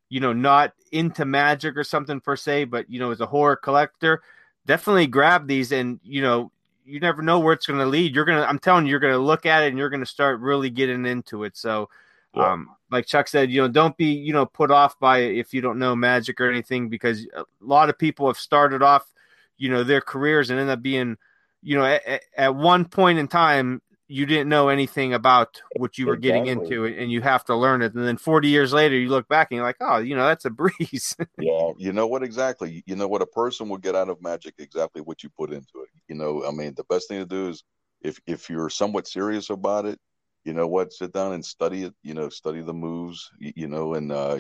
you 0.10 0.20
know 0.20 0.34
not 0.34 0.74
into 0.92 1.26
magic 1.26 1.78
or 1.78 1.84
something 1.84 2.20
per 2.20 2.36
se, 2.36 2.66
but 2.66 2.90
you 2.90 3.00
know, 3.00 3.12
as 3.12 3.22
a 3.22 3.28
horror 3.28 3.56
collector, 3.56 4.24
definitely 4.66 5.08
grab 5.08 5.48
these, 5.48 5.72
and 5.72 6.00
you 6.04 6.22
know, 6.22 6.52
you 6.86 7.00
never 7.00 7.22
know 7.22 7.40
where 7.40 7.54
it's 7.54 7.66
going 7.66 7.80
to 7.80 7.86
lead. 7.86 8.16
You're 8.16 8.26
gonna, 8.26 8.44
I'm 8.44 8.60
telling 8.60 8.86
you, 8.86 8.92
you're 8.92 9.00
going 9.00 9.14
to 9.14 9.20
look 9.20 9.46
at 9.46 9.64
it 9.64 9.68
and 9.68 9.78
you're 9.78 9.90
going 9.90 10.02
to 10.02 10.06
start 10.06 10.40
really 10.40 10.70
getting 10.70 11.06
into 11.06 11.44
it. 11.44 11.56
So, 11.58 11.90
yeah. 12.36 12.52
um, 12.52 12.70
like 12.90 13.06
Chuck 13.06 13.28
said, 13.28 13.52
you 13.52 13.62
know, 13.62 13.68
don't 13.68 13.96
be, 13.98 14.12
you 14.14 14.34
know, 14.34 14.46
put 14.46 14.72
off 14.72 15.00
by 15.00 15.20
if 15.20 15.54
you 15.54 15.62
don't 15.62 15.80
know 15.80 15.96
magic 15.96 16.40
or 16.42 16.50
anything, 16.50 16.90
because 16.90 17.26
a 17.36 17.46
lot 17.62 17.90
of 17.90 17.98
people 17.98 18.28
have 18.28 18.38
started 18.38 18.82
off, 18.82 19.14
you 19.58 19.70
know, 19.70 19.84
their 19.84 20.02
careers 20.02 20.50
and 20.50 20.60
end 20.60 20.70
up 20.70 20.82
being, 20.82 21.18
you 21.62 21.78
know, 21.78 21.86
at, 21.86 22.24
at 22.36 22.56
one 22.56 22.86
point 22.86 23.20
in 23.20 23.28
time, 23.28 23.82
you 24.12 24.26
didn't 24.26 24.50
know 24.50 24.68
anything 24.68 25.14
about 25.14 25.62
what 25.78 25.98
you 25.98 26.06
were 26.06 26.16
exactly. 26.16 26.44
getting 26.46 26.62
into 26.62 26.86
and 26.86 27.12
you 27.12 27.22
have 27.22 27.46
to 27.46 27.56
learn 27.56 27.82
it. 27.82 27.94
And 27.94 28.06
then 28.06 28.18
40 28.18 28.50
years 28.50 28.74
later 28.74 28.96
you 28.96 29.10
look 29.10 29.28
back 29.28 29.50
and 29.50 29.56
you're 29.56 29.66
like 29.66 29.78
oh 29.80 29.98
you 29.98 30.16
know 30.16 30.26
that's 30.26 30.46
a 30.46 30.50
breeze. 30.62 31.16
Yeah 31.40 31.72
you 31.78 31.94
know 31.94 32.08
what? 32.08 32.24
Exactly. 32.24 32.84
You 32.86 32.96
know 32.96 33.08
what? 33.08 33.22
A 33.22 33.28
person 33.28 33.70
will 33.70 33.78
get 33.78 33.96
out 33.96 34.10
of 34.10 34.22
magic 34.22 34.56
exactly 34.60 35.02
what 35.02 35.24
you 35.24 35.30
put 35.30 35.52
into 35.52 35.82
it. 35.84 35.90
You 36.08 36.16
know 36.16 36.46
i 36.46 36.52
mean 36.52 36.74
the 36.76 36.84
best 36.84 37.08
thing 37.08 37.20
to 37.20 37.26
do 37.26 37.50
is 37.50 37.64
if 38.02 38.20
if 38.28 38.50
you're 38.50 38.70
somewhat 38.70 39.08
serious 39.08 39.50
about 39.50 39.86
it 39.86 40.00
you 40.44 40.54
know 40.54 40.66
what? 40.66 40.92
Sit 40.92 41.14
down 41.14 41.34
and 41.34 41.46
study 41.46 41.84
it 41.84 41.94
you 42.04 42.14
know 42.14 42.30
study 42.30 42.62
the 42.62 42.74
moves 42.74 43.30
you, 43.38 43.54
you 43.56 43.68
know 43.68 43.94
and 43.94 44.12
uh 44.12 44.38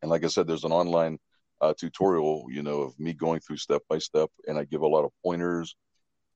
and 0.00 0.10
like 0.10 0.24
i 0.24 0.28
said 0.28 0.46
there's 0.46 0.64
an 0.64 0.72
online 0.72 1.18
uh, 1.60 1.72
tutorial 1.78 2.46
you 2.50 2.62
know 2.62 2.80
of 2.80 2.98
me 2.98 3.12
going 3.12 3.38
through 3.38 3.56
step 3.56 3.82
by 3.88 3.96
step 3.96 4.28
and 4.48 4.58
i 4.58 4.64
give 4.64 4.80
a 4.80 4.86
lot 4.86 5.04
of 5.04 5.12
pointers 5.24 5.76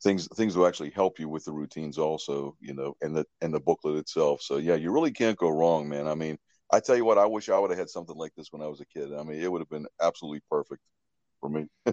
things 0.06 0.28
things 0.36 0.56
will 0.56 0.68
actually 0.68 0.90
help 0.90 1.18
you 1.18 1.28
with 1.28 1.44
the 1.44 1.52
routines 1.52 1.98
also 1.98 2.56
you 2.60 2.72
know 2.72 2.96
and 3.02 3.16
the 3.16 3.24
and 3.40 3.52
the 3.52 3.58
booklet 3.58 3.96
itself. 3.96 4.40
So 4.40 4.58
yeah 4.58 4.76
you 4.76 4.92
really 4.92 5.10
can't 5.10 5.36
go 5.36 5.48
wrong 5.48 5.88
man. 5.88 6.06
I 6.06 6.14
mean 6.14 6.38
i 6.72 6.80
tell 6.80 6.96
you 6.96 7.04
what 7.04 7.18
i 7.18 7.24
wish 7.24 7.48
i 7.48 7.58
would 7.58 7.70
have 7.70 7.78
had 7.78 7.88
something 7.88 8.16
like 8.16 8.34
this 8.36 8.52
when 8.52 8.62
i 8.62 8.66
was 8.66 8.80
a 8.80 8.86
kid. 8.86 9.12
I 9.12 9.24
mean 9.24 9.40
it 9.40 9.50
would 9.50 9.60
have 9.60 9.68
been 9.68 9.86
absolutely 10.00 10.42
perfect 10.50 10.82
for 11.40 11.48
me. 11.50 11.66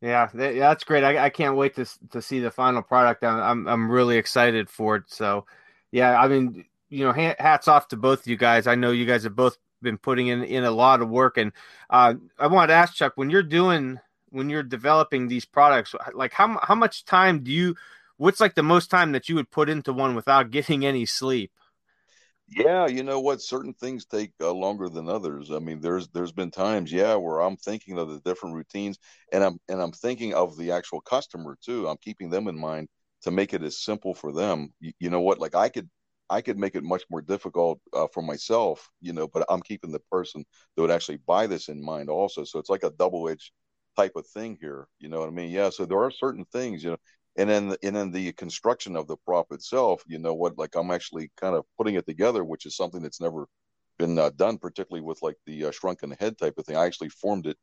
Yeah 0.00 0.28
that's 0.32 0.84
great. 0.84 1.02
I, 1.02 1.24
I, 1.24 1.28
can't 1.28 1.56
wait 1.56 1.74
to 1.74 1.84
to 2.10 2.22
see 2.22 2.38
the 2.38 2.52
final 2.52 2.82
product. 2.82 3.24
I'm 3.24 3.66
i'm 3.66 3.90
really 3.90 4.16
excited 4.16 4.70
for 4.70 4.94
it. 4.94 5.02
So 5.08 5.44
yeah 5.90 6.22
i 6.22 6.28
mean 6.28 6.66
you 6.88 7.04
know 7.04 7.12
hats 7.12 7.66
off 7.66 7.88
to 7.88 7.96
both 7.96 8.20
of 8.20 8.26
you 8.28 8.36
guys. 8.36 8.68
I 8.68 8.76
know 8.76 8.92
you 8.92 9.06
guys 9.06 9.24
have 9.24 9.34
both 9.34 9.58
been 9.82 9.98
putting 9.98 10.28
in 10.28 10.44
in 10.44 10.62
a 10.62 10.70
lot 10.70 11.02
of 11.02 11.08
work. 11.08 11.36
And 11.36 11.50
uh, 11.90 12.14
i 12.38 12.46
wanted 12.46 12.68
to 12.68 12.74
ask 12.74 12.94
chuck 12.94 13.14
when 13.16 13.28
you're 13.28 13.42
doing 13.42 13.98
when 14.30 14.50
you're 14.50 14.62
developing 14.62 15.28
these 15.28 15.44
products 15.44 15.94
like 16.14 16.32
how 16.32 16.58
how 16.62 16.74
much 16.74 17.04
time 17.04 17.42
do 17.42 17.50
you 17.50 17.74
what's 18.16 18.40
like 18.40 18.54
the 18.54 18.62
most 18.62 18.90
time 18.90 19.12
that 19.12 19.28
you 19.28 19.34
would 19.34 19.50
put 19.50 19.68
into 19.68 19.92
one 19.92 20.14
without 20.14 20.50
getting 20.56 20.84
any 20.84 21.06
sleep? 21.06 21.50
Yeah 22.48 22.86
you 22.86 23.02
know 23.02 23.20
what? 23.20 23.42
Certain 23.42 23.74
things 23.74 24.06
take 24.06 24.32
uh, 24.40 24.52
longer 24.52 24.88
than 24.88 25.08
others. 25.08 25.50
I 25.50 25.58
mean 25.58 25.80
there's 25.80 26.08
there's 26.08 26.32
been 26.32 26.50
times 26.50 26.92
yeah 26.92 27.14
where 27.14 27.40
i'm 27.40 27.56
thinking 27.56 27.98
of 27.98 28.08
the 28.08 28.20
different 28.20 28.54
routines 28.54 28.98
and 29.32 29.44
i'm 29.44 29.58
and 29.68 29.80
i'm 29.80 29.92
thinking 29.92 30.34
of 30.34 30.56
the 30.56 30.72
actual 30.72 31.00
customer 31.00 31.56
too. 31.64 31.88
I'm 31.88 31.98
keeping 31.98 32.30
them 32.30 32.48
in 32.48 32.58
mind 32.58 32.88
to 33.22 33.30
make 33.30 33.52
it 33.52 33.62
as 33.62 33.80
simple 33.82 34.14
for 34.14 34.32
them. 34.32 34.72
You, 34.80 34.92
you 35.00 35.10
know 35.10 35.20
what? 35.20 35.38
Like 35.40 35.54
i 35.54 35.68
could 35.68 35.88
I 36.30 36.40
could 36.42 36.58
make 36.58 36.74
it 36.74 36.84
much 36.84 37.04
more 37.10 37.22
difficult 37.22 37.80
uh, 37.92 38.06
for 38.12 38.22
myself, 38.22 38.90
you 39.00 39.12
know, 39.12 39.26
but 39.28 39.46
I'm 39.48 39.62
keeping 39.62 39.92
the 39.92 40.00
person 40.10 40.44
that 40.76 40.82
would 40.82 40.90
actually 40.90 41.18
buy 41.26 41.46
this 41.46 41.68
in 41.68 41.82
mind 41.82 42.10
also. 42.10 42.44
So 42.44 42.58
it's 42.58 42.68
like 42.70 42.82
a 42.82 42.90
double 42.90 43.28
edged 43.28 43.52
type 43.98 44.12
of 44.16 44.26
thing 44.28 44.56
here. 44.60 44.86
You 45.00 45.08
know 45.08 45.18
what 45.20 45.28
I 45.28 45.32
mean? 45.32 45.50
Yeah. 45.50 45.70
So 45.70 45.84
there 45.84 46.02
are 46.02 46.10
certain 46.10 46.44
things, 46.52 46.84
you 46.84 46.90
know, 46.90 46.96
and 47.36 47.50
then 47.50 47.76
and 47.82 47.96
then 47.96 48.10
the 48.12 48.32
construction 48.32 48.96
of 48.96 49.06
the 49.08 49.16
prop 49.26 49.46
itself. 49.52 50.02
You 50.06 50.18
know 50.18 50.34
what? 50.34 50.58
Like 50.58 50.76
I'm 50.76 50.90
actually 50.90 51.30
kind 51.40 51.54
of 51.56 51.64
putting 51.76 51.96
it 51.96 52.06
together, 52.06 52.44
which 52.44 52.66
is 52.66 52.76
something 52.76 53.02
that's 53.02 53.20
never 53.20 53.46
been 53.98 54.18
uh, 54.18 54.30
done, 54.36 54.58
particularly 54.58 55.04
with 55.04 55.20
like 55.22 55.36
the 55.46 55.66
uh, 55.66 55.70
shrunken 55.72 56.12
head 56.20 56.38
type 56.38 56.54
of 56.58 56.66
thing. 56.66 56.76
I 56.76 56.86
actually 56.86 57.10
formed 57.10 57.46
it 57.46 57.56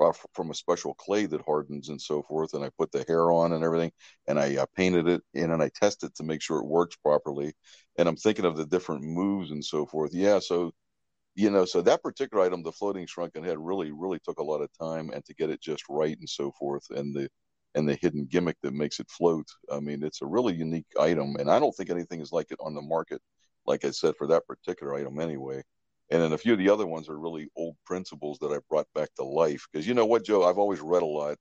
uh, 0.00 0.12
from 0.34 0.50
a 0.50 0.54
special 0.54 0.94
clay 0.94 1.26
that 1.26 1.42
hardens 1.42 1.88
and 1.88 2.00
so 2.00 2.22
forth, 2.22 2.54
and 2.54 2.64
I 2.64 2.70
put 2.78 2.92
the 2.92 3.04
hair 3.08 3.30
on 3.32 3.52
and 3.52 3.64
everything, 3.64 3.92
and 4.28 4.38
I 4.38 4.56
uh, 4.56 4.66
painted 4.76 5.08
it 5.08 5.22
in 5.34 5.50
and 5.52 5.62
I 5.62 5.70
test 5.74 6.04
it 6.04 6.14
to 6.16 6.24
make 6.24 6.42
sure 6.42 6.58
it 6.58 6.66
works 6.66 6.96
properly. 6.96 7.54
And 7.98 8.08
I'm 8.08 8.16
thinking 8.16 8.44
of 8.46 8.56
the 8.56 8.66
different 8.66 9.04
moves 9.04 9.50
and 9.50 9.64
so 9.64 9.86
forth. 9.86 10.12
Yeah. 10.14 10.38
So 10.38 10.72
you 11.34 11.50
know, 11.50 11.64
so 11.64 11.80
that 11.82 12.02
particular 12.02 12.44
item, 12.44 12.62
the 12.62 12.72
floating 12.72 13.06
shrunken 13.06 13.44
head, 13.44 13.58
really, 13.58 13.90
really 13.92 14.18
took 14.24 14.38
a 14.38 14.44
lot 14.44 14.60
of 14.60 14.70
time 14.78 15.10
and 15.10 15.24
to 15.24 15.34
get 15.34 15.50
it 15.50 15.60
just 15.62 15.84
right 15.88 16.18
and 16.18 16.28
so 16.28 16.52
forth, 16.58 16.84
and 16.90 17.14
the 17.14 17.28
and 17.74 17.88
the 17.88 17.98
hidden 18.02 18.26
gimmick 18.26 18.56
that 18.62 18.74
makes 18.74 19.00
it 19.00 19.10
float. 19.10 19.46
I 19.70 19.80
mean, 19.80 20.02
it's 20.02 20.22
a 20.22 20.26
really 20.26 20.54
unique 20.54 20.86
item, 21.00 21.36
and 21.38 21.50
I 21.50 21.58
don't 21.58 21.72
think 21.72 21.90
anything 21.90 22.20
is 22.20 22.32
like 22.32 22.50
it 22.50 22.58
on 22.60 22.74
the 22.74 22.82
market. 22.82 23.20
Like 23.66 23.84
I 23.84 23.90
said, 23.90 24.16
for 24.16 24.26
that 24.28 24.46
particular 24.46 24.94
item, 24.94 25.18
anyway. 25.20 25.62
And 26.10 26.20
then 26.20 26.32
a 26.32 26.38
few 26.38 26.52
of 26.52 26.58
the 26.58 26.68
other 26.68 26.86
ones 26.86 27.08
are 27.08 27.18
really 27.18 27.48
old 27.56 27.76
principles 27.86 28.38
that 28.40 28.52
I 28.52 28.58
brought 28.68 28.86
back 28.94 29.08
to 29.14 29.24
life. 29.24 29.66
Because 29.72 29.86
you 29.86 29.94
know 29.94 30.04
what, 30.04 30.24
Joe, 30.26 30.44
I've 30.44 30.58
always 30.58 30.80
read 30.80 31.02
a 31.02 31.06
lot. 31.06 31.38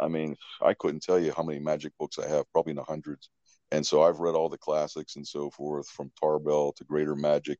I 0.00 0.08
mean, 0.08 0.36
I 0.62 0.72
couldn't 0.72 1.02
tell 1.02 1.18
you 1.18 1.32
how 1.36 1.42
many 1.42 1.58
magic 1.58 1.92
books 1.98 2.18
I 2.18 2.28
have, 2.28 2.50
probably 2.52 2.70
in 2.70 2.76
the 2.76 2.84
hundreds. 2.84 3.28
And 3.70 3.86
so 3.86 4.02
I've 4.02 4.20
read 4.20 4.34
all 4.34 4.48
the 4.48 4.56
classics 4.56 5.16
and 5.16 5.26
so 5.26 5.50
forth, 5.50 5.88
from 5.88 6.10
Tarbell 6.18 6.72
to 6.72 6.84
Greater 6.84 7.14
Magic 7.14 7.58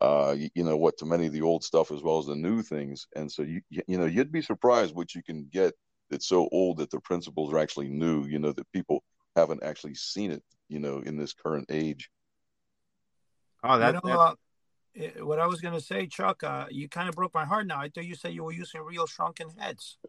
uh, 0.00 0.34
you, 0.36 0.50
you, 0.54 0.64
know 0.64 0.76
what 0.76 0.98
to 0.98 1.06
many 1.06 1.26
of 1.26 1.32
the 1.32 1.42
old 1.42 1.64
stuff 1.64 1.90
as 1.90 2.02
well 2.02 2.18
as 2.18 2.26
the 2.26 2.34
new 2.34 2.62
things. 2.62 3.06
And 3.16 3.30
so 3.30 3.42
you 3.42 3.62
you 3.70 3.98
know 3.98 4.04
you'd 4.04 4.32
be 4.32 4.42
surprised 4.42 4.94
what 4.94 5.14
you 5.14 5.22
can 5.22 5.48
get 5.50 5.74
that's 6.10 6.26
so 6.26 6.48
old 6.52 6.78
that 6.78 6.90
the 6.90 7.00
principles 7.00 7.52
are 7.52 7.58
actually 7.58 7.88
new 7.88 8.24
you 8.24 8.38
know 8.38 8.52
that 8.52 8.70
people 8.72 9.02
haven't 9.34 9.62
actually 9.62 9.94
seen 9.94 10.30
it 10.30 10.42
you 10.68 10.78
know 10.78 10.98
in 10.98 11.16
this 11.16 11.32
current 11.32 11.66
age. 11.70 12.10
Oh 13.64 13.78
that, 13.78 13.94
you 14.04 14.10
know, 14.10 14.20
uh, 14.20 14.34
what 15.20 15.38
i 15.38 15.46
was 15.46 15.60
going 15.60 15.74
to 15.74 15.80
say 15.80 16.06
chuck 16.06 16.42
uh, 16.42 16.66
you 16.70 16.88
kind 16.88 17.08
of 17.08 17.14
broke 17.14 17.34
my 17.34 17.44
heart 17.44 17.66
now. 17.66 17.80
I 17.80 17.88
thought 17.88 18.04
you 18.04 18.14
said 18.14 18.32
you 18.34 18.44
were 18.44 18.52
using 18.52 18.82
real 18.82 19.06
shrunken 19.06 19.50
heads. 19.58 19.98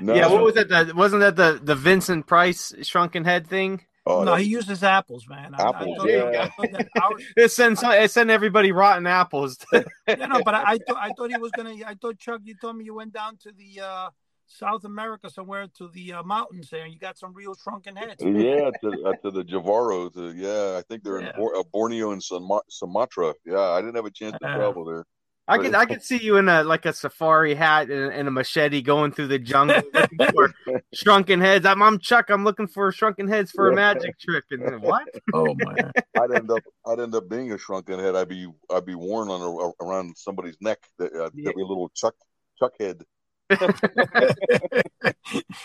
No. 0.00 0.16
yeah 0.16 0.26
what 0.26 0.42
was 0.42 0.54
that 0.54 0.68
the, 0.68 0.92
wasn't 0.96 1.20
that 1.20 1.36
the 1.36 1.60
the 1.62 1.76
vincent 1.76 2.26
price 2.26 2.74
shrunken 2.82 3.24
head 3.24 3.46
thing 3.46 3.82
Oh, 4.08 4.22
no, 4.22 4.36
he 4.36 4.44
uses 4.44 4.84
apples, 4.84 5.26
man. 5.28 5.52
Apples, 5.58 5.98
I, 6.00 6.04
I 6.04 6.08
yeah. 6.08 6.48
it 7.36 7.50
sends 7.50 7.82
it 7.82 8.10
send 8.12 8.30
everybody 8.30 8.70
rotten 8.70 9.04
apples. 9.04 9.58
yeah, 9.72 10.14
no, 10.14 10.42
but 10.44 10.54
I, 10.54 10.62
I 10.62 10.78
thought 10.78 10.96
I 11.00 11.10
thought 11.16 11.30
he 11.30 11.38
was 11.38 11.50
gonna. 11.50 11.74
I 11.84 11.94
thought 12.00 12.16
Chuck, 12.16 12.40
you 12.44 12.54
told 12.60 12.76
me 12.76 12.84
you 12.84 12.94
went 12.94 13.12
down 13.12 13.36
to 13.38 13.50
the 13.50 13.82
uh, 13.84 14.10
South 14.46 14.84
America 14.84 15.28
somewhere 15.28 15.66
to 15.78 15.88
the 15.88 16.14
uh, 16.14 16.22
mountains 16.22 16.70
there, 16.70 16.84
and 16.84 16.92
you 16.92 17.00
got 17.00 17.18
some 17.18 17.34
real 17.34 17.54
shrunken 17.54 17.96
heads. 17.96 18.22
Yeah, 18.22 18.70
to, 18.82 19.02
uh, 19.06 19.12
to 19.24 19.30
the 19.32 19.42
Jivaro. 19.42 20.12
To, 20.14 20.32
yeah, 20.36 20.78
I 20.78 20.82
think 20.88 21.02
they're 21.02 21.20
yeah. 21.20 21.32
in 21.36 21.50
uh, 21.56 21.62
Borneo 21.72 22.12
and 22.12 22.22
Sumatra. 22.22 23.34
Yeah, 23.44 23.58
I 23.58 23.80
didn't 23.80 23.96
have 23.96 24.06
a 24.06 24.10
chance 24.10 24.34
to 24.34 24.38
travel 24.38 24.84
there. 24.84 25.04
I 25.48 25.58
could 25.58 25.74
I 25.74 25.84
could 25.86 26.02
see 26.02 26.18
you 26.18 26.38
in 26.38 26.48
a 26.48 26.64
like 26.64 26.86
a 26.86 26.92
safari 26.92 27.54
hat 27.54 27.88
and, 27.88 28.12
and 28.12 28.26
a 28.26 28.30
machete 28.32 28.82
going 28.82 29.12
through 29.12 29.28
the 29.28 29.38
jungle 29.38 29.80
looking 29.94 30.18
for 30.32 30.52
shrunken 30.92 31.40
heads. 31.40 31.64
I'm, 31.64 31.82
I'm 31.82 32.00
Chuck. 32.00 32.30
I'm 32.30 32.42
looking 32.42 32.66
for 32.66 32.90
shrunken 32.90 33.28
heads 33.28 33.52
for 33.52 33.70
a 33.70 33.74
magic 33.74 34.18
trick. 34.18 34.44
And 34.50 34.62
then, 34.62 34.80
what? 34.80 35.04
Oh 35.34 35.54
man! 35.58 35.90
I'd 36.18 36.30
end 36.32 36.50
up 36.50 36.62
I'd 36.86 37.00
end 37.00 37.14
up 37.14 37.28
being 37.28 37.52
a 37.52 37.58
shrunken 37.58 37.98
head. 37.98 38.16
I'd 38.16 38.28
be 38.28 38.48
I'd 38.70 38.86
be 38.86 38.94
worn 38.94 39.28
on 39.28 39.40
a, 39.42 39.84
around 39.84 40.16
somebody's 40.16 40.56
neck. 40.60 40.78
That 40.98 41.12
uh, 41.12 41.30
yeah. 41.34 41.50
be 41.54 41.62
a 41.62 41.66
little 41.66 41.90
Chuck 41.90 42.14
Chuck 42.58 42.72
head. 42.80 43.02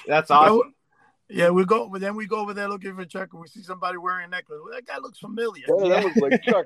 That's 0.07 0.29
awesome. 0.29 0.73
Yeah, 1.29 1.49
we 1.51 1.63
go, 1.63 1.87
but 1.87 2.01
then 2.01 2.15
we 2.15 2.27
go 2.27 2.37
over 2.37 2.53
there 2.53 2.67
looking 2.67 2.95
for 2.95 3.05
Chuck, 3.05 3.29
and 3.31 3.41
we 3.41 3.47
see 3.47 3.61
somebody 3.61 3.97
wearing 3.97 4.25
a 4.25 4.27
necklace. 4.27 4.59
Well, 4.61 4.73
that 4.73 4.85
guy 4.85 4.97
looks 4.97 5.19
familiar. 5.19 5.63
Yeah, 5.67 5.87
that 5.89 6.03
looks 6.03 6.17
like 6.17 6.43
Chuck. 6.43 6.65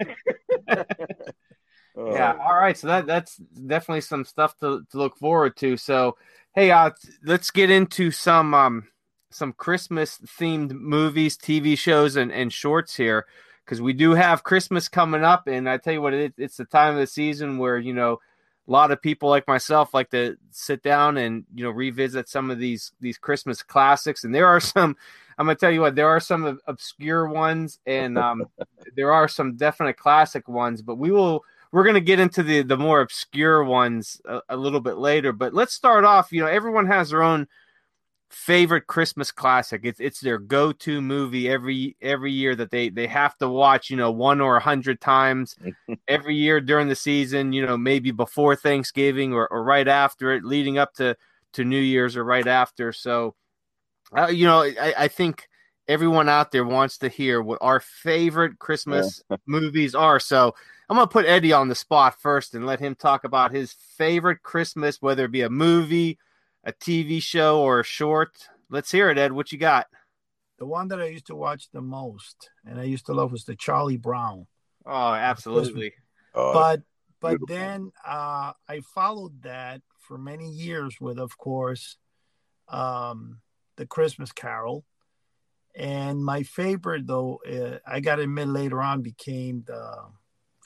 Uh, 1.97 2.11
yeah. 2.13 2.37
All 2.39 2.55
right. 2.55 2.77
So 2.77 2.87
that 2.87 3.05
that's 3.05 3.37
definitely 3.37 4.01
some 4.01 4.25
stuff 4.25 4.57
to, 4.59 4.85
to 4.91 4.97
look 4.97 5.17
forward 5.17 5.55
to. 5.57 5.77
So, 5.77 6.17
hey, 6.53 6.71
uh, 6.71 6.91
let's 7.23 7.51
get 7.51 7.69
into 7.69 8.11
some 8.11 8.53
um 8.53 8.87
some 9.31 9.53
Christmas 9.53 10.17
themed 10.39 10.71
movies, 10.71 11.37
TV 11.37 11.77
shows, 11.77 12.15
and, 12.15 12.31
and 12.31 12.51
shorts 12.51 12.95
here 12.95 13.25
because 13.65 13.81
we 13.81 13.93
do 13.93 14.11
have 14.11 14.43
Christmas 14.43 14.87
coming 14.87 15.23
up, 15.23 15.47
and 15.47 15.67
I 15.69 15.77
tell 15.77 15.93
you 15.93 16.01
what, 16.01 16.13
it, 16.13 16.33
it's 16.37 16.57
the 16.57 16.65
time 16.65 16.93
of 16.93 16.99
the 16.99 17.07
season 17.07 17.57
where 17.57 17.77
you 17.77 17.93
know 17.93 18.19
a 18.67 18.71
lot 18.71 18.91
of 18.91 19.01
people 19.01 19.29
like 19.29 19.47
myself 19.47 19.93
like 19.93 20.09
to 20.11 20.37
sit 20.51 20.81
down 20.83 21.17
and 21.17 21.45
you 21.53 21.63
know 21.63 21.71
revisit 21.71 22.29
some 22.29 22.51
of 22.51 22.59
these 22.59 22.91
these 22.99 23.17
Christmas 23.17 23.63
classics, 23.63 24.23
and 24.23 24.33
there 24.33 24.47
are 24.47 24.59
some. 24.59 24.95
I'm 25.37 25.47
gonna 25.47 25.57
tell 25.57 25.71
you 25.71 25.81
what, 25.81 25.95
there 25.95 26.07
are 26.07 26.21
some 26.21 26.61
obscure 26.65 27.27
ones, 27.27 27.79
and 27.85 28.17
um, 28.17 28.45
there 28.95 29.11
are 29.11 29.27
some 29.27 29.57
definite 29.57 29.97
classic 29.97 30.47
ones, 30.47 30.81
but 30.81 30.95
we 30.95 31.11
will 31.11 31.43
we're 31.75 31.83
going 31.83 31.95
to 31.95 31.99
get 31.99 32.21
into 32.21 32.41
the 32.41 32.61
the 32.61 32.77
more 32.77 33.01
obscure 33.01 33.61
ones 33.61 34.21
a, 34.23 34.39
a, 34.47 34.55
little 34.55 34.79
bit 34.79 34.95
later 34.95 35.33
but 35.33 35.53
let's 35.53 35.73
start 35.73 36.05
off 36.05 36.31
you 36.31 36.39
know 36.39 36.47
everyone 36.47 36.87
has 36.87 37.09
their 37.09 37.21
own 37.21 37.45
favorite 38.29 38.87
christmas 38.87 39.31
classic. 39.31 39.81
It's 39.83 39.99
it's 39.99 40.19
their 40.19 40.37
go-to 40.37 41.01
movie 41.01 41.49
every 41.49 41.95
every 42.01 42.31
year 42.31 42.55
that 42.55 42.71
they 42.71 42.89
they 42.89 43.07
have 43.07 43.37
to 43.37 43.47
watch 43.47 43.89
you 43.89 43.97
know 43.97 44.11
one 44.11 44.41
or 44.41 44.57
a 44.57 44.61
hundred 44.61 44.99
times 45.01 45.55
every 46.07 46.35
year 46.35 46.59
during 46.59 46.87
the 46.87 46.95
season 46.95 47.53
you 47.53 47.65
know 47.65 47.77
maybe 47.77 48.11
before 48.11 48.55
thanksgiving 48.55 49.33
or, 49.33 49.47
or 49.51 49.63
right 49.63 49.87
after 49.87 50.33
it 50.33 50.43
leading 50.43 50.77
up 50.77 50.93
to 50.95 51.15
to 51.53 51.63
new 51.63 51.79
year's 51.79 52.17
or 52.17 52.23
right 52.23 52.47
after. 52.47 52.91
So 52.91 53.35
uh, 54.15 54.27
you 54.27 54.45
know 54.45 54.61
I, 54.63 54.93
I 54.97 55.07
think 55.07 55.47
everyone 55.87 56.29
out 56.29 56.51
there 56.51 56.65
wants 56.65 56.97
to 56.99 57.09
hear 57.09 57.41
what 57.41 57.59
our 57.61 57.79
favorite 57.79 58.59
christmas 58.59 59.21
movies 59.45 59.93
are. 59.93 60.19
So 60.19 60.55
I'm 60.89 60.97
gonna 60.97 61.07
put 61.07 61.25
Eddie 61.25 61.53
on 61.53 61.67
the 61.67 61.75
spot 61.75 62.19
first 62.19 62.53
and 62.53 62.65
let 62.65 62.79
him 62.79 62.95
talk 62.95 63.23
about 63.23 63.51
his 63.51 63.73
favorite 63.97 64.43
Christmas, 64.43 65.01
whether 65.01 65.25
it 65.25 65.31
be 65.31 65.41
a 65.41 65.49
movie, 65.49 66.19
a 66.63 66.71
TV 66.71 67.21
show, 67.21 67.61
or 67.61 67.79
a 67.79 67.83
short. 67.83 68.37
Let's 68.69 68.91
hear 68.91 69.09
it, 69.09 69.17
Ed. 69.17 69.31
What 69.31 69.51
you 69.51 69.57
got? 69.57 69.87
The 70.59 70.65
one 70.65 70.87
that 70.89 71.01
I 71.01 71.05
used 71.05 71.27
to 71.27 71.35
watch 71.35 71.69
the 71.71 71.81
most 71.81 72.49
and 72.65 72.79
I 72.79 72.83
used 72.83 73.07
to 73.07 73.13
love 73.13 73.31
was 73.31 73.45
the 73.45 73.55
Charlie 73.55 73.97
Brown. 73.97 74.47
Oh, 74.85 75.13
absolutely. 75.13 75.93
Uh, 76.33 76.53
but 76.53 76.81
but 77.19 77.39
beautiful. 77.39 77.55
then 77.55 77.91
uh, 78.07 78.53
I 78.69 78.81
followed 78.93 79.41
that 79.43 79.81
for 79.99 80.17
many 80.17 80.49
years 80.51 81.01
with, 81.01 81.17
of 81.17 81.37
course, 81.37 81.97
um, 82.67 83.39
the 83.77 83.87
Christmas 83.87 84.31
Carol. 84.31 84.85
And 85.75 86.23
my 86.23 86.43
favorite, 86.43 87.07
though, 87.07 87.41
uh, 87.49 87.79
I 87.85 87.99
got 87.99 88.17
to 88.17 88.21
admit 88.21 88.47
later 88.47 88.81
on, 88.81 89.01
became 89.01 89.63
the 89.65 90.05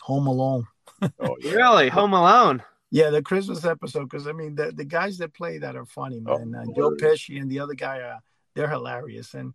Home 0.01 0.27
Alone. 0.27 0.65
oh, 1.01 1.37
yeah. 1.39 1.51
Really, 1.51 1.89
Home 1.99 2.13
Alone. 2.13 2.63
Yeah, 2.91 3.11
the 3.11 3.21
Christmas 3.21 3.65
episode 3.65 4.09
because 4.09 4.27
I 4.27 4.31
mean 4.31 4.55
the, 4.55 4.71
the 4.71 4.85
guys 4.85 5.19
that 5.19 5.33
play 5.33 5.59
that 5.59 5.75
are 5.75 5.85
funny, 5.85 6.23
oh, 6.25 6.39
man. 6.39 6.65
Oh, 6.67 6.71
uh, 6.71 6.75
Joe 6.75 6.91
Pesci 6.91 7.39
and 7.39 7.49
the 7.49 7.59
other 7.59 7.75
guy, 7.75 7.99
uh, 7.99 8.17
they're 8.55 8.69
hilarious, 8.69 9.35
and 9.35 9.53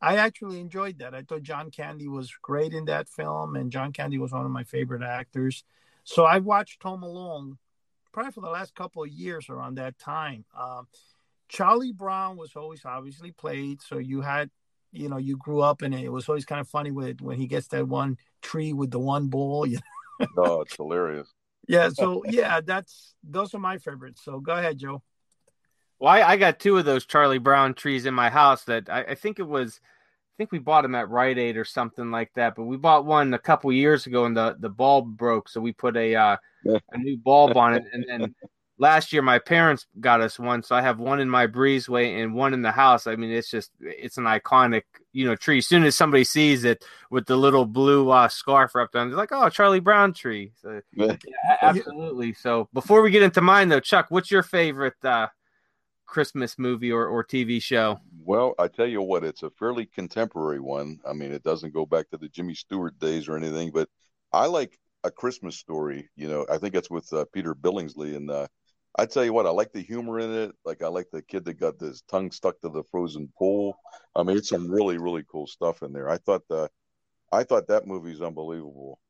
I 0.00 0.16
actually 0.16 0.60
enjoyed 0.60 0.98
that. 0.98 1.14
I 1.14 1.22
thought 1.22 1.42
John 1.42 1.70
Candy 1.70 2.08
was 2.08 2.32
great 2.42 2.72
in 2.72 2.86
that 2.86 3.08
film, 3.08 3.56
and 3.56 3.70
John 3.70 3.92
Candy 3.92 4.18
was 4.18 4.32
one 4.32 4.44
of 4.44 4.50
my 4.50 4.64
favorite 4.64 5.02
actors. 5.02 5.64
So 6.02 6.24
I 6.24 6.38
watched 6.38 6.82
Home 6.82 7.02
Alone 7.02 7.58
probably 8.12 8.32
for 8.32 8.40
the 8.40 8.50
last 8.50 8.74
couple 8.74 9.02
of 9.02 9.08
years 9.08 9.48
around 9.48 9.76
that 9.76 9.98
time. 9.98 10.44
Um, 10.58 10.88
Charlie 11.48 11.92
Brown 11.92 12.36
was 12.36 12.56
always 12.56 12.84
obviously 12.84 13.30
played, 13.30 13.80
so 13.82 13.98
you 13.98 14.20
had 14.20 14.50
you 14.94 15.08
know 15.08 15.16
you 15.16 15.36
grew 15.36 15.60
up 15.60 15.82
and 15.82 15.94
it 15.94 16.10
was 16.10 16.28
always 16.28 16.44
kind 16.44 16.60
of 16.60 16.68
funny 16.68 16.90
with 16.90 17.20
when 17.20 17.38
he 17.38 17.46
gets 17.46 17.66
that 17.68 17.86
one 17.86 18.16
tree 18.42 18.72
with 18.72 18.90
the 18.90 18.98
one 18.98 19.28
ball 19.28 19.66
you 19.66 19.78
know? 20.20 20.26
oh 20.38 20.60
it's 20.60 20.76
hilarious 20.76 21.28
yeah 21.68 21.88
so 21.88 22.22
yeah 22.28 22.60
that's 22.60 23.14
those 23.22 23.54
are 23.54 23.58
my 23.58 23.78
favorites 23.78 24.22
so 24.24 24.38
go 24.40 24.52
ahead 24.52 24.78
joe 24.78 25.02
well 25.98 26.12
I, 26.12 26.22
I 26.22 26.36
got 26.36 26.60
two 26.60 26.78
of 26.78 26.84
those 26.84 27.06
charlie 27.06 27.38
brown 27.38 27.74
trees 27.74 28.06
in 28.06 28.14
my 28.14 28.30
house 28.30 28.64
that 28.64 28.88
I, 28.88 29.02
I, 29.02 29.14
think 29.14 29.38
it 29.38 29.48
was 29.48 29.80
i 29.82 30.34
think 30.36 30.52
we 30.52 30.58
bought 30.58 30.82
them 30.82 30.94
at 30.94 31.08
rite 31.08 31.38
aid 31.38 31.56
or 31.56 31.64
something 31.64 32.10
like 32.10 32.32
that 32.34 32.54
but 32.54 32.64
we 32.64 32.76
bought 32.76 33.06
one 33.06 33.34
a 33.34 33.38
couple 33.38 33.72
years 33.72 34.06
ago 34.06 34.26
and 34.26 34.36
the 34.36 34.56
the 34.60 34.68
bulb 34.70 35.16
broke 35.16 35.48
so 35.48 35.60
we 35.60 35.72
put 35.72 35.96
a 35.96 36.14
uh, 36.14 36.36
a 36.92 36.98
new 36.98 37.16
bulb 37.16 37.56
on 37.56 37.74
it 37.74 37.84
and, 37.92 38.04
and 38.04 38.34
last 38.78 39.12
year 39.12 39.22
my 39.22 39.38
parents 39.38 39.86
got 40.00 40.20
us 40.20 40.38
one 40.38 40.62
so 40.62 40.74
i 40.74 40.82
have 40.82 40.98
one 40.98 41.20
in 41.20 41.30
my 41.30 41.46
breezeway 41.46 42.22
and 42.22 42.34
one 42.34 42.52
in 42.54 42.62
the 42.62 42.70
house. 42.70 43.06
I 43.06 43.16
mean 43.16 43.30
it's 43.30 43.50
just 43.50 43.70
it's 43.80 44.18
an 44.18 44.24
iconic 44.24 44.82
you 45.12 45.26
know 45.26 45.36
tree. 45.36 45.58
As 45.58 45.66
soon 45.66 45.84
as 45.84 45.96
somebody 45.96 46.24
sees 46.24 46.64
it 46.64 46.84
with 47.10 47.26
the 47.26 47.36
little 47.36 47.66
blue 47.66 48.10
uh, 48.10 48.28
scarf 48.28 48.74
wrapped 48.74 48.96
on 48.96 49.08
they're 49.08 49.16
like 49.16 49.32
oh 49.32 49.48
charlie 49.48 49.80
brown 49.80 50.12
tree. 50.12 50.52
So, 50.60 50.80
yeah, 50.92 51.16
absolutely. 51.62 52.32
So 52.32 52.68
before 52.72 53.02
we 53.02 53.10
get 53.10 53.22
into 53.22 53.40
mine 53.40 53.68
though 53.68 53.80
chuck 53.80 54.06
what's 54.08 54.30
your 54.30 54.42
favorite 54.42 55.02
uh, 55.04 55.28
christmas 56.06 56.58
movie 56.58 56.92
or, 56.92 57.06
or 57.06 57.24
tv 57.24 57.62
show? 57.62 57.98
Well 58.24 58.54
i 58.58 58.68
tell 58.68 58.86
you 58.86 59.02
what 59.02 59.24
it's 59.24 59.42
a 59.42 59.50
fairly 59.50 59.86
contemporary 59.86 60.60
one. 60.60 60.98
I 61.06 61.12
mean 61.12 61.32
it 61.32 61.44
doesn't 61.44 61.74
go 61.74 61.86
back 61.86 62.10
to 62.10 62.16
the 62.16 62.28
jimmy 62.28 62.54
stewart 62.54 62.98
days 62.98 63.28
or 63.28 63.36
anything 63.36 63.70
but 63.72 63.88
i 64.32 64.46
like 64.46 64.78
a 65.04 65.10
christmas 65.10 65.56
story 65.56 66.08
you 66.16 66.28
know. 66.28 66.46
I 66.50 66.58
think 66.58 66.74
it's 66.74 66.90
with 66.90 67.12
uh, 67.12 67.24
peter 67.32 67.54
billingsley 67.54 68.16
and 68.16 68.30
uh, 68.30 68.48
I 68.96 69.06
tell 69.06 69.24
you 69.24 69.32
what, 69.32 69.46
I 69.46 69.50
like 69.50 69.72
the 69.72 69.82
humor 69.82 70.20
in 70.20 70.32
it. 70.32 70.52
Like 70.64 70.82
I 70.82 70.88
like 70.88 71.08
the 71.12 71.22
kid 71.22 71.44
that 71.46 71.54
got 71.54 71.80
his 71.80 72.02
tongue 72.08 72.30
stuck 72.30 72.60
to 72.60 72.68
the 72.68 72.84
frozen 72.90 73.32
pool. 73.36 73.76
I 74.14 74.22
mean, 74.22 74.36
it's 74.36 74.48
some 74.48 74.70
really, 74.70 74.98
really 74.98 75.24
cool 75.30 75.46
stuff 75.46 75.82
in 75.82 75.92
there. 75.92 76.08
I 76.08 76.18
thought 76.18 76.42
the, 76.48 76.70
I 77.32 77.42
thought 77.42 77.66
that 77.68 77.86
movie's 77.86 78.22
unbelievable, 78.22 79.00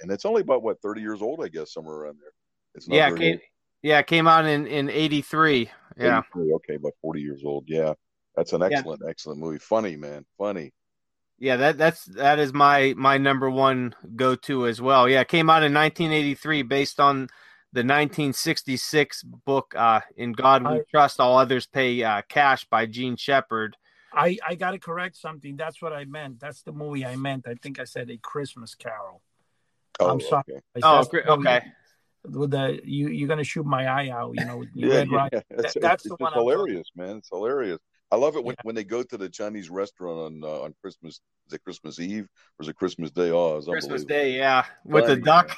and 0.00 0.10
it's 0.10 0.24
only 0.24 0.42
about 0.42 0.62
what 0.62 0.82
thirty 0.82 1.00
years 1.00 1.22
old, 1.22 1.44
I 1.44 1.48
guess, 1.48 1.72
somewhere 1.72 1.96
around 1.96 2.18
there. 2.20 2.32
It's 2.74 2.88
not 2.88 2.96
yeah, 2.96 3.10
came, 3.12 3.40
yeah, 3.82 3.98
it 4.00 4.06
came 4.08 4.26
out 4.26 4.46
in 4.46 4.66
in 4.66 4.90
eighty 4.90 5.22
three. 5.22 5.70
Yeah, 5.96 6.22
83, 6.34 6.52
okay, 6.54 6.74
about 6.74 6.94
forty 7.00 7.20
years 7.20 7.42
old. 7.44 7.64
Yeah, 7.68 7.94
that's 8.34 8.52
an 8.52 8.62
excellent, 8.62 9.02
yeah. 9.04 9.10
excellent 9.10 9.38
movie. 9.38 9.58
Funny 9.58 9.96
man, 9.96 10.24
funny. 10.38 10.72
Yeah, 11.38 11.56
that 11.56 11.78
that's 11.78 12.04
that 12.16 12.38
is 12.38 12.52
my 12.52 12.94
my 12.96 13.16
number 13.16 13.48
one 13.48 13.94
go 14.16 14.34
to 14.34 14.66
as 14.66 14.80
well. 14.80 15.08
Yeah, 15.08 15.20
it 15.20 15.28
came 15.28 15.48
out 15.48 15.62
in 15.62 15.72
1983 15.72 16.62
based 16.62 17.00
on 17.00 17.28
the 17.72 17.80
1966 17.80 19.22
book 19.22 19.74
uh, 19.76 20.00
"In 20.16 20.32
God 20.32 20.62
We 20.64 20.70
I, 20.70 20.82
Trust, 20.90 21.20
All 21.20 21.38
Others 21.38 21.66
Pay 21.66 22.02
uh, 22.02 22.22
Cash" 22.28 22.66
by 22.66 22.86
Jean 22.86 23.16
Shepherd. 23.16 23.76
I 24.12 24.38
I 24.46 24.54
got 24.54 24.72
to 24.72 24.78
correct 24.78 25.16
something. 25.16 25.56
That's 25.56 25.80
what 25.80 25.92
I 25.92 26.04
meant. 26.04 26.40
That's 26.40 26.62
the 26.62 26.72
movie 26.72 27.06
I 27.06 27.16
meant. 27.16 27.46
I 27.46 27.54
think 27.54 27.78
I 27.78 27.84
said 27.84 28.10
a 28.10 28.16
Christmas 28.16 28.74
Carol. 28.74 29.22
Oh, 30.00 30.10
I'm 30.10 30.20
sorry. 30.20 30.42
Okay. 30.48 30.62
Oh, 30.82 31.04
okay. 31.28 31.62
With 32.24 32.50
the 32.50 32.80
you, 32.84 33.08
you're 33.08 33.28
gonna 33.28 33.44
shoot 33.44 33.64
my 33.64 33.86
eye 33.86 34.10
out. 34.10 34.34
You 34.36 34.44
know, 34.44 34.64
yeah, 34.74 35.04
yeah. 35.10 35.28
That, 35.30 35.74
that's 35.80 36.04
it's, 36.04 36.08
the 36.08 36.16
one. 36.16 36.32
hilarious, 36.32 36.88
man. 36.96 37.18
It's 37.18 37.28
hilarious. 37.30 37.78
I 38.12 38.16
love 38.16 38.36
it 38.36 38.42
when, 38.42 38.56
yeah. 38.58 38.62
when 38.64 38.74
they 38.74 38.82
go 38.82 39.04
to 39.04 39.16
the 39.16 39.28
Chinese 39.28 39.70
restaurant 39.70 40.18
on 40.18 40.44
uh, 40.44 40.62
on 40.62 40.74
Christmas. 40.80 41.20
Is 41.46 41.54
it 41.54 41.64
Christmas 41.64 41.98
Eve 41.98 42.28
or 42.58 42.62
is 42.62 42.68
it 42.68 42.76
Christmas 42.76 43.10
Day? 43.10 43.30
Oh, 43.30 43.56
it's 43.56 43.66
Christmas 43.66 44.04
Day, 44.04 44.36
yeah, 44.36 44.64
with 44.84 45.04
funny, 45.04 45.16
the 45.16 45.20
duck. 45.20 45.56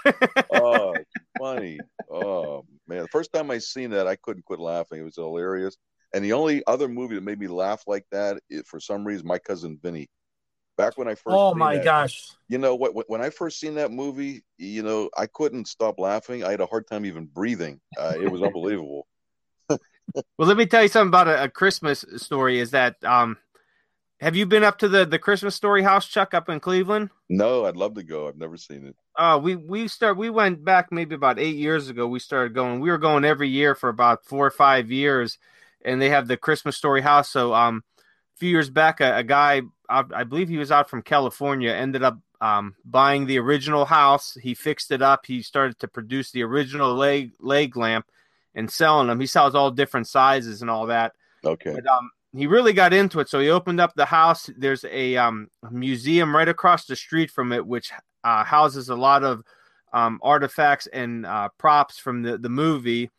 oh, 0.54 0.94
funny. 1.42 1.80
Oh 2.10 2.64
man, 2.86 3.02
the 3.02 3.08
first 3.08 3.32
time 3.32 3.50
I 3.50 3.58
seen 3.58 3.90
that, 3.90 4.06
I 4.06 4.16
couldn't 4.16 4.44
quit 4.44 4.60
laughing. 4.60 5.00
It 5.00 5.04
was 5.04 5.16
hilarious. 5.16 5.76
And 6.14 6.24
the 6.24 6.34
only 6.34 6.62
other 6.66 6.88
movie 6.88 7.14
that 7.14 7.22
made 7.22 7.40
me 7.40 7.48
laugh 7.48 7.82
like 7.86 8.04
that, 8.12 8.40
it, 8.50 8.66
for 8.66 8.78
some 8.78 9.04
reason, 9.04 9.26
my 9.26 9.38
cousin 9.38 9.78
Vinny. 9.82 10.08
Back 10.76 10.96
when 10.96 11.08
I 11.08 11.14
first. 11.14 11.26
Oh 11.28 11.54
my 11.54 11.76
that, 11.76 11.84
gosh! 11.84 12.32
You 12.48 12.58
know 12.58 12.74
what? 12.74 13.08
When 13.08 13.20
I 13.20 13.30
first 13.30 13.60
seen 13.60 13.74
that 13.74 13.90
movie, 13.90 14.42
you 14.56 14.82
know, 14.82 15.10
I 15.16 15.26
couldn't 15.26 15.68
stop 15.68 15.98
laughing. 15.98 16.44
I 16.44 16.50
had 16.50 16.60
a 16.60 16.66
hard 16.66 16.86
time 16.86 17.04
even 17.04 17.26
breathing. 17.26 17.80
Uh, 17.98 18.14
it 18.18 18.30
was 18.30 18.42
unbelievable 18.42 19.06
well, 20.38 20.48
let 20.48 20.56
me 20.56 20.66
tell 20.66 20.82
you 20.82 20.88
something 20.88 21.08
about 21.08 21.28
a, 21.28 21.44
a, 21.44 21.48
Christmas 21.48 22.04
story. 22.16 22.58
Is 22.58 22.70
that 22.72 22.96
um, 23.04 23.36
have 24.22 24.36
you 24.36 24.46
been 24.46 24.62
up 24.62 24.78
to 24.78 24.88
the 24.88 25.04
the 25.04 25.18
Christmas 25.18 25.54
Story 25.54 25.82
house, 25.82 26.06
Chuck, 26.06 26.32
up 26.32 26.48
in 26.48 26.60
Cleveland? 26.60 27.10
No, 27.28 27.66
I'd 27.66 27.76
love 27.76 27.94
to 27.94 28.02
go. 28.02 28.28
I've 28.28 28.38
never 28.38 28.56
seen 28.56 28.86
it. 28.86 28.96
Oh, 29.18 29.24
uh, 29.24 29.38
we 29.38 29.56
we 29.56 29.88
start 29.88 30.16
we 30.16 30.30
went 30.30 30.64
back 30.64 30.92
maybe 30.92 31.14
about 31.14 31.40
eight 31.40 31.56
years 31.56 31.88
ago. 31.88 32.06
We 32.06 32.20
started 32.20 32.54
going. 32.54 32.80
We 32.80 32.90
were 32.90 32.98
going 32.98 33.24
every 33.24 33.48
year 33.48 33.74
for 33.74 33.88
about 33.88 34.24
four 34.24 34.46
or 34.46 34.50
five 34.50 34.90
years, 34.90 35.38
and 35.84 36.00
they 36.00 36.10
have 36.10 36.28
the 36.28 36.36
Christmas 36.36 36.76
Story 36.76 37.02
house. 37.02 37.28
So 37.30 37.52
um, 37.52 37.82
a 37.98 38.38
few 38.38 38.48
years 38.48 38.70
back, 38.70 39.00
a, 39.00 39.18
a 39.18 39.24
guy 39.24 39.62
I 39.88 40.24
believe 40.24 40.48
he 40.48 40.56
was 40.56 40.70
out 40.70 40.88
from 40.88 41.02
California 41.02 41.72
ended 41.72 42.02
up 42.02 42.18
um, 42.40 42.76
buying 42.84 43.26
the 43.26 43.38
original 43.38 43.84
house. 43.84 44.38
He 44.40 44.54
fixed 44.54 44.90
it 44.90 45.02
up. 45.02 45.26
He 45.26 45.42
started 45.42 45.78
to 45.80 45.88
produce 45.88 46.30
the 46.30 46.42
original 46.42 46.94
leg 46.94 47.32
leg 47.40 47.76
lamp 47.76 48.06
and 48.54 48.70
selling 48.70 49.08
them. 49.08 49.20
He 49.20 49.26
sells 49.26 49.54
all 49.54 49.70
different 49.70 50.06
sizes 50.06 50.62
and 50.62 50.70
all 50.70 50.86
that. 50.86 51.12
Okay. 51.44 51.72
But, 51.74 51.86
um, 51.86 52.10
he 52.34 52.46
really 52.46 52.72
got 52.72 52.92
into 52.92 53.20
it. 53.20 53.28
So 53.28 53.40
he 53.40 53.50
opened 53.50 53.80
up 53.80 53.94
the 53.94 54.06
house. 54.06 54.48
There's 54.56 54.84
a 54.84 55.16
um, 55.16 55.48
museum 55.70 56.34
right 56.34 56.48
across 56.48 56.86
the 56.86 56.96
street 56.96 57.30
from 57.30 57.52
it, 57.52 57.66
which 57.66 57.92
uh, 58.24 58.44
houses 58.44 58.88
a 58.88 58.96
lot 58.96 59.22
of 59.22 59.42
um, 59.92 60.18
artifacts 60.22 60.86
and 60.86 61.26
uh, 61.26 61.50
props 61.58 61.98
from 61.98 62.22
the, 62.22 62.38
the 62.38 62.48
movie. 62.48 63.10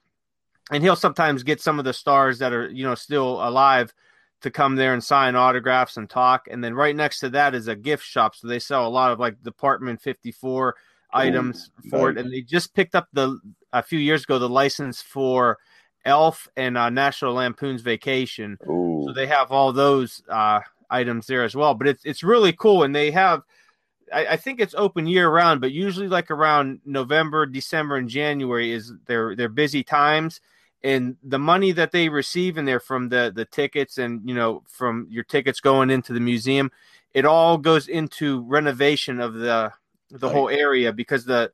And 0.71 0.83
he'll 0.83 0.95
sometimes 0.95 1.43
get 1.43 1.61
some 1.61 1.77
of 1.77 1.85
the 1.85 1.93
stars 1.93 2.39
that 2.39 2.53
are, 2.53 2.69
you 2.69 2.83
know, 2.83 2.95
still 2.95 3.47
alive 3.47 3.93
to 4.41 4.49
come 4.49 4.75
there 4.75 4.93
and 4.93 5.03
sign 5.03 5.35
autographs 5.35 5.97
and 5.97 6.09
talk. 6.09 6.47
And 6.49 6.63
then 6.63 6.73
right 6.73 6.95
next 6.95 7.19
to 7.19 7.29
that 7.29 7.53
is 7.53 7.67
a 7.67 7.75
gift 7.75 8.05
shop. 8.05 8.35
So 8.35 8.47
they 8.47 8.59
sell 8.59 8.87
a 8.87 8.89
lot 8.89 9.11
of 9.11 9.19
like 9.19 9.41
Department 9.43 10.01
54 10.01 10.75
items 11.11 11.69
for 11.89 12.09
it. 12.09 12.17
And 12.17 12.31
they 12.31 12.41
just 12.41 12.73
picked 12.73 12.95
up 12.95 13.07
the 13.13 13.39
a 13.71 13.83
few 13.83 13.99
years 13.99 14.23
ago 14.23 14.39
the 14.39 14.49
license 14.49 15.01
for 15.01 15.59
Elf 16.05 16.47
and 16.57 16.77
uh, 16.77 16.89
National 16.89 17.33
Lampoon's 17.33 17.81
Vacation. 17.81 18.57
Ooh. 18.69 19.05
So 19.07 19.13
they 19.13 19.27
have 19.27 19.51
all 19.51 19.71
those 19.73 20.21
uh, 20.29 20.61
items 20.89 21.27
there 21.27 21.43
as 21.43 21.55
well. 21.55 21.73
But 21.73 21.87
it's 21.87 22.05
it's 22.05 22.23
really 22.23 22.53
cool, 22.53 22.83
and 22.83 22.95
they 22.95 23.11
have. 23.11 23.43
I, 24.13 24.27
I 24.27 24.37
think 24.37 24.59
it's 24.59 24.75
open 24.77 25.07
year 25.07 25.29
round, 25.29 25.61
but 25.61 25.71
usually 25.71 26.07
like 26.07 26.29
around 26.29 26.81
November, 26.85 27.45
December, 27.45 27.95
and 27.97 28.09
January 28.09 28.71
is 28.71 28.93
their 29.05 29.35
their 29.35 29.49
busy 29.49 29.83
times. 29.83 30.41
And 30.83 31.15
the 31.23 31.39
money 31.39 31.71
that 31.71 31.93
they 31.93 32.09
receive 32.09 32.57
in 32.57 32.65
there 32.65 32.81
from 32.81 33.07
the 33.09 33.31
the 33.33 33.45
tickets 33.45 33.97
and 33.97 34.21
you 34.27 34.35
know 34.35 34.63
from 34.67 35.07
your 35.09 35.23
tickets 35.23 35.61
going 35.61 35.89
into 35.89 36.11
the 36.13 36.19
museum, 36.19 36.71
it 37.13 37.25
all 37.25 37.57
goes 37.57 37.87
into 37.87 38.41
renovation 38.41 39.19
of 39.21 39.33
the 39.35 39.71
the 40.11 40.27
Right. 40.27 40.33
whole 40.33 40.49
area 40.49 40.91
because 40.93 41.25
the 41.25 41.51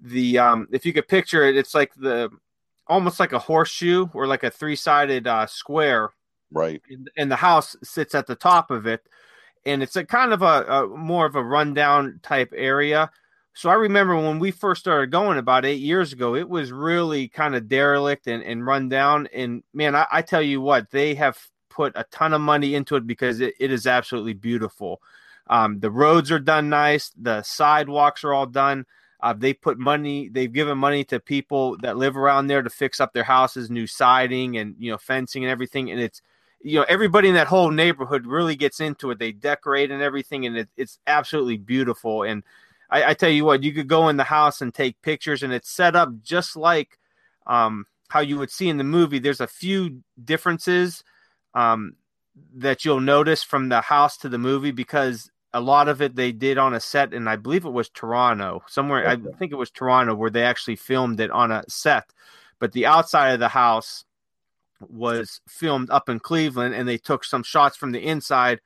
the 0.00 0.38
um 0.38 0.68
if 0.70 0.84
you 0.86 0.92
could 0.92 1.08
picture 1.08 1.44
it, 1.44 1.56
it's 1.56 1.74
like 1.74 1.92
the 1.94 2.30
almost 2.88 3.20
like 3.20 3.32
a 3.32 3.38
horseshoe 3.38 4.06
or 4.14 4.26
like 4.26 4.42
a 4.44 4.50
three 4.50 4.76
sided 4.76 5.26
uh, 5.26 5.46
square 5.46 6.10
right. 6.52 6.82
and- 6.90 7.10
and 7.16 7.30
the 7.30 7.36
house 7.36 7.76
sits 7.82 8.14
at 8.14 8.26
the 8.26 8.34
top 8.34 8.70
of 8.70 8.86
it. 8.86 9.02
And 9.66 9.82
it's 9.82 9.96
a 9.96 10.04
kind 10.04 10.32
of 10.32 10.42
a, 10.42 10.64
a 10.64 10.86
more 10.88 11.26
of 11.26 11.34
a 11.34 11.44
rundown 11.44 12.20
type 12.22 12.52
area. 12.56 13.10
So 13.54 13.68
i 13.68 13.74
remember 13.74 14.14
when 14.14 14.38
we 14.38 14.52
first 14.52 14.80
started 14.80 15.10
going 15.10 15.36
about 15.36 15.64
eight 15.64 15.80
years 15.80 16.12
ago 16.12 16.36
it 16.36 16.48
was 16.48 16.70
really 16.70 17.26
kind 17.26 17.56
of 17.56 17.68
derelict 17.68 18.28
and, 18.28 18.42
and 18.42 18.64
run 18.64 18.88
down. 18.88 19.28
And 19.34 19.62
man 19.74 19.94
I, 19.96 20.06
I 20.10 20.22
tell 20.22 20.42
you 20.42 20.60
what 20.60 20.90
they 20.90 21.14
have 21.16 21.38
put 21.68 21.92
a 21.96 22.04
ton 22.10 22.32
of 22.34 22.40
money 22.40 22.74
into 22.74 22.96
it 22.96 23.06
because 23.06 23.40
it, 23.40 23.54
it 23.60 23.72
is 23.72 23.86
absolutely 23.86 24.34
beautiful. 24.34 25.00
Um, 25.48 25.80
the 25.80 25.90
roads 25.90 26.30
are 26.30 26.38
done 26.38 26.68
nice. 26.68 27.10
The 27.20 27.42
sidewalks 27.42 28.22
are 28.24 28.34
all 28.34 28.46
done 28.46 28.84
uh, 29.20 29.32
they 29.32 29.52
put 29.52 29.78
money 29.78 30.28
they've 30.28 30.52
given 30.52 30.78
money 30.78 31.04
to 31.04 31.18
people 31.18 31.76
that 31.78 31.96
live 31.96 32.16
around 32.16 32.46
there 32.46 32.62
to 32.62 32.70
fix 32.70 33.00
up 33.00 33.12
their 33.12 33.24
houses 33.24 33.70
new 33.70 33.86
siding 33.86 34.56
and 34.56 34.76
you 34.78 34.90
know 34.90 34.98
fencing 34.98 35.44
and 35.44 35.50
everything. 35.50 35.90
And 35.90 36.00
it's 36.00 36.22
you 36.60 36.76
know 36.78 36.86
everybody 36.88 37.28
in 37.28 37.34
that 37.34 37.48
whole 37.48 37.70
neighborhood 37.70 38.26
really 38.26 38.56
gets 38.56 38.80
into 38.80 39.10
it. 39.10 39.18
They 39.18 39.32
decorate 39.32 39.90
and 39.90 40.02
everything 40.02 40.46
and 40.46 40.56
it, 40.58 40.68
it's 40.76 40.98
absolutely 41.06 41.56
beautiful. 41.56 42.22
And 42.22 42.44
I, 42.90 43.10
I 43.10 43.14
tell 43.14 43.30
you 43.30 43.44
what 43.44 43.62
you 43.62 43.72
could 43.72 43.88
go 43.88 44.08
in 44.08 44.16
the 44.16 44.24
house 44.24 44.60
and 44.60 44.72
take 44.72 45.02
pictures 45.02 45.42
and 45.42 45.52
it's 45.52 45.70
set 45.70 45.96
up 45.96 46.10
just 46.22 46.56
like 46.56 46.98
um, 47.46 47.86
how 48.08 48.20
you 48.20 48.38
would 48.38 48.50
see 48.50 48.68
in 48.68 48.76
the 48.76 48.84
movie. 48.84 49.18
There's 49.18 49.40
a 49.40 49.46
few 49.46 50.02
differences 50.24 51.02
um, 51.54 51.94
that 52.54 52.84
you'll 52.84 53.00
notice 53.00 53.42
from 53.42 53.68
the 53.68 53.80
house 53.80 54.16
to 54.18 54.28
the 54.28 54.38
movie 54.38 54.70
because 54.70 55.30
a 55.54 55.60
lot 55.60 55.88
of 55.88 56.02
it 56.02 56.14
they 56.14 56.32
did 56.32 56.58
on 56.58 56.74
a 56.74 56.80
set 56.80 57.14
and 57.14 57.28
i 57.28 57.36
believe 57.36 57.64
it 57.64 57.70
was 57.70 57.88
toronto 57.90 58.62
somewhere 58.68 59.08
i 59.08 59.16
think 59.38 59.52
it 59.52 59.56
was 59.56 59.70
toronto 59.70 60.14
where 60.14 60.30
they 60.30 60.42
actually 60.44 60.76
filmed 60.76 61.20
it 61.20 61.30
on 61.30 61.50
a 61.52 61.62
set. 61.68 62.12
But 62.60 62.72
the 62.72 62.86
outside 62.86 63.30
of 63.34 63.40
the 63.40 63.48
house 63.48 64.04
was 64.80 65.40
filmed 65.48 65.90
up 65.90 66.08
in 66.08 66.20
cleveland 66.20 66.74
and 66.74 66.88
they 66.88 66.98
took 66.98 67.24
some 67.24 67.42
shots 67.42 67.76
from 67.76 67.92
the 67.92 68.00
inside 68.00 68.60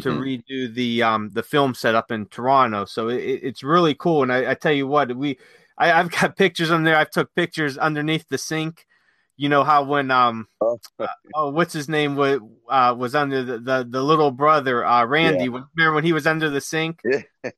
to 0.00 0.10
Mhm. 0.10 0.12
redo 0.12 0.74
the 0.74 1.02
um 1.02 1.30
the 1.30 1.42
film 1.42 1.74
set 1.74 1.94
up 1.94 2.10
in 2.10 2.26
toronto. 2.26 2.84
So 2.86 3.08
it, 3.08 3.18
it's 3.42 3.62
really 3.62 3.94
cool. 3.94 4.22
And 4.24 4.32
I, 4.32 4.52
I 4.52 4.54
tell 4.54 4.72
you 4.72 4.86
what 4.88 5.16
we 5.16 5.38
I, 5.78 5.92
i've 5.92 6.10
got 6.10 6.36
pictures 6.38 6.70
on 6.70 6.84
there. 6.84 6.96
I've 6.96 7.10
took 7.10 7.34
pictures 7.34 7.78
underneath 7.78 8.26
the 8.28 8.38
sink 8.38 8.86
you 9.36 9.48
know 9.48 9.64
how 9.64 9.84
when 9.84 10.10
um 10.10 10.46
Oh. 10.60 10.78
oh 11.34 11.50
what's 11.50 11.72
his 11.72 11.88
name 11.88 12.16
was 12.16 12.40
uh 12.68 12.94
was 12.96 13.14
under 13.14 13.42
the 13.42 13.58
the, 13.58 13.86
the 13.88 14.02
little 14.02 14.30
brother 14.30 14.84
uh 14.84 15.04
randy 15.04 15.48
remember 15.48 15.94
when 15.94 16.04
he 16.04 16.12
was 16.12 16.26
under 16.26 16.48
the 16.50 16.60
sink 16.60 17.00
Yeah. 17.04 17.50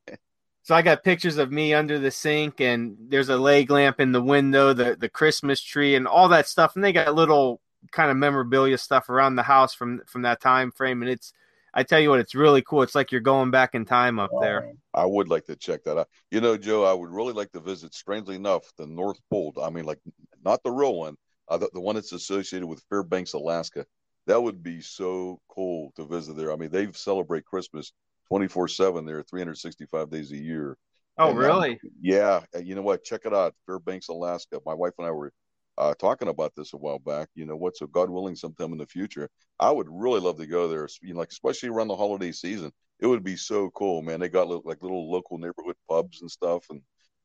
so 0.62 0.74
i 0.74 0.82
got 0.82 1.04
pictures 1.04 1.36
of 1.36 1.50
me 1.52 1.74
under 1.74 1.98
the 1.98 2.10
sink 2.10 2.60
and 2.60 2.96
there's 3.08 3.28
a 3.28 3.36
leg 3.36 3.70
lamp 3.70 4.00
in 4.00 4.12
the 4.12 4.22
window 4.22 4.72
the 4.72 4.96
the 4.98 5.08
christmas 5.08 5.60
tree 5.60 5.94
and 5.96 6.06
all 6.06 6.28
that 6.28 6.48
stuff 6.48 6.74
and 6.76 6.84
they 6.84 6.92
got 6.92 7.14
little 7.14 7.60
kind 7.92 8.10
of 8.10 8.16
memorabilia 8.16 8.78
stuff 8.78 9.08
around 9.10 9.36
the 9.36 9.42
house 9.42 9.74
from 9.74 10.00
from 10.06 10.22
that 10.22 10.40
time 10.40 10.70
frame 10.70 11.02
and 11.02 11.10
it's 11.10 11.32
i 11.74 11.82
tell 11.82 12.00
you 12.00 12.08
what 12.08 12.20
it's 12.20 12.34
really 12.34 12.62
cool 12.62 12.82
it's 12.82 12.94
like 12.94 13.12
you're 13.12 13.20
going 13.20 13.50
back 13.50 13.74
in 13.74 13.84
time 13.84 14.18
up 14.18 14.30
there 14.40 14.72
I 14.94 15.04
would 15.04 15.28
like 15.28 15.44
to 15.46 15.56
check 15.56 15.82
that 15.84 15.98
out. 15.98 16.08
You 16.30 16.40
know, 16.40 16.56
Joe, 16.56 16.84
I 16.84 16.92
would 16.92 17.10
really 17.10 17.32
like 17.32 17.50
to 17.50 17.58
visit, 17.58 17.92
strangely 17.94 18.36
enough, 18.36 18.62
the 18.78 18.86
North 18.86 19.18
Pole. 19.28 19.52
I 19.60 19.68
mean, 19.68 19.84
like, 19.86 19.98
not 20.44 20.62
the 20.62 20.70
real 20.70 20.94
one, 20.94 21.16
uh, 21.48 21.58
the, 21.58 21.70
the 21.72 21.80
one 21.80 21.94
that's 21.96 22.12
associated 22.12 22.66
with 22.66 22.82
Fairbanks, 22.88 23.32
Alaska. 23.34 23.84
That 24.26 24.42
would 24.42 24.62
be 24.62 24.80
so 24.80 25.40
cool 25.48 25.92
to 25.96 26.06
visit 26.06 26.36
there. 26.36 26.52
I 26.52 26.56
mean, 26.56 26.70
they 26.70 26.90
celebrate 26.92 27.44
Christmas 27.44 27.92
24 28.28 28.68
7 28.68 29.04
there, 29.04 29.22
365 29.22 30.10
days 30.10 30.32
a 30.32 30.36
year. 30.36 30.78
oh 31.18 31.30
And, 31.30 31.42
um, 31.42 31.66
really 31.66 31.78
Yeah. 32.00 32.40
uh, 32.54 32.58
You 32.58 32.74
know 32.74 32.82
what? 32.82 33.04
Check 33.04 33.22
it 33.26 33.34
out. 33.34 33.54
Fairbanks, 33.66 34.08
Alaska. 34.08 34.60
My 34.64 34.74
wife 34.74 34.94
and 34.98 35.06
I 35.06 35.10
were 35.10 35.32
uh, 35.76 35.94
talking 35.94 36.28
about 36.28 36.54
this 36.56 36.72
a 36.72 36.76
while 36.76 36.98
back. 36.98 37.28
You 37.34 37.46
know 37.46 37.56
what? 37.56 37.76
So, 37.76 37.86
God 37.86 38.08
willing, 38.10 38.36
sometime 38.36 38.72
in 38.72 38.78
the 38.78 38.86
future, 38.86 39.28
I 39.58 39.70
would 39.70 39.88
really 39.90 40.20
love 40.20 40.38
to 40.38 40.46
go 40.46 40.68
there, 40.68 40.88
you 41.02 41.14
know, 41.14 41.20
like, 41.20 41.30
especially 41.32 41.68
around 41.68 41.88
the 41.88 41.96
holiday 41.96 42.32
season. 42.32 42.72
It 43.00 43.06
would 43.08 43.24
be 43.24 43.36
so 43.36 43.70
cool, 43.70 44.02
man. 44.02 44.20
They 44.20 44.28
got 44.28 44.48
li- 44.48 44.60
like 44.64 44.82
little 44.82 45.10
local 45.10 45.38
neighborhood 45.38 45.76
pubs 45.88 46.20
and 46.22 46.30
stuff, 46.30 46.64
and 46.70 46.80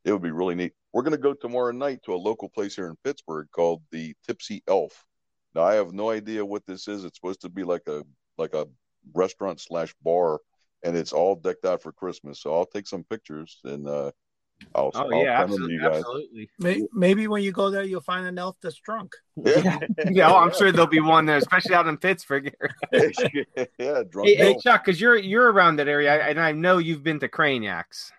it 0.06 0.12
would 0.12 0.22
be 0.22 0.32
really 0.32 0.56
neat. 0.56 0.74
We're 0.94 1.04
going 1.04 1.12
to 1.12 1.18
go 1.18 1.34
tomorrow 1.34 1.72
night 1.72 2.02
to 2.04 2.14
a 2.14 2.18
local 2.18 2.50
place 2.50 2.76
here 2.76 2.88
in 2.88 2.96
Pittsburgh 3.04 3.48
called 3.52 3.82
the 3.92 4.16
Tipsy 4.26 4.64
Elf. 4.68 5.06
Now, 5.56 5.64
I 5.64 5.76
have 5.76 5.94
no 5.94 6.10
idea 6.10 6.46
what 6.46 6.66
this 6.66 6.88
is. 6.88 7.04
It's 7.04 7.18
supposed 7.18 7.42
to 7.42 7.50
be 7.50 7.64
like 7.64 7.88
a 7.88 8.04
like 8.38 8.54
a 8.54 8.68
restaurant 9.14 9.60
slash 9.60 9.94
bar, 10.04 10.40
and 10.84 10.96
it's 10.96 11.14
all 11.14 11.36
decked 11.36 11.66
out 11.66 11.82
for 11.82 11.92
Christmas. 11.92 12.42
So 12.42 12.54
I'll 12.54 12.66
take 12.66 12.88
some 12.88 13.04
pictures 13.04 13.60
and 13.64 13.88
uh, 13.88 14.12
I'll, 14.76 14.92
oh 14.94 15.00
I'll 15.12 15.24
yeah 15.24 15.40
send 15.40 15.54
them 15.54 15.68
to 15.68 15.74
absolutely, 15.74 15.74
you 15.74 15.82
guys. 15.82 15.98
absolutely. 15.98 16.50
May- 16.60 16.88
Maybe 16.94 17.28
when 17.28 17.44
you 17.44 17.52
go 17.52 17.70
there, 17.70 17.84
you'll 17.84 18.02
find 18.02 18.26
an 18.26 18.38
elf 18.38 18.58
that's 18.62 18.80
drunk. 18.80 19.14
yeah, 19.36 19.80
yeah 20.12 20.30
oh, 20.32 20.36
i'm 20.36 20.52
sure 20.54 20.70
there'll 20.72 20.86
be 20.86 21.00
one 21.00 21.26
there 21.26 21.38
especially 21.38 21.74
out 21.74 21.88
in 21.88 21.96
pittsburgh 21.96 22.54
yeah, 22.92 24.04
drunk. 24.10 24.28
hey, 24.28 24.36
hey 24.36 24.58
chuck 24.62 24.84
because 24.84 25.00
you're 25.00 25.16
you're 25.16 25.50
around 25.50 25.78
that 25.78 25.88
area 25.88 26.14
and 26.14 26.38
i 26.38 26.52
know 26.52 26.78
you've 26.78 27.04
been 27.04 27.22
to 27.22 27.30
Kraynak's 27.30 28.12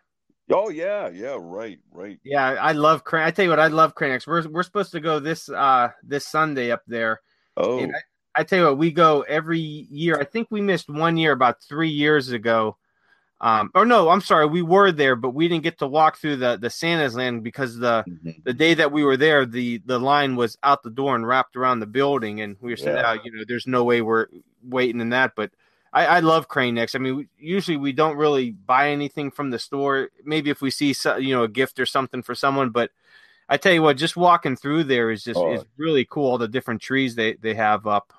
Oh 0.50 0.68
yeah, 0.68 1.08
yeah, 1.08 1.36
right, 1.38 1.78
right. 1.92 2.18
Yeah, 2.24 2.44
I 2.44 2.72
love 2.72 3.04
Cran. 3.04 3.26
I 3.26 3.30
tell 3.30 3.44
you 3.44 3.50
what, 3.50 3.60
I 3.60 3.68
love 3.68 3.94
Kraynak's. 3.94 4.26
We're 4.26 4.48
we're 4.48 4.62
supposed 4.62 4.92
to 4.92 5.00
go 5.00 5.20
this 5.20 5.48
uh 5.48 5.90
this 6.02 6.26
Sunday 6.26 6.70
up 6.70 6.82
there. 6.86 7.20
Oh, 7.56 7.78
And 7.78 7.94
I 8.34 8.44
tell 8.44 8.58
you 8.58 8.64
what, 8.66 8.78
we 8.78 8.90
go 8.90 9.22
every 9.22 9.60
year. 9.60 10.18
I 10.18 10.24
think 10.24 10.48
we 10.50 10.60
missed 10.60 10.88
one 10.88 11.16
year 11.16 11.32
about 11.32 11.62
three 11.62 11.90
years 11.90 12.30
ago. 12.30 12.76
Um, 13.42 13.70
or 13.74 13.86
no, 13.86 14.10
I'm 14.10 14.20
sorry, 14.20 14.46
we 14.46 14.60
were 14.60 14.92
there, 14.92 15.16
but 15.16 15.30
we 15.30 15.48
didn't 15.48 15.62
get 15.62 15.78
to 15.78 15.86
walk 15.86 16.18
through 16.18 16.36
the 16.36 16.58
the 16.58 16.68
Santa's 16.68 17.14
land 17.14 17.42
because 17.42 17.78
the 17.78 18.04
mhm. 18.06 18.42
the 18.44 18.52
day 18.52 18.74
that 18.74 18.92
we 18.92 19.02
were 19.02 19.16
there, 19.16 19.46
the 19.46 19.78
the 19.86 19.98
line 19.98 20.36
was 20.36 20.58
out 20.62 20.82
the 20.82 20.90
door 20.90 21.14
and 21.14 21.26
wrapped 21.26 21.56
around 21.56 21.80
the 21.80 21.86
building, 21.86 22.42
and 22.42 22.56
we 22.60 22.70
were 22.70 22.76
saying, 22.76 22.96
Yeah. 22.96 23.16
"Oh, 23.16 23.22
you 23.24 23.32
know, 23.32 23.44
there's 23.48 23.66
no 23.66 23.84
way 23.84 24.02
we're 24.02 24.26
waiting 24.62 25.00
in 25.00 25.10
that." 25.10 25.32
But 25.36 25.52
I, 25.92 26.06
I 26.06 26.20
love 26.20 26.48
Kraynak's. 26.48 26.94
I 26.94 26.98
mean, 26.98 27.16
we- 27.16 27.28
usually 27.38 27.76
we 27.76 27.92
don't 27.92 28.16
really 28.16 28.52
buy 28.52 28.90
anything 28.90 29.30
from 29.30 29.50
the 29.50 29.58
store. 29.58 30.10
Maybe 30.24 30.50
if 30.50 30.60
we 30.60 30.70
see, 30.70 30.92
so- 30.92 31.16
you 31.16 31.34
know, 31.34 31.42
a 31.44 31.48
gift 31.48 31.80
or 31.80 31.86
something 31.86 32.22
for 32.22 32.34
someone, 32.34 32.70
but 32.70 32.90
I 33.48 33.56
tell 33.56 33.72
you 33.72 33.82
what, 33.82 33.96
just 33.96 34.16
walking 34.16 34.54
through 34.54 34.84
there 34.84 35.10
is 35.10 35.24
just 35.24 35.38
Oh. 35.38 35.52
is 35.52 35.64
really 35.76 36.04
cool. 36.08 36.30
All 36.30 36.38
the 36.38 36.46
different 36.46 36.80
trees 36.80 37.16
they 37.16 37.34
they 37.34 37.54
have 37.54 37.86
up. 37.86 38.12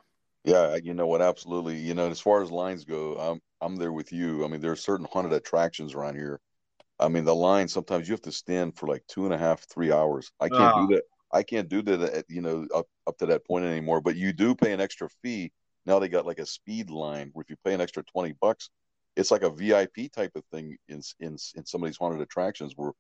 Yeah, 0.44 0.76
you 0.84 0.94
know 0.94 1.08
what? 1.08 1.22
Absolutely. 1.22 1.78
You 1.78 1.94
know, 1.94 2.10
as 2.10 2.20
far 2.20 2.42
as 2.44 2.52
lines 2.52 2.84
go, 2.84 3.16
I'm 3.18 3.42
I'm 3.62 3.76
there 3.78 3.94
with 3.94 4.12
you. 4.12 4.44
I 4.44 4.48
mean, 4.50 4.60
there 4.60 4.72
are 4.72 4.76
certain 4.76 5.08
haunted 5.10 5.32
attractions 5.34 5.94
around 5.94 6.16
here. 6.16 6.42
I 7.00 7.08
mean, 7.08 7.24
the 7.26 7.34
line 7.36 7.68
sometimes 7.68 8.08
you 8.10 8.14
have 8.14 8.22
to 8.24 8.32
stand 8.32 8.76
for 8.76 8.88
like 8.88 9.04
two 9.08 9.26
and 9.26 9.34
a 9.34 9.38
half, 9.38 9.62
three 9.62 9.92
hours. 9.92 10.32
I 10.40 10.50
can't 10.50 10.74
Oh. 10.76 10.88
do 10.88 10.94
ah. 10.94 10.96
that. 10.98 11.04
I 11.34 11.44
can't 11.44 11.70
do 11.70 11.82
that 11.84 12.02
at, 12.02 12.26
you 12.28 12.42
know 12.42 12.68
up 12.76 12.88
up 13.08 13.18
to 13.20 13.26
that 13.28 13.46
point 13.46 13.64
anymore. 13.66 14.02
But 14.02 14.18
you 14.18 14.34
do 14.34 14.54
pay 14.54 14.74
an 14.74 14.82
extra 14.82 15.08
fee. 15.24 15.54
Now 15.86 16.00
they 16.00 16.10
got 16.10 16.26
like 16.26 16.40
a 16.40 16.46
speed 16.46 16.90
line 16.90 17.32
where 17.34 17.42
if 17.42 17.50
you 17.50 17.56
pay 17.64 17.74
an 17.74 17.82
extra 17.82 18.04
twenty 18.04 18.34
bucks, 18.40 18.70
it's 19.16 19.32
like 19.32 19.44
a 19.44 19.50
VIP 19.50 20.12
type 20.14 20.32
of 20.36 20.44
thing 20.52 20.78
in 20.88 21.02
in 21.20 21.38
in 21.56 21.66
some 21.66 21.84
of 21.84 21.90
these 21.90 21.98
haunted 21.98 22.22
attractions 22.22 22.74
where 22.76 22.92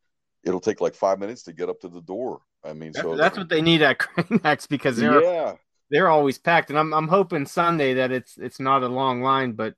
it'll 0.44 0.60
take 0.60 0.82
like 0.82 0.96
five 0.96 1.20
minutes 1.20 1.44
to 1.44 1.54
get 1.54 1.70
up 1.70 1.80
to 1.82 1.88
the 1.88 2.02
door. 2.02 2.41
I 2.63 2.74
mean, 2.74 2.94
so 2.94 3.15
That's 3.15 3.38
what 3.38 3.50
they 3.50 3.62
need 3.62 3.82
at 3.82 3.98
Crane 4.00 4.39
because 4.70 4.98
they're 4.98 5.24
yeah. 5.24 5.54
they're 5.89 6.10
always 6.10 6.38
packed, 6.38 6.70
and 6.70 6.78
I'm 6.78 6.94
I'm 6.94 7.08
hoping 7.08 7.46
Sunday 7.46 7.96
that 7.96 8.12
it's 8.12 8.38
it's 8.38 8.60
not 8.60 8.84
a 8.84 8.88
long 8.88 9.22
line, 9.22 9.54
but 9.54 9.76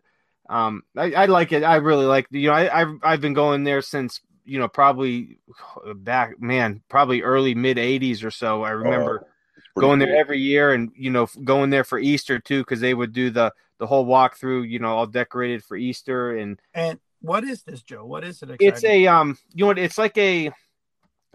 um, 0.50 0.84
I, 0.98 1.12
I 1.14 1.26
like 1.26 1.52
it. 1.52 1.64
I 1.64 1.78
really 1.78 2.06
like 2.06 2.28
you 2.32 2.48
know 2.50 2.54
I 2.54 2.82
I've, 2.82 2.96
I've 3.02 3.22
been 3.22 3.34
going 3.34 3.64
there 3.64 3.82
since 3.82 4.22
you 4.46 4.60
know 4.60 4.68
probably 4.68 5.40
back 5.96 6.42
man 6.42 6.82
probably 6.90 7.22
early 7.22 7.56
mid 7.56 7.78
'80s 7.78 8.24
or 8.24 8.32
so. 8.32 8.64
I 8.64 8.72
remember 8.72 9.20
pretty 9.20 9.33
going 9.78 10.00
cool. 10.00 10.08
there 10.08 10.18
every 10.18 10.40
year, 10.40 10.74
and 10.74 10.92
you 10.96 11.10
know 11.10 11.28
going 11.44 11.70
there 11.70 11.84
for 11.84 12.00
Easter 12.00 12.40
too 12.40 12.62
because 12.62 12.80
they 12.80 12.94
would 12.94 13.14
do 13.14 13.30
the 13.30 13.54
the 13.80 13.88
whole 13.88 14.06
walkthrough, 14.06 14.70
you 14.70 14.80
know, 14.80 14.96
all 14.96 15.08
decorated 15.08 15.64
for 15.64 15.76
Easter, 15.76 16.38
and 16.38 16.60
And 16.74 17.00
what 17.22 17.44
is 17.44 17.64
this, 17.64 17.82
Joe? 17.82 18.06
What 18.06 18.24
is 18.24 18.42
it? 18.44 18.52
it's 18.60 18.84
a 18.84 19.08
um 19.08 19.38
you 19.54 19.64
know 19.64 19.68
what 19.68 19.80
it's 19.80 19.98
like 19.98 20.18
a 20.18 20.52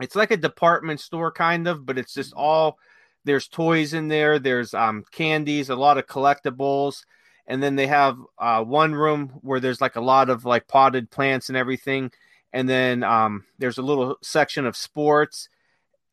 it's 0.01 0.17
like 0.17 0.31
a 0.31 0.37
department 0.37 1.01
store 1.01 1.33
kind 1.33 1.67
of 1.67 1.85
but 1.85 1.99
it's 1.99 2.15
just 2.15 2.33
all 2.35 2.79
there's 3.25 3.49
toys 3.49 3.95
in 3.95 4.09
there 4.09 4.39
there's 4.39 4.75
um 4.75 5.05
candies 5.11 5.71
a 5.71 5.77
lot 5.77 5.99
of 5.99 6.07
collectibles 6.07 7.05
and 7.47 7.63
then 7.63 7.77
they 7.77 7.87
have 7.87 8.17
uh 8.39 8.63
one 8.63 8.95
room 8.95 9.29
where 9.43 9.61
there's 9.61 9.81
like 9.81 9.97
a 9.97 10.01
lot 10.01 10.31
of 10.31 10.45
like 10.45 10.69
potted 10.69 11.11
plants 11.11 11.49
and 11.49 11.57
everything 11.57 12.11
and 12.53 12.69
then 12.69 13.03
um 13.03 13.45
there's 13.59 13.79
a 13.79 13.83
little 13.83 14.17
section 14.23 14.67
of 14.67 14.77
sports 14.77 15.49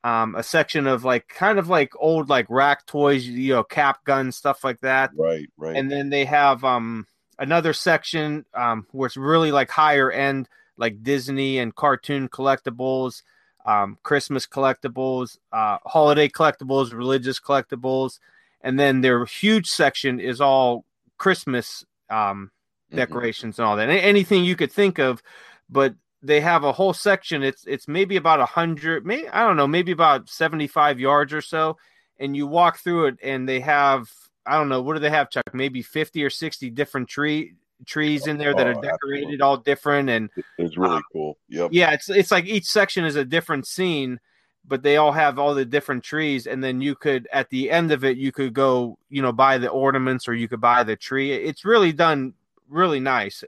um, 0.05 0.35
a 0.35 0.43
section 0.43 0.85
of 0.85 1.03
like 1.03 1.27
kind 1.27 1.57
of 1.57 1.67
like 1.67 1.91
old 1.97 2.29
like 2.29 2.45
rack 2.47 2.85
toys, 2.85 3.27
you 3.27 3.53
know, 3.53 3.63
cap 3.63 4.05
guns, 4.05 4.35
stuff 4.37 4.63
like 4.63 4.79
that. 4.81 5.11
Right, 5.17 5.49
right. 5.57 5.75
And 5.75 5.91
then 5.91 6.11
they 6.11 6.25
have 6.25 6.63
um, 6.63 7.07
another 7.39 7.73
section 7.73 8.45
um, 8.53 8.85
where 8.91 9.07
it's 9.07 9.17
really 9.17 9.51
like 9.51 9.71
higher 9.71 10.11
end, 10.11 10.47
like 10.77 11.01
Disney 11.01 11.57
and 11.57 11.73
cartoon 11.73 12.29
collectibles, 12.29 13.23
um, 13.65 13.97
Christmas 14.03 14.45
collectibles, 14.45 15.39
uh, 15.51 15.79
holiday 15.85 16.29
collectibles, 16.29 16.93
religious 16.93 17.39
collectibles, 17.39 18.19
and 18.61 18.79
then 18.79 19.01
their 19.01 19.25
huge 19.25 19.67
section 19.67 20.19
is 20.19 20.39
all 20.39 20.85
Christmas 21.17 21.83
um, 22.11 22.51
Mhm. 22.91 22.97
decorations 22.97 23.57
and 23.57 23.65
all 23.65 23.75
that. 23.77 23.89
Anything 23.89 24.45
you 24.45 24.55
could 24.55 24.71
think 24.71 24.99
of, 24.99 25.23
but 25.67 25.95
they 26.25 26.41
have 26.41 26.63
a 26.63 26.71
whole 26.71 26.93
section. 26.93 27.43
It's 27.43 27.65
it's 27.65 27.87
maybe 27.87 28.15
about 28.15 28.39
a 28.39 28.45
hundred, 28.45 29.05
maybe 29.05 29.27
I 29.29 29.45
don't 29.45 29.57
know, 29.57 29.67
maybe 29.67 29.91
about 29.91 30.29
seventy 30.29 30.67
five 30.67 30.99
yards 30.99 31.33
or 31.33 31.41
so, 31.41 31.77
and 32.19 32.35
you 32.35 32.47
walk 32.47 32.79
through 32.79 33.07
it, 33.07 33.17
and 33.23 33.47
they 33.47 33.59
have 33.59 34.09
I 34.45 34.57
don't 34.57 34.69
know 34.69 34.81
what 34.81 34.93
do 34.93 34.99
they 34.99 35.09
have, 35.09 35.29
Chuck? 35.29 35.53
Maybe 35.53 35.81
fifty 35.81 36.23
or 36.23 36.29
sixty 36.29 36.69
different 36.69 37.07
tree 37.07 37.53
trees 37.85 38.27
in 38.27 38.37
there 38.37 38.53
that 38.55 38.65
Oh, 38.65 38.69
are 38.69 38.81
decorated 38.81 38.93
absolutely. 38.93 39.41
all 39.41 39.57
different 39.57 40.09
and 40.09 40.29
It's 40.57 40.77
really 40.77 40.95
um, 40.95 41.03
cool. 41.11 41.37
Yep. 41.49 41.71
yeah 41.73 41.91
it's 41.91 42.09
it's 42.09 42.31
like 42.31 42.45
each 42.45 42.65
section 42.65 43.03
is 43.03 43.17
a 43.17 43.25
different 43.25 43.67
scene 43.67 44.17
but 44.65 44.81
they 44.81 44.95
all 44.95 45.11
have 45.11 45.37
all 45.37 45.53
the 45.53 45.65
different 45.65 46.01
trees 46.01 46.47
and 46.47 46.63
then 46.63 46.79
you 46.79 46.95
could 46.95 47.27
at 47.33 47.49
the 47.49 47.69
end 47.69 47.91
of 47.91 48.05
it 48.05 48.15
you 48.17 48.31
could 48.31 48.53
go 48.53 48.97
you 49.09 49.21
know 49.21 49.33
buy 49.33 49.57
the 49.57 49.67
ornaments 49.67 50.25
or 50.25 50.33
you 50.33 50.47
could 50.47 50.61
buy 50.61 50.83
the 50.83 50.95
tree 50.95 51.33
it's 51.33 51.65
really 51.65 51.91
done 51.91 52.33
really 52.69 53.01
nice 53.01 53.43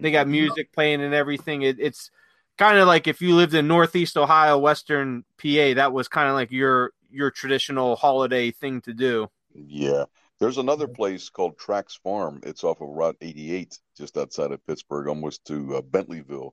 they 0.00 0.10
got 0.10 0.28
music 0.28 0.72
playing 0.72 1.02
and 1.02 1.14
everything 1.14 1.62
it, 1.62 1.76
it's 1.78 2.10
kind 2.58 2.78
of 2.78 2.86
like 2.86 3.06
if 3.06 3.20
you 3.20 3.34
lived 3.34 3.54
in 3.54 3.66
northeast 3.66 4.16
ohio 4.16 4.58
western 4.58 5.24
pa 5.38 5.74
that 5.74 5.92
was 5.92 6.08
kind 6.08 6.28
of 6.28 6.34
like 6.34 6.50
your 6.50 6.92
your 7.10 7.30
traditional 7.30 7.96
holiday 7.96 8.50
thing 8.50 8.80
to 8.80 8.92
do 8.92 9.28
Yeah. 9.54 10.04
There's 10.38 10.58
another 10.58 10.88
place 10.88 11.28
called 11.28 11.58
Trax 11.58 11.98
Farm. 12.02 12.40
It's 12.42 12.64
off 12.64 12.80
of 12.80 12.88
Route 12.88 13.16
88, 13.20 13.78
just 13.96 14.16
outside 14.16 14.52
of 14.52 14.66
Pittsburgh, 14.66 15.08
almost 15.08 15.44
to 15.46 15.76
uh, 15.76 15.82
Bentleyville. 15.82 16.52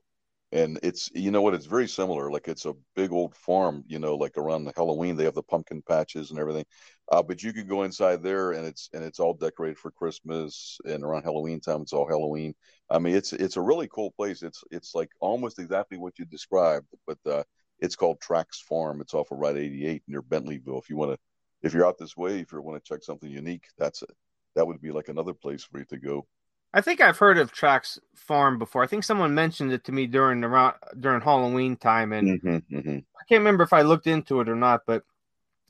And 0.50 0.78
it's, 0.82 1.10
you 1.14 1.30
know 1.30 1.42
what, 1.42 1.52
it's 1.54 1.66
very 1.66 1.86
similar. 1.86 2.30
Like 2.30 2.48
it's 2.48 2.64
a 2.64 2.74
big 2.96 3.12
old 3.12 3.34
farm, 3.34 3.84
you 3.86 3.98
know, 3.98 4.16
like 4.16 4.38
around 4.38 4.72
Halloween, 4.74 5.14
they 5.16 5.24
have 5.24 5.34
the 5.34 5.42
pumpkin 5.42 5.82
patches 5.82 6.30
and 6.30 6.38
everything. 6.38 6.64
Uh, 7.12 7.22
but 7.22 7.42
you 7.42 7.52
could 7.52 7.68
go 7.68 7.82
inside 7.82 8.22
there 8.22 8.52
and 8.52 8.66
it's, 8.66 8.88
and 8.94 9.04
it's 9.04 9.20
all 9.20 9.34
decorated 9.34 9.76
for 9.78 9.90
Christmas 9.90 10.78
and 10.86 11.04
around 11.04 11.24
Halloween 11.24 11.60
time, 11.60 11.82
it's 11.82 11.92
all 11.92 12.08
Halloween. 12.08 12.54
I 12.88 12.98
mean, 12.98 13.14
it's, 13.14 13.34
it's 13.34 13.56
a 13.56 13.60
really 13.60 13.88
cool 13.88 14.10
place. 14.12 14.42
It's, 14.42 14.64
it's 14.70 14.94
like 14.94 15.10
almost 15.20 15.58
exactly 15.58 15.98
what 15.98 16.18
you 16.18 16.24
described, 16.24 16.86
but, 17.06 17.18
uh, 17.26 17.42
it's 17.80 17.96
called 17.96 18.20
Trax 18.20 18.62
Farm. 18.68 19.00
It's 19.00 19.14
off 19.14 19.30
of 19.30 19.38
Route 19.38 19.56
88 19.56 20.02
near 20.08 20.22
Bentleyville. 20.22 20.80
If 20.80 20.90
you 20.90 20.96
want 20.96 21.12
to, 21.12 21.18
if 21.62 21.74
you're 21.74 21.86
out 21.86 21.98
this 21.98 22.16
way, 22.16 22.40
if 22.40 22.52
you 22.52 22.60
want 22.60 22.82
to 22.82 22.88
check 22.88 23.02
something 23.02 23.30
unique, 23.30 23.66
that's 23.78 24.02
it. 24.02 24.10
That 24.54 24.66
would 24.66 24.80
be 24.80 24.90
like 24.90 25.08
another 25.08 25.34
place 25.34 25.62
for 25.62 25.78
you 25.78 25.84
to 25.86 25.98
go. 25.98 26.26
I 26.74 26.80
think 26.80 27.00
I've 27.00 27.18
heard 27.18 27.38
of 27.38 27.52
Trax 27.52 27.98
Farm 28.14 28.58
before. 28.58 28.82
I 28.82 28.86
think 28.86 29.04
someone 29.04 29.34
mentioned 29.34 29.72
it 29.72 29.84
to 29.84 29.92
me 29.92 30.06
during 30.06 30.44
around 30.44 30.74
during 31.00 31.20
Halloween 31.20 31.76
time, 31.76 32.12
and 32.12 32.40
Mm-hmm, 32.40 32.76
mm-hmm. 32.76 32.98
I 32.98 33.24
can't 33.28 33.40
remember 33.40 33.64
if 33.64 33.72
I 33.72 33.82
looked 33.82 34.06
into 34.06 34.40
it 34.40 34.48
or 34.48 34.56
not. 34.56 34.82
But 34.86 35.04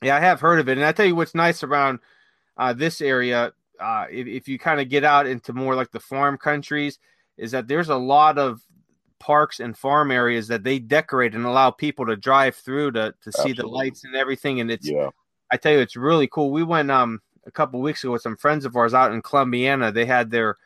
yeah, 0.03 0.17
I 0.17 0.21
have 0.21 0.41
heard 0.41 0.59
of 0.59 0.69
it. 0.69 0.79
And 0.79 0.85
I 0.85 0.93
tell 0.93 1.07
you 1.07 1.15
what's 1.15 1.35
nice 1.35 1.63
around 1.63 2.01
uh, 2.57 2.73
this 2.73 3.01
area, 3.01 3.53
uh, 3.81 4.07
if, 4.11 4.27
if 4.27 4.49
you 4.49 4.59
kind 4.59 4.81
of 4.81 4.89
get 4.89 5.05
out 5.05 5.27
into 5.27 5.53
more 5.53 5.75
like 5.75 5.93
the 5.93 6.01
farm 6.01 6.37
countries, 6.37 6.99
is 7.37 7.53
that 7.53 7.69
there's 7.69 7.89
a 7.89 7.97
lot 7.97 8.39
of 8.39 8.61
parks 9.21 9.61
and 9.61 9.77
farm 9.77 10.11
areas 10.11 10.49
that 10.49 10.63
they 10.63 10.79
decorate 10.79 11.35
and 11.35 11.45
allow 11.45 11.71
people 11.71 12.07
to 12.07 12.17
drive 12.17 12.55
through 12.57 12.93
to 12.93 13.15
to 13.21 13.33
see 13.33 13.53
the 13.53 13.67
lights 13.67 14.05
and 14.05 14.15
everything. 14.17 14.61
And 14.61 14.71
it's 14.71 14.89
Yeah. 14.89 15.11
I 15.51 15.57
tell 15.57 15.73
you, 15.73 15.79
it's 15.79 15.97
really 15.97 16.27
cool. 16.27 16.51
We 16.51 16.65
went 16.65 16.91
um 16.91 17.21
a 17.47 17.51
couple 17.51 17.81
weeks 17.81 18.03
ago 18.03 18.13
with 18.13 18.23
some 18.23 18.37
friends 18.37 18.65
of 18.65 18.77
ours 18.77 18.95
out 18.95 19.13
in 19.13 19.23
Columbiana. 19.23 19.93
They 19.93 20.05
had 20.05 20.31
their 20.31 20.57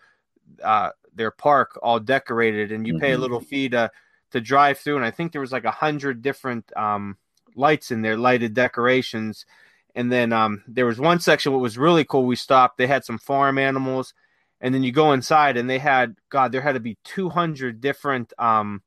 uh 0.63 0.91
their 1.15 1.31
park 1.31 1.79
all 1.83 2.01
decorated, 2.01 2.73
and 2.73 2.87
you 2.87 2.95
pay 2.95 3.13
a 3.13 3.19
Mhm. 3.19 3.21
little 3.21 3.41
fee 3.41 3.69
to 3.71 3.91
to 4.33 4.41
drive 4.41 4.79
through. 4.79 4.97
And 4.97 5.05
I 5.05 5.11
think 5.11 5.33
there 5.33 5.41
was 5.41 5.53
like 5.53 5.65
a 5.65 5.71
hundred 5.71 6.23
different 6.23 6.71
um 6.77 7.17
lights 7.55 7.91
in 7.91 8.03
there, 8.03 8.17
lighted 8.17 8.55
decorations. 8.55 9.47
And 9.95 10.11
then 10.11 10.33
um 10.33 10.63
there 10.67 10.87
was 10.87 10.99
one 10.99 11.21
section 11.21 11.53
what 11.53 11.61
was 11.61 11.79
really 11.79 12.05
cool. 12.05 12.25
We 12.27 12.37
stopped. 12.37 12.79
They 12.79 12.87
had 12.87 13.05
some 13.05 13.19
farm 13.19 13.59
animals, 13.59 14.15
and 14.61 14.75
then 14.75 14.83
you 14.83 14.93
go 14.93 15.13
inside, 15.13 15.57
and 15.57 15.69
they 15.69 15.79
had 15.79 16.17
God, 16.31 16.53
there 16.53 16.63
had 16.63 16.73
to 16.75 16.81
be 16.81 16.99
two 17.05 17.29
hundred 17.31 17.81
different 17.81 18.33
um 18.39 18.83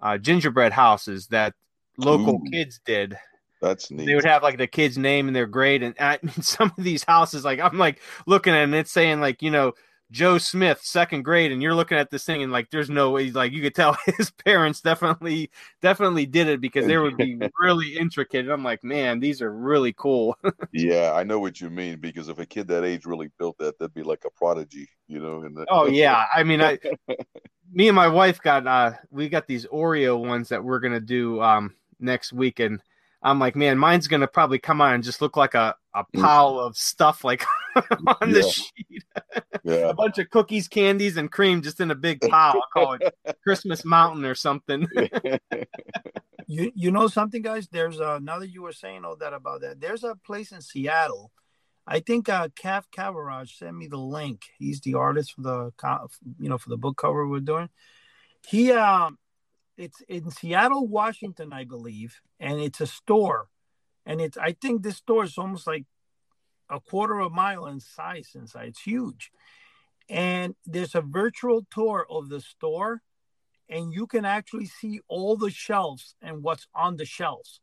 uh, 0.00 0.18
gingerbread 0.18 0.72
houses 0.72 1.28
that 1.28 1.54
local 1.96 2.40
Ooh. 2.40 2.46
kids 2.50 2.80
did 2.84 3.16
That's 3.60 3.90
neat. 3.90 4.06
they 4.06 4.14
would 4.14 4.24
have 4.24 4.42
like 4.42 4.58
the 4.58 4.66
kid's 4.66 4.98
name 4.98 5.26
and 5.28 5.36
their 5.36 5.46
grade 5.46 5.82
and 5.82 5.94
I 6.00 6.18
mean, 6.22 6.42
some 6.42 6.72
of 6.76 6.84
these 6.84 7.04
houses 7.04 7.44
like 7.44 7.60
i'm 7.60 7.78
like 7.78 8.00
looking 8.26 8.54
at 8.54 8.60
it 8.60 8.64
and 8.64 8.74
it's 8.74 8.92
saying 8.92 9.20
like 9.20 9.42
you 9.42 9.50
know 9.50 9.72
joe 10.12 10.38
smith 10.38 10.80
second 10.82 11.22
grade 11.22 11.50
and 11.50 11.62
you're 11.62 11.74
looking 11.74 11.98
at 11.98 12.10
this 12.10 12.24
thing 12.24 12.42
and 12.42 12.52
like 12.52 12.70
there's 12.70 12.90
no 12.90 13.10
way 13.10 13.30
like 13.32 13.50
you 13.50 13.62
could 13.62 13.74
tell 13.74 13.96
his 14.18 14.30
parents 14.30 14.80
definitely 14.80 15.50
definitely 15.80 16.26
did 16.26 16.46
it 16.46 16.60
because 16.60 16.86
they 16.86 16.98
would 16.98 17.16
be 17.16 17.36
really 17.58 17.96
intricate 17.96 18.44
and 18.44 18.52
i'm 18.52 18.62
like 18.62 18.84
man 18.84 19.18
these 19.18 19.42
are 19.42 19.52
really 19.52 19.92
cool 19.94 20.36
yeah, 20.72 21.12
I 21.14 21.22
know 21.22 21.38
what 21.38 21.60
you 21.60 21.70
mean 21.70 21.98
because 21.98 22.28
if 22.28 22.38
a 22.38 22.46
kid 22.46 22.68
that 22.68 22.84
age 22.84 23.06
really 23.06 23.30
built 23.38 23.58
that, 23.58 23.78
that'd 23.78 23.94
be 23.94 24.02
like 24.02 24.24
a 24.24 24.30
prodigy, 24.30 24.88
you 25.06 25.20
know. 25.20 25.42
And 25.42 25.56
the, 25.56 25.66
oh 25.68 25.86
yeah 25.86 26.26
i 26.34 26.42
mean 26.42 26.60
i 26.60 26.78
me 27.72 27.88
and 27.88 27.96
my 27.96 28.08
wife 28.08 28.40
got 28.40 28.66
uh 28.66 28.92
we 29.10 29.28
got 29.28 29.46
these 29.46 29.66
oreo 29.66 30.18
ones 30.18 30.48
that 30.48 30.62
we're 30.62 30.80
gonna 30.80 31.00
do 31.00 31.40
um 31.40 31.74
next 32.00 32.32
week 32.32 32.60
and 32.60 32.80
i'm 33.22 33.38
like 33.38 33.56
man 33.56 33.78
mine's 33.78 34.08
gonna 34.08 34.26
probably 34.26 34.58
come 34.58 34.80
out 34.80 34.94
and 34.94 35.04
just 35.04 35.22
look 35.22 35.36
like 35.36 35.54
a 35.54 35.74
a 35.94 36.04
pile 36.16 36.58
of 36.58 36.76
stuff 36.76 37.24
like 37.24 37.44
on 37.76 38.32
the 38.32 38.42
sheet 38.42 39.04
yeah, 39.64 39.88
a 39.88 39.94
bunch 39.94 40.18
of 40.18 40.30
cookies, 40.30 40.68
candies, 40.68 41.16
and 41.16 41.30
cream 41.30 41.62
just 41.62 41.80
in 41.80 41.90
a 41.90 41.94
big 41.94 42.20
pile. 42.20 42.54
I'll 42.54 42.68
call 42.72 42.92
it 42.94 43.14
Christmas 43.42 43.84
Mountain 43.84 44.24
or 44.24 44.34
something. 44.34 44.86
You 46.46 46.72
you 46.74 46.90
know 46.90 47.08
something, 47.08 47.42
guys? 47.42 47.68
There's 47.68 48.00
uh 48.00 48.18
now 48.18 48.38
that 48.38 48.50
you 48.50 48.62
were 48.62 48.72
saying 48.72 49.04
all 49.04 49.16
that 49.16 49.32
about 49.32 49.60
that, 49.62 49.80
there's 49.80 50.04
a 50.04 50.16
place 50.16 50.52
in 50.52 50.60
Seattle. 50.60 51.30
I 51.86 52.00
think 52.00 52.28
uh 52.28 52.48
Cav 52.48 52.84
Cavarage 52.96 53.58
sent 53.58 53.76
me 53.76 53.86
the 53.86 53.98
link. 53.98 54.42
He's 54.58 54.80
the 54.80 54.94
artist 54.94 55.34
for 55.34 55.42
the 55.42 55.72
you 56.38 56.48
know 56.48 56.58
for 56.58 56.68
the 56.70 56.76
book 56.76 56.96
cover 56.96 57.26
we're 57.26 57.40
doing. 57.40 57.68
He 58.46 58.72
um 58.72 59.18
it's 59.76 60.00
in 60.02 60.30
Seattle, 60.30 60.86
Washington, 60.86 61.52
I 61.52 61.64
believe, 61.64 62.20
and 62.38 62.60
it's 62.60 62.80
a 62.80 62.86
store. 62.86 63.48
And 64.04 64.20
it's 64.20 64.36
I 64.36 64.52
think 64.52 64.82
this 64.82 64.96
store 64.96 65.24
is 65.24 65.38
almost 65.38 65.66
like 65.66 65.84
a 66.70 66.80
quarter 66.80 67.20
of 67.20 67.32
a 67.32 67.34
mile 67.34 67.66
in 67.66 67.80
size 67.80 68.30
inside. 68.34 68.68
It's 68.68 68.82
huge. 68.82 69.30
And 70.08 70.54
there's 70.66 70.94
a 70.94 71.00
virtual 71.00 71.66
tour 71.70 72.06
of 72.10 72.28
the 72.28 72.40
store 72.40 73.02
and 73.68 73.92
you 73.92 74.06
can 74.06 74.24
actually 74.24 74.66
see 74.66 75.00
all 75.08 75.36
the 75.36 75.50
shelves 75.50 76.14
and 76.20 76.42
what's 76.42 76.66
on 76.74 76.96
the 76.96 77.06
shelves. 77.06 77.60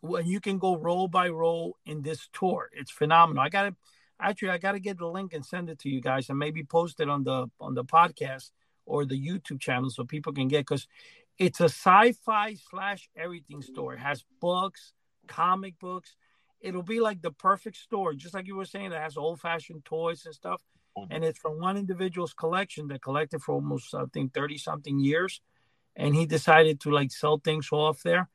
When 0.00 0.26
you 0.26 0.40
can 0.40 0.58
go 0.58 0.76
row 0.76 1.08
by 1.08 1.28
row 1.28 1.74
in 1.84 2.02
this 2.02 2.28
tour, 2.32 2.70
it's 2.72 2.90
phenomenal. 2.90 3.42
I 3.42 3.50
gotta 3.50 3.76
actually 4.18 4.50
I 4.50 4.58
gotta 4.58 4.80
get 4.80 4.98
the 4.98 5.06
link 5.06 5.34
and 5.34 5.44
send 5.44 5.68
it 5.68 5.78
to 5.80 5.90
you 5.90 6.00
guys 6.00 6.30
and 6.30 6.38
maybe 6.38 6.64
post 6.64 7.00
it 7.00 7.10
on 7.10 7.24
the 7.24 7.48
on 7.60 7.74
the 7.74 7.84
podcast 7.84 8.50
or 8.86 9.04
the 9.04 9.20
YouTube 9.20 9.60
channel 9.60 9.90
so 9.90 10.04
people 10.04 10.32
can 10.32 10.48
get 10.48 10.60
because 10.60 10.86
it's 11.38 11.60
a 11.60 11.64
sci-fi 11.64 12.54
slash 12.70 13.10
everything 13.14 13.60
store. 13.60 13.94
It 13.94 14.00
has 14.00 14.24
books, 14.40 14.94
comic 15.30 15.78
books. 15.78 16.16
It'll 16.60 16.82
be 16.82 17.00
like 17.00 17.22
the 17.22 17.30
perfect 17.30 17.78
store, 17.78 18.12
just 18.12 18.34
like 18.34 18.46
you 18.46 18.56
were 18.56 18.66
saying. 18.66 18.90
that 18.90 19.00
has 19.00 19.16
old-fashioned 19.16 19.84
toys 19.86 20.26
and 20.26 20.34
stuff 20.34 20.60
and 21.10 21.24
it's 21.24 21.38
from 21.38 21.58
one 21.58 21.76
individual's 21.76 22.34
collection 22.34 22.88
that 22.88 23.02
collected 23.02 23.42
for 23.42 23.54
almost 23.54 23.94
I 23.94 24.04
think 24.12 24.34
thirty 24.34 24.58
something 24.58 24.98
years, 24.98 25.40
and 25.96 26.14
he 26.14 26.26
decided 26.26 26.80
to 26.80 26.90
like 26.90 27.12
sell 27.12 27.38
things 27.38 27.68
off 27.72 28.02
there. 28.02 28.28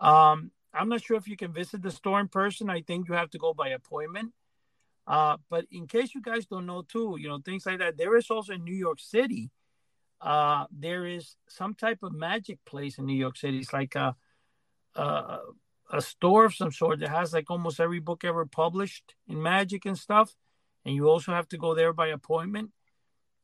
Um, 0.00 0.50
I'm 0.72 0.88
not 0.88 1.02
sure 1.02 1.16
if 1.16 1.28
you 1.28 1.36
can 1.36 1.52
visit 1.52 1.82
the 1.82 1.90
store 1.90 2.20
in 2.20 2.28
person. 2.28 2.70
I 2.70 2.82
think 2.82 3.08
you 3.08 3.14
have 3.14 3.30
to 3.30 3.38
go 3.38 3.54
by 3.54 3.68
appointment. 3.68 4.32
Uh, 5.06 5.36
but 5.50 5.66
in 5.70 5.86
case 5.86 6.14
you 6.14 6.22
guys 6.22 6.46
don't 6.46 6.66
know 6.66 6.82
too, 6.82 7.16
you 7.18 7.28
know 7.28 7.38
things 7.38 7.66
like 7.66 7.78
that. 7.78 7.96
There 7.96 8.16
is 8.16 8.30
also 8.30 8.52
in 8.52 8.64
New 8.64 8.74
York 8.74 9.00
City. 9.00 9.50
Uh, 10.20 10.66
there 10.70 11.06
is 11.06 11.36
some 11.48 11.74
type 11.74 11.98
of 12.02 12.14
magic 12.14 12.58
place 12.64 12.98
in 12.98 13.06
New 13.06 13.16
York 13.16 13.36
City. 13.36 13.58
It's 13.58 13.72
like 13.72 13.94
a, 13.94 14.16
a 14.94 15.38
a 15.90 16.00
store 16.00 16.44
of 16.46 16.54
some 16.54 16.72
sort 16.72 17.00
that 17.00 17.10
has 17.10 17.32
like 17.32 17.50
almost 17.50 17.80
every 17.80 18.00
book 18.00 18.24
ever 18.24 18.46
published 18.46 19.14
in 19.28 19.42
magic 19.42 19.84
and 19.84 19.98
stuff 19.98 20.34
and 20.84 20.94
you 20.94 21.08
also 21.08 21.32
have 21.32 21.48
to 21.48 21.58
go 21.58 21.74
there 21.74 21.92
by 21.92 22.08
appointment. 22.08 22.70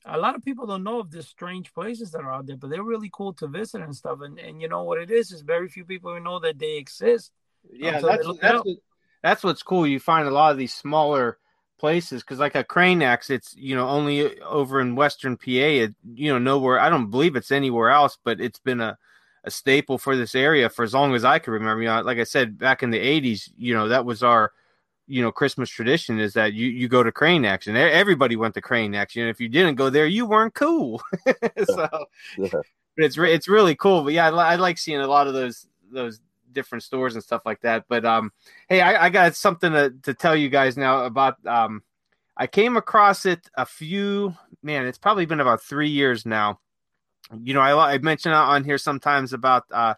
A 0.07 0.19
lot 0.19 0.35
of 0.35 0.45
people 0.45 0.67
don't 0.67 0.83
know 0.83 1.01
of 1.01 1.11
these 1.11 1.29
strange 1.29 1.73
places 1.75 2.11
that 2.13 2.21
are 2.21 2.33
out 2.33 2.47
there, 2.47 2.57
but 2.57 2.71
they're 2.71 2.83
really 2.83 3.11
cool 3.13 3.35
to 3.35 3.47
visit 3.47 3.83
and 3.83 3.95
stuff. 3.95 4.21
And 4.23 4.39
and 4.39 4.61
you 4.61 4.69
know 4.69 4.85
what 4.85 4.99
it 4.99 5.11
is 5.11 5.31
is 5.31 5.43
very 5.43 5.69
few 5.69 5.85
people 5.85 6.19
know 6.21 6.39
that 6.41 6.59
they 6.59 6.77
exist. 6.77 7.33
yeah, 7.71 8.01
So 8.01 8.07
that's 8.07 8.27
that's 8.41 8.65
what, 8.65 8.77
that's 9.23 9.45
what's 9.45 9.63
cool. 9.63 9.87
You 9.87 10.01
find 10.01 10.27
a 10.27 10.31
lot 10.31 10.53
of 10.53 10.59
these 10.59 10.73
smaller 10.73 11.39
places 11.79 12.23
because 12.23 12.39
like 12.39 12.55
a 12.55 12.65
Kraynak's, 12.65 13.29
it's 13.29 13.55
you 13.57 13.75
know 13.75 13.89
only 13.89 14.41
over 14.41 14.81
in 14.81 14.97
Western 14.97 15.37
PA. 15.37 15.51
It 15.51 15.95
you 16.15 16.33
know 16.33 16.39
nowhere. 16.39 16.81
I 16.81 16.89
don't 16.89 17.11
believe 17.11 17.37
it's 17.37 17.53
anywhere 17.53 17.91
else, 17.91 18.19
but 18.25 18.41
it's 18.41 18.59
been 18.59 18.81
a 18.81 18.97
a 19.45 19.51
staple 19.51 19.99
for 19.99 20.17
this 20.17 20.35
area 20.35 20.69
for 20.69 20.83
as 20.83 20.95
long 20.95 21.15
as 21.15 21.25
I 21.25 21.39
can 21.39 21.53
remember. 21.53 21.83
You 21.83 21.89
know, 21.89 22.01
like 22.03 22.19
I 22.19 22.25
said, 22.25 22.59
back 22.59 22.83
in 22.83 22.91
the 22.91 22.99
'80s, 22.99 23.51
you 23.57 23.75
know, 23.75 23.89
that 23.89 24.05
was 24.05 24.23
our 24.23 24.53
you 25.07 25.23
know 25.23 25.33
Christmas 25.33 25.69
tradition 25.69 26.19
is 26.21 26.35
that 26.35 26.53
you 26.53 26.69
you 26.69 26.89
go 26.89 27.03
to 27.03 27.11
Kraynak's. 27.11 27.67
Everybody 27.69 28.37
went 28.37 28.55
to 28.55 28.63
Kraynak's. 28.63 29.17
If 29.17 29.41
you 29.41 29.49
didn't 29.49 29.75
go 29.75 29.91
there, 29.91 30.07
you 30.07 30.27
weren't 30.27 30.55
cool. 30.55 31.03
so, 31.65 31.89
yeah. 32.39 32.49
but 32.51 32.65
it's 32.97 33.19
re- 33.19 33.33
it's 33.33 33.49
really 33.49 33.75
cool. 33.75 34.05
But 34.05 34.13
yeah, 34.13 34.31
I, 34.31 34.53
I, 34.53 34.57
like 34.57 34.79
seeing 34.79 35.01
a 35.01 35.07
lot 35.07 35.27
of 35.27 35.35
those 35.35 35.67
those 35.91 36.21
different 36.53 36.85
stores 36.85 37.15
and 37.15 37.25
stuff 37.25 37.43
like 37.45 37.61
that. 37.63 37.87
But 37.89 38.05
um, 38.05 38.33
hey, 38.69 38.81
I, 38.81 39.07
I 39.07 39.09
got 39.09 39.35
something 39.35 39.73
to, 39.73 39.93
to 40.03 40.15
tell 40.15 40.37
you 40.37 40.49
guys 40.49 40.77
now 40.77 41.05
about 41.05 41.45
um. 41.47 41.83
I 42.37 42.47
came 42.47 42.79
across 42.79 43.27
it 43.27 43.51
a 43.55 43.67
few 43.67 44.35
man. 44.63 44.87
It's 44.87 44.97
probably 44.97 45.27
been 45.27 45.41
about 45.41 45.61
three 45.61 45.91
years 45.91 46.25
now. 46.25 46.59
You 47.43 47.55
know, 47.55 47.61
I 47.61 47.95
I 47.95 47.99
mentioned 47.99 48.35
on 48.35 48.65
here 48.65 48.79
sometimes 48.79 49.33
about 49.33 49.65
uh 49.71 49.95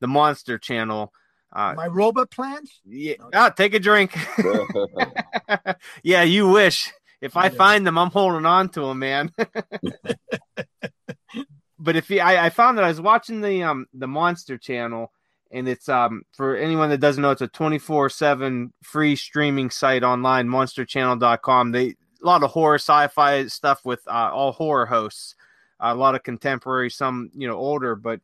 the 0.00 0.08
Monster 0.08 0.58
Channel 0.58 1.12
uh, 1.52 1.74
My 1.76 1.86
robot 1.88 2.30
plants? 2.30 2.80
Yeah. 2.84 3.14
Ah, 3.34 3.50
take 3.50 3.74
a 3.74 3.80
drink. 3.80 4.16
yeah, 6.02 6.22
you 6.22 6.48
wish. 6.48 6.92
If 7.20 7.36
I 7.36 7.44
yeah. 7.44 7.50
find 7.50 7.86
them, 7.86 7.98
I'm 7.98 8.10
holding 8.10 8.46
on 8.46 8.68
to 8.70 8.82
them, 8.82 9.00
man. 9.00 9.32
but 11.78 11.96
if 11.96 12.10
I, 12.10 12.46
I 12.46 12.50
found 12.50 12.78
that 12.78 12.84
I 12.84 12.88
was 12.88 13.00
watching 13.00 13.40
the 13.40 13.64
um 13.64 13.86
the 13.92 14.06
Monster 14.06 14.58
Channel, 14.58 15.10
and 15.50 15.68
it's 15.68 15.88
um 15.88 16.22
for 16.36 16.56
anyone 16.56 16.90
that 16.90 17.00
doesn't 17.00 17.20
know, 17.20 17.32
it's 17.32 17.42
a 17.42 17.48
24/7 17.48 18.70
free 18.84 19.16
streaming 19.16 19.70
site 19.70 20.04
online, 20.04 20.48
monsterchannel.com. 20.48 21.72
They 21.72 21.88
a 22.22 22.26
lot 22.26 22.44
of 22.44 22.50
horror, 22.50 22.76
sci-fi 22.76 23.46
stuff 23.46 23.80
with 23.84 24.00
uh, 24.06 24.30
all 24.32 24.52
horror 24.52 24.86
hosts, 24.86 25.34
a 25.80 25.94
lot 25.94 26.14
of 26.14 26.22
contemporary, 26.22 26.90
some 26.90 27.30
you 27.34 27.48
know 27.48 27.56
older, 27.56 27.94
but 27.94 28.20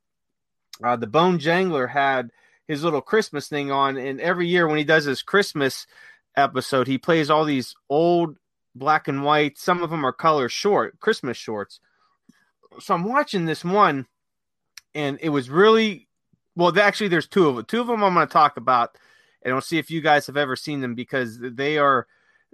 uh, 0.82 0.96
the 0.96 1.06
Bone 1.06 1.38
Jangler 1.38 1.88
had 1.88 2.30
his 2.68 2.84
little 2.84 3.00
Christmas 3.00 3.48
thing 3.48 3.70
on, 3.70 3.96
and 3.96 4.20
every 4.20 4.48
year 4.48 4.66
when 4.68 4.78
he 4.78 4.84
does 4.84 5.04
his 5.04 5.22
Christmas 5.22 5.86
episode, 6.36 6.86
he 6.86 6.98
plays 6.98 7.30
all 7.30 7.44
these 7.44 7.74
old 7.88 8.36
black 8.74 9.08
and 9.08 9.24
white. 9.24 9.58
Some 9.58 9.82
of 9.82 9.90
them 9.90 10.04
are 10.04 10.12
color 10.12 10.48
short 10.48 11.00
Christmas 11.00 11.36
shorts. 11.36 11.80
So 12.78 12.94
I'm 12.94 13.04
watching 13.04 13.46
this 13.46 13.64
one, 13.64 14.06
and 14.94 15.18
it 15.22 15.30
was 15.30 15.48
really 15.48 16.08
well. 16.54 16.78
Actually, 16.78 17.08
there's 17.08 17.28
two 17.28 17.48
of 17.48 17.56
them. 17.56 17.64
Two 17.64 17.80
of 17.80 17.86
them 17.86 18.04
I'm 18.04 18.14
going 18.14 18.26
to 18.26 18.32
talk 18.32 18.56
about, 18.56 18.96
and 19.42 19.54
I'll 19.54 19.60
see 19.60 19.78
if 19.78 19.90
you 19.90 20.00
guys 20.00 20.26
have 20.26 20.36
ever 20.36 20.56
seen 20.56 20.80
them 20.80 20.94
because 20.94 21.38
they 21.40 21.78
are 21.78 22.06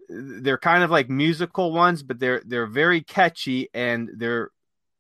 they're 0.09 0.59
kind 0.59 0.84
of 0.84 0.90
like 0.90 1.09
musical 1.09 1.72
ones, 1.72 2.03
but 2.03 2.18
they're 2.20 2.42
they're 2.44 2.66
very 2.66 3.00
catchy 3.00 3.68
and 3.74 4.11
they're 4.16 4.50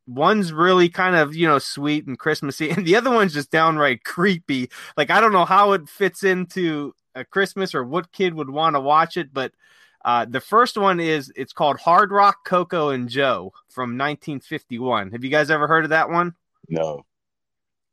one's 0.06 0.52
really 0.52 0.88
kind 0.88 1.16
of 1.16 1.34
you 1.34 1.46
know 1.46 1.58
sweet 1.58 2.06
and 2.06 2.18
christmassy 2.18 2.70
and 2.70 2.86
the 2.86 2.96
other 2.96 3.10
one's 3.10 3.34
just 3.34 3.50
downright 3.50 4.04
creepy. 4.04 4.68
Like 4.96 5.10
i 5.10 5.20
don't 5.20 5.32
know 5.32 5.44
how 5.44 5.72
it 5.72 5.88
fits 5.88 6.24
into 6.24 6.94
a 7.14 7.24
christmas 7.24 7.74
or 7.74 7.84
what 7.84 8.12
kid 8.12 8.34
would 8.34 8.50
want 8.50 8.76
to 8.76 8.80
watch 8.80 9.16
it 9.16 9.32
but 9.32 9.52
uh, 10.04 10.24
the 10.24 10.40
first 10.40 10.76
one 10.76 10.98
is 10.98 11.32
it's 11.36 11.52
called 11.52 11.78
hard 11.78 12.10
rock 12.10 12.44
coco 12.44 12.88
and 12.88 13.08
joe 13.08 13.52
from 13.68 13.90
1951 13.90 15.12
have 15.12 15.22
you 15.22 15.30
guys 15.30 15.50
ever 15.50 15.68
heard 15.68 15.84
of 15.84 15.90
that 15.90 16.10
one? 16.10 16.34
No. 16.68 17.04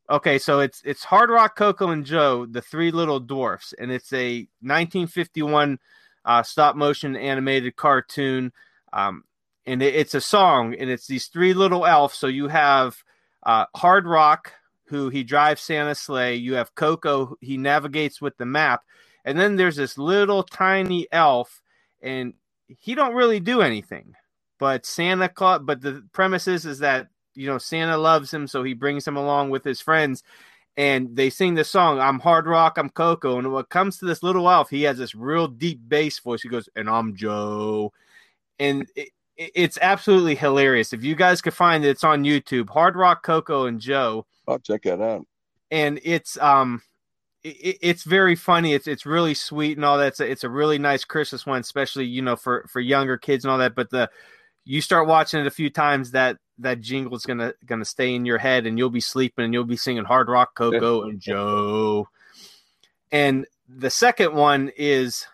Okay 0.10 0.40
so 0.40 0.60
it's 0.60 0.82
it's 0.84 1.04
hard 1.04 1.30
rock 1.30 1.56
coco 1.56 1.90
and 1.90 2.06
joe 2.06 2.48
the 2.48 2.62
three 2.62 2.90
little 2.90 3.20
dwarfs 3.20 3.74
and 3.78 3.92
it's 3.92 4.12
a 4.14 4.48
1951 4.62 5.78
uh, 6.26 6.44
stop 6.44 6.76
motion 6.76 7.16
animated 7.16 7.76
cartoon. 7.76 8.52
Um, 8.94 9.24
and 9.70 9.84
it's 9.84 10.16
a 10.16 10.22
song, 10.22 10.76
and 10.76 10.90
it's 10.90 11.08
these 11.08 11.28
three 11.28 11.54
little 11.54 11.86
elves. 11.86 12.16
So 12.16 12.28
you 12.28 12.50
have 12.50 12.98
uh, 13.44 13.68
Hard 13.76 14.08
Rock, 14.08 14.54
who 14.88 15.10
he 15.10 15.24
drives 15.24 15.62
Santa's 15.62 16.00
sleigh. 16.00 16.36
You 16.38 16.56
have 16.56 16.76
Coco, 16.76 17.36
he 17.42 17.58
navigates 17.58 18.22
with 18.22 18.38
the 18.38 18.46
map, 18.48 18.84
and 19.26 19.40
then 19.40 19.58
there's 19.58 19.78
this 19.78 19.98
little 19.98 20.44
tiny 20.44 21.08
elf, 21.12 21.62
and 22.04 22.36
he 22.68 22.96
don't 22.96 23.16
really 23.16 23.42
do 23.42 23.62
anything. 23.62 24.16
But 24.60 24.86
Santa 24.86 25.30
but 25.60 25.82
the 25.82 26.04
premise 26.14 26.48
is, 26.48 26.66
that 26.80 27.10
you 27.36 27.48
know 27.48 27.60
Santa 27.60 27.98
loves 27.98 28.34
him, 28.34 28.48
so 28.48 28.64
he 28.64 28.74
brings 28.76 29.08
him 29.08 29.18
along 29.18 29.52
with 29.52 29.64
his 29.66 29.82
friends, 29.82 30.24
and 30.78 31.16
they 31.16 31.30
sing 31.30 31.56
the 31.56 31.64
song 31.64 32.00
i'm 32.00 32.20
hard 32.20 32.48
rock 32.48 32.78
i'm 32.78 32.90
coco 32.90 33.38
and 33.38 33.52
when 33.52 33.62
it 33.64 33.70
comes 33.70 33.98
to 34.00 34.06
this 34.06 34.24
little 34.24 34.50
elf 34.50 34.70
he 34.70 34.84
has 34.84 34.98
this 34.98 35.16
real 35.16 35.48
deep 35.48 35.80
bass 35.88 36.20
voice 36.20 36.42
he 36.42 36.50
goes 36.50 36.70
and 36.76 36.90
i'm 36.90 37.16
joe 37.16 37.92
and 38.60 38.88
it, 38.96 39.10
it's 39.40 39.80
absolutely 39.82 40.36
hilarious. 40.36 40.92
If 40.92 41.04
you 41.04 41.16
guys 41.16 41.42
could 41.42 41.54
find 41.54 41.86
it, 41.86 41.90
it's 41.90 42.04
on 42.04 42.26
YouTube. 42.26 42.70
Hard 42.70 42.98
Rock 42.98 43.24
Coco 43.24 43.66
and 43.66 43.80
Joe. 43.80 44.26
I'll 44.48 44.60
check 44.60 44.84
that 44.84 45.02
out. 45.02 45.26
And 45.72 46.00
it's 46.04 46.38
um, 46.40 46.82
it, 47.44 47.78
it's 47.82 48.04
very 48.04 48.36
funny. 48.36 48.74
It's 48.74 48.88
it's 48.88 49.06
really 49.06 49.34
sweet 49.34 49.78
and 49.78 49.86
all 49.86 49.98
that. 49.98 50.08
It's 50.08 50.20
a, 50.20 50.30
it's 50.30 50.44
a 50.44 50.50
really 50.50 50.78
nice 50.78 51.06
Christmas 51.06 51.46
one, 51.46 51.62
especially 51.62 52.06
you 52.06 52.22
know 52.22 52.36
for 52.36 52.66
for 52.70 52.82
younger 52.82 53.18
kids 53.18 53.46
and 53.46 53.52
all 53.52 53.60
that. 53.60 53.76
But 53.76 53.90
the 53.90 54.10
you 54.66 54.82
start 54.82 55.08
watching 55.08 55.40
it 55.40 55.48
a 55.48 55.52
few 55.52 55.70
times, 55.70 56.12
that 56.12 56.38
that 56.58 56.82
jingle 56.82 57.16
is 57.16 57.26
gonna 57.26 57.54
gonna 57.66 57.86
stay 57.86 58.14
in 58.14 58.26
your 58.26 58.40
head, 58.40 58.66
and 58.66 58.78
you'll 58.78 58.90
be 58.90 59.00
sleeping 59.00 59.46
and 59.46 59.54
you'll 59.54 59.64
be 59.64 59.78
singing 59.78 60.04
Hard 60.04 60.28
Rock 60.28 60.54
Coco 60.54 61.04
and 61.04 61.22
Joe. 61.22 62.10
And 63.12 63.48
the 63.70 63.90
second 63.90 64.34
one 64.34 64.72
is 64.76 65.26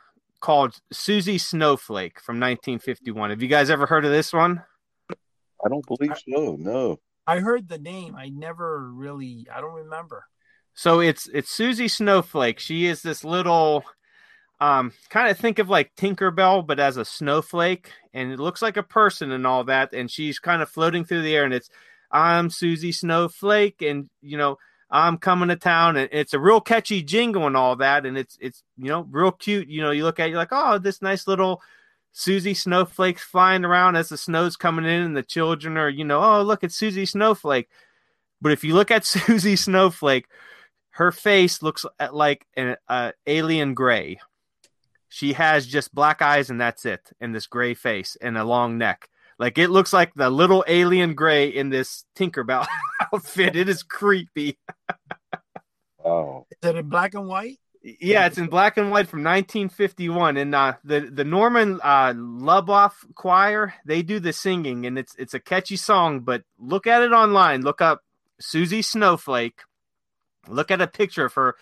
called 0.41 0.79
Susie 0.91 1.37
Snowflake 1.37 2.19
from 2.19 2.35
1951. 2.35 3.29
Have 3.29 3.41
you 3.41 3.47
guys 3.47 3.69
ever 3.69 3.85
heard 3.85 4.05
of 4.05 4.11
this 4.11 4.31
one? 4.33 4.63
I 5.09 5.69
don't 5.69 5.85
believe 5.87 6.17
so. 6.27 6.55
No. 6.59 6.99
I 7.27 7.39
heard 7.39 7.67
the 7.67 7.79
name. 7.79 8.15
I 8.15 8.29
never 8.29 8.87
really. 8.91 9.47
I 9.53 9.61
don't 9.61 9.73
remember. 9.73 10.25
So 10.73 10.99
it's 10.99 11.27
it's 11.33 11.49
Susie 11.49 11.87
Snowflake. 11.87 12.59
She 12.59 12.85
is 12.85 13.01
this 13.01 13.23
little 13.23 13.83
um 14.61 14.93
kind 15.09 15.29
of 15.29 15.37
think 15.37 15.59
of 15.59 15.69
like 15.69 15.93
Tinkerbell 15.95 16.65
but 16.65 16.79
as 16.79 16.95
a 16.95 17.03
snowflake 17.03 17.91
and 18.13 18.31
it 18.31 18.39
looks 18.39 18.61
like 18.61 18.77
a 18.77 18.83
person 18.83 19.31
and 19.31 19.45
all 19.45 19.65
that 19.65 19.93
and 19.93 20.09
she's 20.09 20.39
kind 20.39 20.61
of 20.61 20.69
floating 20.69 21.03
through 21.03 21.23
the 21.23 21.35
air 21.35 21.43
and 21.43 21.53
it's 21.53 21.69
I'm 22.09 22.49
Susie 22.49 22.93
Snowflake 22.93 23.81
and 23.81 24.09
you 24.21 24.37
know 24.37 24.57
I'm 24.89 25.17
coming 25.17 25.49
to 25.49 25.55
town, 25.55 25.97
and 25.97 26.09
it's 26.11 26.33
a 26.33 26.39
real 26.39 26.61
catchy 26.61 27.01
jingle 27.01 27.47
and 27.47 27.57
all 27.57 27.75
that, 27.77 28.05
and 28.05 28.17
it's 28.17 28.37
it's 28.39 28.63
you 28.77 28.89
know 28.89 29.07
real 29.09 29.31
cute. 29.31 29.67
You 29.67 29.81
know, 29.81 29.91
you 29.91 30.03
look 30.03 30.19
at 30.19 30.27
it, 30.27 30.29
you're 30.29 30.39
like, 30.39 30.49
oh, 30.51 30.77
this 30.77 31.01
nice 31.01 31.27
little 31.27 31.61
Susie 32.11 32.53
Snowflake's 32.53 33.23
flying 33.23 33.65
around 33.65 33.97
as 33.97 34.09
the 34.09 34.17
snow's 34.17 34.55
coming 34.55 34.85
in, 34.85 35.01
and 35.01 35.17
the 35.17 35.23
children 35.23 35.77
are, 35.77 35.89
you 35.89 36.05
know, 36.05 36.21
oh 36.21 36.43
look 36.43 36.63
at 36.63 36.71
Susie 36.71 37.05
Snowflake. 37.05 37.67
But 38.41 38.51
if 38.51 38.63
you 38.63 38.73
look 38.73 38.91
at 38.91 39.05
Susie 39.05 39.55
Snowflake, 39.55 40.27
her 40.91 41.11
face 41.11 41.61
looks 41.61 41.85
like 42.11 42.45
an 42.55 42.77
uh, 42.87 43.11
alien 43.27 43.73
gray. 43.73 44.19
She 45.09 45.33
has 45.33 45.67
just 45.67 45.95
black 45.95 46.21
eyes, 46.21 46.49
and 46.49 46.59
that's 46.59 46.85
it, 46.85 47.11
and 47.19 47.33
this 47.33 47.47
gray 47.47 47.73
face 47.73 48.15
and 48.21 48.37
a 48.37 48.43
long 48.43 48.77
neck. 48.77 49.09
Like 49.37 49.57
it 49.57 49.69
looks 49.69 49.91
like 49.91 50.13
the 50.13 50.29
little 50.29 50.63
alien 50.67 51.13
gray 51.13 51.49
in 51.49 51.69
this 51.69 52.05
Tinkerbell 52.17 52.65
outfit. 53.13 53.55
It 53.55 53.67
is 53.67 53.83
creepy. 53.83 54.57
oh. 56.03 56.45
Is 56.51 56.69
it 56.69 56.75
in 56.77 56.89
black 56.89 57.13
and 57.13 57.27
white? 57.27 57.59
Yeah, 58.01 58.25
it's 58.25 58.39
in 58.39 58.47
black 58.47 58.77
and 58.77 58.89
white 58.89 59.07
from 59.07 59.19
1951, 59.19 60.37
and 60.37 60.55
uh, 60.55 60.73
the 60.83 61.01
the 61.01 61.23
Norman 61.23 61.79
uh, 61.83 62.13
Luboff 62.13 62.93
Choir 63.13 63.75
they 63.85 64.01
do 64.01 64.19
the 64.19 64.33
singing, 64.33 64.87
and 64.87 64.97
it's 64.97 65.13
it's 65.19 65.35
a 65.35 65.39
catchy 65.39 65.75
song. 65.75 66.21
But 66.21 66.41
look 66.57 66.87
at 66.87 67.03
it 67.03 67.11
online. 67.11 67.61
Look 67.61 67.81
up 67.81 68.01
Susie 68.39 68.81
Snowflake. 68.81 69.59
Look 70.47 70.71
at 70.71 70.81
a 70.81 70.87
picture 70.87 71.25
of 71.25 71.33
her 71.35 71.55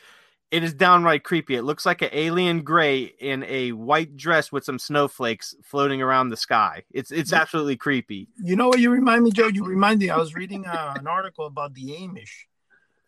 it 0.54 0.64
is 0.64 0.76
downright 0.76 1.24
creepy. 1.24 1.56
It 1.56 1.64
looks 1.64 1.84
like 1.84 2.04
an 2.04 2.12
alien 2.12 2.62
gray 2.62 3.06
in 3.06 3.44
a 3.46 3.72
white 3.72 4.16
dress 4.16 4.52
with 4.52 4.64
some 4.64 4.78
snowflakes 4.78 5.56
floating 5.64 6.00
around 6.00 6.30
the 6.30 6.38
sky. 6.38 6.84
It's 6.92 7.12
it's 7.12 7.34
absolutely 7.34 7.76
creepy. 7.76 8.28
You 8.38 8.56
know 8.56 8.68
what 8.68 8.80
you 8.80 8.92
remind 8.92 9.24
me, 9.24 9.32
Joe? 9.32 9.48
You 9.48 9.66
remind 9.66 10.00
me. 10.00 10.12
I 10.12 10.18
was 10.18 10.36
reading 10.36 10.68
uh, 10.68 10.94
an 10.96 11.08
article 11.08 11.48
about 11.48 11.74
the 11.74 11.98
Amish 12.00 12.46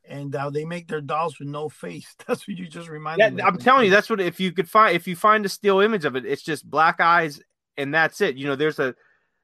and 0.09 0.33
how 0.33 0.49
they 0.49 0.65
make 0.65 0.87
their 0.87 1.01
dolls 1.01 1.37
with 1.37 1.47
no 1.47 1.69
face. 1.69 2.15
That's 2.27 2.47
what 2.47 2.57
you 2.57 2.65
just 2.65 2.89
reminded 2.89 3.23
yeah, 3.23 3.29
me. 3.29 3.43
I'm 3.43 3.59
telling 3.59 3.85
you, 3.85 3.91
that's 3.91 4.09
what 4.09 4.19
if 4.19 4.39
you 4.39 4.51
could 4.51 4.67
find 4.67 4.95
if 4.95 5.07
you 5.07 5.15
find 5.15 5.45
a 5.45 5.49
still 5.49 5.81
image 5.81 6.05
of 6.05 6.15
it, 6.15 6.25
it's 6.25 6.41
just 6.41 6.67
black 6.67 6.99
eyes 6.99 7.39
and 7.77 7.93
that's 7.93 8.21
it. 8.21 8.37
You 8.37 8.47
know, 8.47 8.55
there's 8.55 8.79
a 8.79 8.95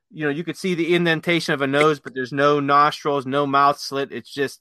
you 0.10 0.26
know, 0.26 0.32
you 0.32 0.44
could 0.44 0.58
see 0.58 0.74
the 0.74 0.96
indentation 0.96 1.54
of 1.54 1.62
a 1.62 1.68
nose, 1.68 2.00
but 2.00 2.16
there's 2.16 2.34
no 2.34 2.60
nostrils, 2.60 3.28
no 3.28 3.46
mouth 3.46 3.80
slit. 3.80 4.12
It's 4.12 4.34
just 4.34 4.60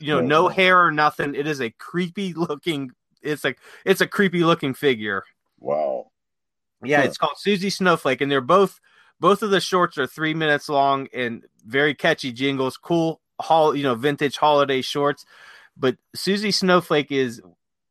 you 0.00 0.14
know, 0.14 0.20
no 0.20 0.48
hair 0.48 0.84
or 0.84 0.90
nothing. 0.90 1.34
It 1.34 1.46
is 1.46 1.60
a 1.60 1.70
creepy 1.70 2.32
looking. 2.32 2.92
It's 3.22 3.44
like 3.44 3.58
it's 3.84 4.00
a 4.00 4.06
creepy 4.06 4.44
looking 4.44 4.74
figure. 4.74 5.24
Wow. 5.58 6.10
Yeah, 6.82 7.02
it's 7.02 7.18
called 7.18 7.38
Susie 7.38 7.70
Snowflake, 7.70 8.20
and 8.20 8.32
they're 8.32 8.40
both 8.40 8.80
both 9.20 9.42
of 9.42 9.50
the 9.50 9.60
shorts 9.60 9.98
are 9.98 10.06
three 10.06 10.32
minutes 10.32 10.68
long 10.68 11.08
and 11.12 11.44
very 11.66 11.94
catchy 11.94 12.32
jingles. 12.32 12.78
Cool, 12.78 13.20
hall, 13.38 13.76
you 13.76 13.82
know, 13.82 13.94
vintage 13.94 14.36
holiday 14.36 14.80
shorts. 14.80 15.26
But 15.76 15.96
Susie 16.14 16.50
Snowflake 16.50 17.12
is 17.12 17.42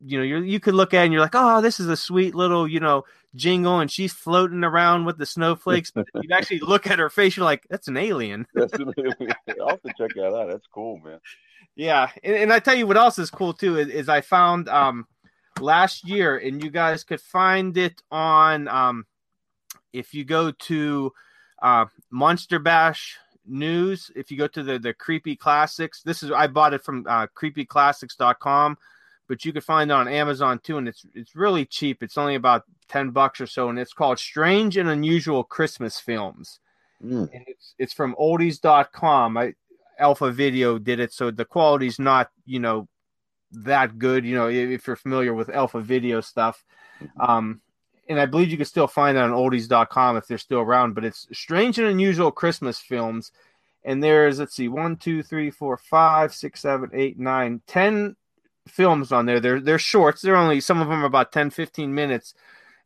you 0.01 0.17
know, 0.17 0.23
you 0.23 0.41
you 0.41 0.59
could 0.59 0.73
look 0.73 0.93
at 0.93 1.01
it 1.01 1.05
and 1.05 1.13
you're 1.13 1.21
like, 1.21 1.35
oh, 1.35 1.61
this 1.61 1.79
is 1.79 1.87
a 1.87 1.97
sweet 1.97 2.33
little, 2.33 2.67
you 2.67 2.79
know, 2.79 3.03
jingle, 3.35 3.79
and 3.79 3.91
she's 3.91 4.13
floating 4.13 4.63
around 4.63 5.05
with 5.05 5.17
the 5.17 5.25
snowflakes. 5.25 5.91
But 5.91 6.07
you 6.21 6.29
actually 6.31 6.59
look 6.59 6.87
at 6.87 6.99
her 6.99 7.09
face, 7.09 7.35
you're 7.35 7.45
like, 7.45 7.65
that's 7.69 7.87
an 7.87 7.97
alien. 7.97 8.47
That's 8.53 8.73
an 8.73 8.93
alien. 8.97 9.33
I'll 9.61 9.69
have 9.69 9.81
to 9.81 9.93
check 9.97 10.11
that 10.15 10.33
out. 10.33 10.49
That's 10.49 10.67
cool, 10.73 10.99
man. 10.99 11.19
Yeah, 11.79 12.09
and, 12.25 12.35
and 12.35 12.53
I 12.53 12.59
tell 12.59 12.75
you 12.75 12.85
what 12.85 12.97
else 12.97 13.17
is 13.17 13.29
cool 13.29 13.53
too 13.53 13.77
is, 13.77 13.87
is 13.87 14.09
I 14.09 14.19
found 14.19 14.67
um 14.67 15.07
last 15.61 16.05
year, 16.05 16.37
and 16.37 16.61
you 16.61 16.69
guys 16.69 17.05
could 17.05 17.21
find 17.21 17.77
it 17.77 18.01
on 18.11 18.67
um 18.67 19.05
if 19.93 20.13
you 20.13 20.25
go 20.25 20.51
to 20.51 21.13
uh 21.61 21.85
Monster 22.11 22.59
Bash 22.59 23.17
news 23.45 24.11
if 24.15 24.29
you 24.29 24.37
go 24.37 24.47
to 24.47 24.61
the 24.61 24.77
the 24.77 24.93
creepy 24.93 25.35
classics 25.35 26.03
this 26.03 26.21
is 26.21 26.29
i 26.31 26.45
bought 26.45 26.71
it 26.71 26.83
from 26.83 27.03
uh 27.09 27.25
creepyclassics.com 27.35 28.77
but 29.27 29.43
you 29.43 29.51
can 29.51 29.61
find 29.61 29.89
it 29.89 29.93
on 29.93 30.07
amazon 30.07 30.59
too 30.59 30.77
and 30.77 30.87
it's 30.87 31.03
it's 31.15 31.35
really 31.35 31.65
cheap. 31.65 32.03
It's 32.03 32.17
only 32.17 32.35
about 32.35 32.65
10 32.89 33.09
bucks 33.09 33.41
or 33.41 33.47
so 33.47 33.69
and 33.69 33.79
it's 33.79 33.93
called 33.93 34.19
strange 34.19 34.77
and 34.77 34.87
unusual 34.89 35.43
christmas 35.43 35.99
films. 35.99 36.59
Mm. 37.03 37.29
and 37.33 37.43
it's 37.47 37.73
it's 37.79 37.93
from 37.93 38.13
oldies.com 38.19 39.37
i 39.37 39.53
alpha 39.99 40.31
video 40.31 40.79
did 40.79 40.99
it 40.99 41.13
so 41.13 41.31
the 41.31 41.45
quality's 41.45 41.99
not 41.99 42.29
you 42.45 42.59
know 42.59 42.87
that 43.51 43.97
good 43.97 44.25
you 44.25 44.35
know 44.35 44.47
if 44.47 44.87
you're 44.87 44.95
familiar 44.95 45.33
with 45.33 45.49
alpha 45.49 45.81
video 45.81 46.21
stuff 46.21 46.63
um 47.19 47.61
and 48.09 48.19
I 48.19 48.25
believe 48.25 48.49
you 48.49 48.57
can 48.57 48.65
still 48.65 48.87
find 48.87 49.15
it 49.15 49.21
on 49.21 49.29
oldies.com 49.29 50.17
if 50.17 50.25
they're 50.27 50.39
still 50.39 50.59
around, 50.59 50.95
but 50.95 51.05
it's 51.05 51.27
strange 51.31 51.77
and 51.77 51.87
unusual 51.87 52.31
Christmas 52.31 52.79
films. 52.79 53.31
And 53.85 54.03
there's, 54.03 54.39
let's 54.39 54.55
see, 54.55 54.67
one, 54.67 54.97
two, 54.97 55.21
three, 55.21 55.51
four, 55.51 55.77
five, 55.77 56.33
six, 56.33 56.61
seven, 56.61 56.89
eight, 56.93 57.19
nine, 57.19 57.61
ten 57.67 58.15
films 58.67 59.11
on 59.11 59.27
there. 59.27 59.39
They're, 59.39 59.61
they're 59.61 59.79
shorts. 59.79 60.21
They're 60.21 60.35
only, 60.35 60.59
some 60.59 60.81
of 60.81 60.89
them 60.89 61.03
are 61.03 61.07
about 61.07 61.31
10, 61.31 61.51
15 61.51 61.93
minutes, 61.93 62.33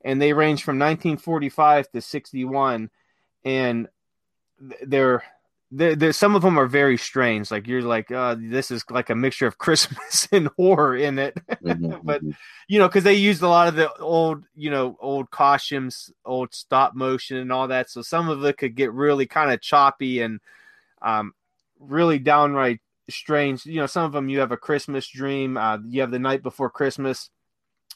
and 0.03 0.22
they 0.22 0.34
range 0.34 0.64
from 0.64 0.78
1945 0.78 1.89
to 1.91 2.01
61. 2.01 2.89
And 3.45 3.88
they're, 4.86 5.24
they're, 5.76 6.13
some 6.13 6.36
of 6.36 6.43
them 6.43 6.59
are 6.59 6.67
very 6.67 6.97
strange. 6.97 7.49
Like 7.49 7.67
you're 7.67 7.82
like, 7.82 8.11
uh, 8.11 8.36
this 8.38 8.69
is 8.69 8.84
like 8.91 9.09
a 9.09 9.15
mixture 9.15 9.47
of 9.47 9.57
Christmas 9.57 10.28
and 10.32 10.47
horror 10.55 10.95
in 10.95 11.17
it. 11.17 11.36
Mhm, 11.63 11.99
but 12.03 12.24
mhm. 12.24 12.36
you 12.67 12.78
know, 12.78 12.88
because 12.88 13.03
they 13.03 13.15
used 13.15 13.41
a 13.41 13.47
lot 13.47 13.67
of 13.67 13.76
the 13.76 13.91
old, 13.95 14.43
you 14.55 14.69
know, 14.69 14.95
old 14.99 15.32
costumes, 15.32 16.11
old 16.26 16.53
stop 16.53 16.95
motion, 16.95 17.38
and 17.38 17.51
all 17.51 17.67
that. 17.69 17.89
So 17.89 18.03
some 18.03 18.30
of 18.30 18.45
it 18.45 18.57
could 18.57 18.76
get 18.76 18.93
really 18.93 19.26
kind 19.26 19.51
of 19.51 19.61
choppy 19.61 20.21
and 20.21 20.39
um, 21.01 21.34
really 21.80 22.19
downright 22.19 22.80
strange. 23.09 23.65
You 23.65 23.80
know, 23.80 23.88
some 23.88 24.05
of 24.05 24.11
them 24.11 24.30
you 24.30 24.39
have 24.39 24.51
a 24.51 24.57
Christmas 24.57 25.07
dream, 25.07 25.57
uh, 25.57 25.80
you 25.88 26.01
have 26.01 26.11
the 26.11 26.19
night 26.19 26.43
before 26.43 26.69
Christmas. 26.69 27.32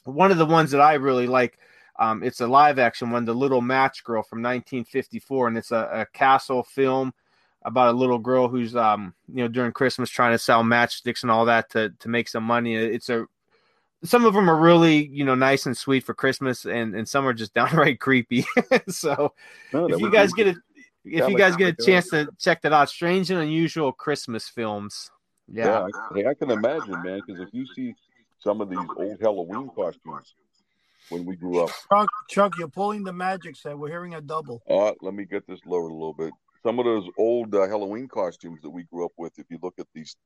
One 0.04 0.32
of 0.32 0.38
the 0.38 0.46
ones 0.46 0.72
that 0.72 0.80
I 0.80 0.94
really 0.94 1.28
like, 1.28 1.58
um, 1.98 2.24
it's 2.24 2.40
a 2.40 2.46
live 2.46 2.78
action 2.78 3.10
one, 3.10 3.24
The 3.24 3.34
Little 3.34 3.60
Match 3.60 4.02
Girl 4.02 4.22
from 4.22 4.38
1954, 4.42 5.48
and 5.48 5.58
it's 5.58 5.70
a, 5.70 5.88
a 5.92 6.06
castle 6.16 6.64
film 6.64 7.12
about 7.62 7.94
a 7.94 7.98
little 7.98 8.18
girl 8.18 8.48
who's 8.48 8.76
um 8.76 9.14
you 9.28 9.42
know 9.42 9.48
during 9.48 9.72
Christmas 9.72 10.10
trying 10.10 10.32
to 10.32 10.38
sell 10.38 10.62
matchsticks 10.62 11.22
and 11.22 11.30
all 11.30 11.44
that 11.46 11.70
to 11.70 11.90
to 12.00 12.08
make 12.08 12.28
some 12.28 12.44
money. 12.44 12.74
It's 12.74 13.08
a 13.08 13.26
some 14.04 14.24
of 14.24 14.34
them 14.34 14.48
are 14.48 14.56
really 14.56 15.06
you 15.08 15.24
know 15.24 15.34
nice 15.34 15.66
and 15.66 15.76
sweet 15.76 16.04
for 16.04 16.14
Christmas, 16.14 16.64
and 16.64 16.94
and 16.94 17.08
some 17.08 17.26
are 17.26 17.34
just 17.34 17.54
downright 17.54 18.00
creepy. 18.00 18.44
so 18.88 19.34
No, 19.72 19.86
if 19.86 20.00
you 20.00 20.10
guys 20.10 20.32
get 20.32 20.48
a 20.48 20.56
if 21.04 21.20
That 21.20 21.30
you 21.30 21.38
guys 21.38 21.56
get 21.56 21.64
a 21.64 21.66
would 21.68 21.76
do 21.78 21.84
chance 21.84 22.10
to 22.10 22.28
check 22.38 22.62
that 22.62 22.72
out, 22.72 22.88
strange 22.90 23.30
and 23.30 23.40
unusual 23.40 23.92
Christmas 23.92 24.48
films. 24.48 25.10
yeah, 25.50 25.86
Yeah, 26.14 26.24
I, 26.26 26.30
I 26.30 26.34
can 26.34 26.50
imagine, 26.50 27.02
man, 27.02 27.22
because 27.26 27.40
if 27.40 27.48
you 27.52 27.66
see 27.74 27.94
some 28.40 28.60
of 28.60 28.68
these 28.68 28.78
old 28.96 29.18
Halloween 29.20 29.70
costumes 29.74 30.34
when 31.08 31.24
we 31.24 31.36
grew 31.36 31.60
up, 31.60 31.70
Chuck, 31.90 32.08
Chuck, 32.28 32.58
you're 32.58 32.68
pulling 32.68 33.04
the 33.04 33.12
magic 33.12 33.56
set. 33.56 33.78
We're 33.78 33.88
hearing 33.88 34.14
a 34.14 34.20
double. 34.20 34.62
uh, 34.68 34.92
let 35.00 35.14
me 35.14 35.24
get 35.24 35.46
this 35.46 35.60
lowered 35.64 35.90
a 35.90 35.94
little 35.94 36.14
bit. 36.14 36.32
Some 36.64 36.78
of 36.78 36.84
those 36.84 37.08
old 37.16 37.54
uh, 37.54 37.66
Halloween 37.68 38.08
costumes 38.08 38.60
that 38.62 38.70
we 38.70 38.84
grew 38.84 39.04
up 39.04 39.12
with, 39.16 39.38
if 39.38 39.46
you 39.50 39.58
look 39.62 39.74
at 39.78 39.86
these 39.94 40.16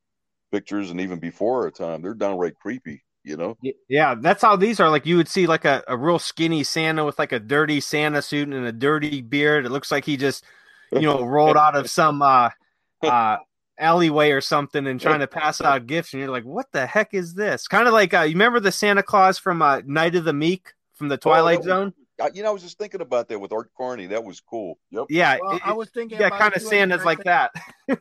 pictures 0.51 0.91
and 0.91 1.01
even 1.01 1.19
before 1.19 1.65
our 1.65 1.71
time, 1.71 2.03
they're 2.03 2.15
downright 2.15 2.59
creepy. 2.59 3.03
You 3.25 3.37
know, 3.37 3.57
yeah, 3.89 4.17
that's 4.21 4.43
how 4.43 4.57
these 4.57 4.81
are. 4.81 4.91
Like 4.91 5.07
you 5.07 5.17
would 5.17 5.29
see 5.29 5.47
like 5.47 5.65
a, 5.65 5.85
a 5.87 5.97
real 5.97 6.19
skinny 6.19 6.65
Santa 6.65 7.05
with 7.05 7.21
like 7.21 7.31
a 7.31 7.39
dirty 7.39 7.81
Santa 7.81 8.21
suit 8.21 8.49
and 8.49 8.67
a 8.67 8.73
dirty 8.73 9.21
beard. 9.21 9.65
It 9.65 9.71
looks 9.71 9.93
like 9.93 10.05
he 10.05 10.17
just 10.17 10.45
you 10.93 11.03
know 11.03 11.25
rolled 11.25 11.57
out 11.57 11.75
of 11.75 11.89
some 11.89 12.23
uh 12.23 12.51
uh 13.03 13.39
alleyway 13.79 14.31
or 14.31 14.41
something 14.41 14.87
and 14.87 15.01
trying 15.01 15.21
to 15.21 15.27
pass 15.27 15.61
out 15.61 15.87
gifts 15.87 16.13
and 16.13 16.21
you're 16.21 16.31
like 16.31 16.45
what 16.45 16.71
the 16.73 16.87
heck 16.87 17.15
is 17.15 17.35
this 17.35 17.67
kind 17.67 17.89
of 17.89 17.95
like 17.95 18.15
uh 18.15 18.21
you 18.21 18.35
remember 18.35 18.61
the 18.61 18.71
santa 18.71 19.03
claus 19.03 19.39
from 19.39 19.63
uh 19.63 19.81
night 19.87 20.15
of 20.15 20.25
the 20.25 20.33
meek 20.33 20.75
from 20.95 21.09
the 21.09 21.17
twilight 21.17 21.59
was- 21.59 21.67
zone 21.67 21.95
you 22.35 22.43
know, 22.43 22.51
I 22.51 22.53
was 22.53 22.63
just 22.63 22.79
thinking 22.79 23.01
about 23.01 23.29
that 23.29 23.39
with 23.39 23.53
Art 23.53 23.71
Carney. 23.77 24.07
That 24.07 24.25
was 24.25 24.41
cool. 24.41 24.79
Yep. 24.91 25.07
yeah 25.11 25.39
Well, 25.41 25.57
it- 25.57 25.63
I 25.65 25.73
was 25.73 25.89
thinking. 25.91 26.19
yeah 26.21 26.27
about 26.29 26.39
kind 26.41 26.55
of 26.55 26.61
too, 26.61 26.67
as 26.67 26.71
santas 26.71 27.05
like 27.05 27.25
that 27.25 27.53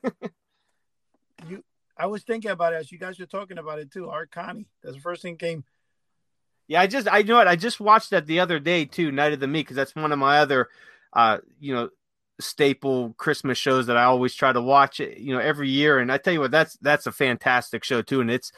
You, 1.47 1.63
I 1.97 2.05
was 2.05 2.23
thinking 2.23 2.51
about 2.51 2.73
it 2.73 2.77
as 2.77 2.91
you 2.91 2.99
guys 2.99 3.19
were 3.19 3.25
talking 3.25 3.57
about 3.57 3.79
it 3.79 3.91
too. 3.91 4.09
Art 4.09 4.31
Carney. 4.31 4.67
That's 4.83 4.95
the 4.95 5.01
first 5.01 5.21
thing 5.23 5.37
came. 5.37 5.63
yeah 6.67 6.81
i 6.81 6.87
just 6.87 7.07
i 7.11 7.21
know 7.23 7.35
what 7.37 7.47
i 7.47 7.55
just 7.55 7.79
watched 7.79 8.11
that 8.11 8.27
the 8.27 8.39
other 8.39 8.59
day 8.59 8.85
too 8.85 9.11
night 9.11 9.33
of 9.33 9.39
the 9.39 9.47
meek 9.47 9.65
because 9.65 9.75
that's 9.75 9.95
one 9.95 10.11
of 10.11 10.19
my 10.19 10.37
other 10.39 10.69
uh 11.13 11.37
you 11.59 11.73
know 11.73 11.89
staple 12.39 13.13
christmas 13.17 13.57
shows 13.57 13.87
that 13.87 13.97
i 13.97 14.03
always 14.03 14.33
try 14.35 14.53
to 14.53 14.61
watch 14.61 14.99
you 14.99 15.33
know 15.33 15.39
every 15.39 15.69
year 15.69 15.97
and 15.99 16.11
i 16.11 16.17
tell 16.17 16.33
you 16.33 16.39
what 16.39 16.51
that's 16.51 16.77
that's 16.81 17.07
a 17.07 17.11
fantastic 17.11 17.83
show 17.83 18.01
too 18.01 18.21
and 18.21 18.29
it's 18.31 18.51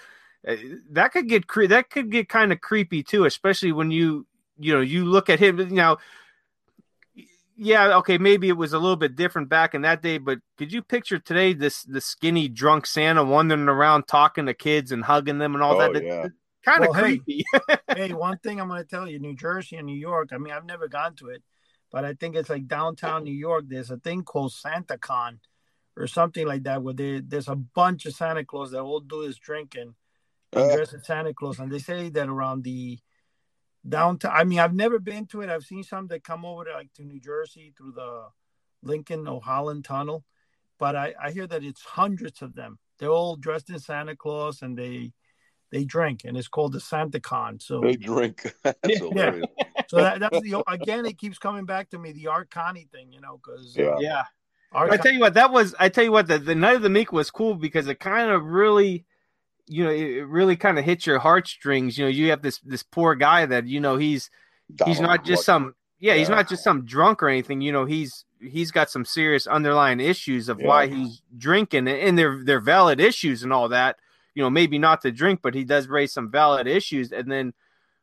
uh, 0.47 0.55
that 0.91 1.11
could 1.13 1.27
get 1.29 1.47
cre- 1.47 1.67
that 1.67 1.89
could 1.89 2.11
get 2.11 2.27
kind 2.29 2.51
of 2.51 2.59
creepy 2.61 3.01
too 3.01 3.23
especially 3.25 3.71
when 3.71 3.89
you 3.91 4.27
you 4.59 4.73
know 4.73 4.81
you 4.81 5.05
look 5.05 5.29
at 5.29 5.39
him 5.39 5.57
now 5.73 5.97
yeah 7.55 7.97
okay 7.97 8.17
maybe 8.17 8.49
it 8.49 8.57
was 8.57 8.73
a 8.73 8.79
little 8.79 8.95
bit 8.95 9.15
different 9.15 9.47
back 9.49 9.75
in 9.75 9.81
that 9.83 10.01
day 10.01 10.17
but 10.17 10.39
could 10.57 10.71
you 10.73 10.81
picture 10.81 11.19
today 11.19 11.53
this 11.53 11.83
the 11.83 12.01
skinny 12.01 12.47
drunk 12.47 12.85
santa 12.85 13.23
wandering 13.23 13.67
around 13.69 14.07
talking 14.07 14.45
to 14.47 14.53
kids 14.53 14.91
and 14.91 15.03
hugging 15.03 15.37
them 15.37 15.53
and 15.53 15.63
all 15.63 15.79
Oh, 15.79 15.91
that 15.93 16.03
yeah. 16.03 16.27
kind 16.65 16.83
of 16.83 16.89
Well, 16.91 16.93
hey. 17.03 17.17
creepy 17.19 17.45
hey, 17.95 18.13
one 18.13 18.37
thing 18.39 18.59
I'm 18.59 18.69
going 18.69 18.81
to 18.81 18.87
tell 18.87 19.07
you: 19.07 19.19
New 19.19 19.35
Jersey 19.35 19.75
and 19.75 19.85
New 19.85 19.97
York. 19.97 20.29
I 20.33 20.37
mean, 20.37 20.53
I've 20.53 20.65
never 20.65 20.87
gone 20.87 21.15
to 21.17 21.27
it, 21.27 21.43
but 21.91 22.05
I 22.05 22.13
think 22.13 22.35
it's 22.35 22.49
like 22.49 22.67
downtown 22.67 23.23
New 23.23 23.33
York. 23.33 23.65
There's 23.67 23.91
a 23.91 23.97
thing 23.97 24.23
called 24.23 24.53
Santa 24.53 24.97
Con, 24.97 25.39
or 25.97 26.07
something 26.07 26.47
like 26.47 26.63
that, 26.63 26.81
where 26.81 26.93
there, 26.95 27.21
there's 27.21 27.49
a 27.49 27.55
bunch 27.55 28.05
of 28.07 28.15
Santa 28.15 28.43
Claus 28.45 28.71
that 28.71 28.81
all 28.81 28.99
do 29.01 29.21
is 29.21 29.37
drinking 29.37 29.93
and 30.53 30.71
Uh. 30.71 30.75
dress 30.75 30.93
as 30.93 31.05
Santa 31.05 31.33
Claus, 31.33 31.59
and 31.59 31.71
they 31.71 31.79
say 31.79 32.09
that 32.09 32.29
around 32.29 32.63
the 32.63 32.97
downtown. 33.87 34.31
I 34.33 34.43
mean, 34.43 34.59
I've 34.59 34.73
never 34.73 34.99
been 34.99 35.25
to 35.27 35.41
it. 35.41 35.49
I've 35.49 35.63
seen 35.63 35.83
some 35.83 36.07
that 36.07 36.23
come 36.23 36.45
over 36.45 36.65
to 36.65 36.73
like 36.73 36.93
to 36.95 37.03
New 37.03 37.19
Jersey 37.19 37.73
through 37.77 37.93
the 37.93 38.27
Lincoln 38.81 39.27
or 39.27 39.41
Holland 39.41 39.85
Tunnel, 39.85 40.23
but 40.79 40.95
I, 40.95 41.13
I 41.21 41.31
hear 41.31 41.47
that 41.47 41.63
it's 41.63 41.81
hundreds 41.81 42.41
of 42.41 42.55
them. 42.55 42.79
They're 42.99 43.09
all 43.09 43.35
dressed 43.35 43.69
in 43.69 43.79
Santa 43.79 44.15
Claus 44.15 44.61
and 44.61 44.77
they 44.77 45.11
they 45.71 45.85
drink, 45.85 46.21
and 46.23 46.37
it's 46.37 46.47
called 46.47 46.73
the 46.73 46.79
Santa 46.79 47.19
Con. 47.19 47.59
So 47.59 47.81
They 47.81 47.95
drink. 47.95 48.53
That's 48.63 48.77
Yeah. 48.85 48.97
hilarious. 48.99 49.47
so 49.87 49.97
that, 49.97 50.19
that's 50.19 50.39
the 50.41 50.63
again. 50.67 51.05
It 51.05 51.17
keeps 51.17 51.39
coming 51.39 51.65
back 51.65 51.89
to 51.89 51.97
me 51.99 52.11
the 52.11 52.27
Art 52.27 52.51
Carney 52.51 52.87
thing, 52.91 53.11
you 53.11 53.19
know, 53.21 53.39
because 53.43 53.75
Yeah. 53.75 53.97
yeah 53.99 54.23
Art 54.71 54.91
I 54.91 54.97
tell 54.97 55.11
you 55.11 55.19
what, 55.19 55.33
that 55.35 55.51
was. 55.51 55.75
I 55.79 55.89
tell 55.89 56.03
you 56.03 56.11
what, 56.11 56.27
the, 56.27 56.37
the 56.39 56.55
Night 56.55 56.75
of 56.75 56.81
the 56.81 56.89
Meek 56.89 57.11
was 57.11 57.31
cool 57.31 57.55
because 57.55 57.87
it 57.87 57.99
kind 57.99 58.29
of 58.29 58.43
really, 58.43 59.05
you 59.67 59.83
know, 59.83 59.91
it, 59.91 60.27
really 60.27 60.55
kind 60.55 60.77
of 60.77 60.85
hits 60.85 61.05
your 61.05 61.19
heartstrings. 61.19 61.97
You 61.97 62.05
know, 62.05 62.09
you 62.09 62.29
have 62.29 62.41
this 62.41 62.59
this 62.59 62.83
poor 62.83 63.15
guy 63.15 63.45
that 63.45 63.65
you 63.67 63.79
know 63.79 63.97
he's 63.97 64.29
he's 64.85 64.99
not 64.99 65.25
just 65.25 65.45
some 65.45 65.75
yeah, 65.99 66.15
he's 66.15 66.29
not 66.29 66.49
just 66.49 66.63
some 66.63 66.85
drunk 66.85 67.23
or 67.23 67.29
anything. 67.29 67.61
You 67.61 67.71
know, 67.71 67.85
he's 67.85 68.25
he's 68.41 68.71
got 68.71 68.89
some 68.89 69.05
serious 69.05 69.47
underlying 69.47 69.99
issues 69.99 70.49
of 70.49 70.59
why 70.59 70.87
he's 70.87 71.21
drinking, 71.37 71.87
and 71.87 72.17
they're 72.17 72.43
they're 72.43 72.59
valid 72.59 72.99
issues 72.99 73.43
and 73.43 73.53
all 73.53 73.69
that. 73.69 73.97
You 74.35 74.43
know, 74.43 74.49
maybe 74.49 74.77
not 74.77 75.01
to 75.01 75.11
drink, 75.11 75.39
but 75.41 75.53
he 75.53 75.63
does 75.63 75.87
raise 75.87 76.11
some 76.11 76.29
valid 76.29 76.67
issues. 76.67 77.11
And 77.11 77.31
then 77.31 77.53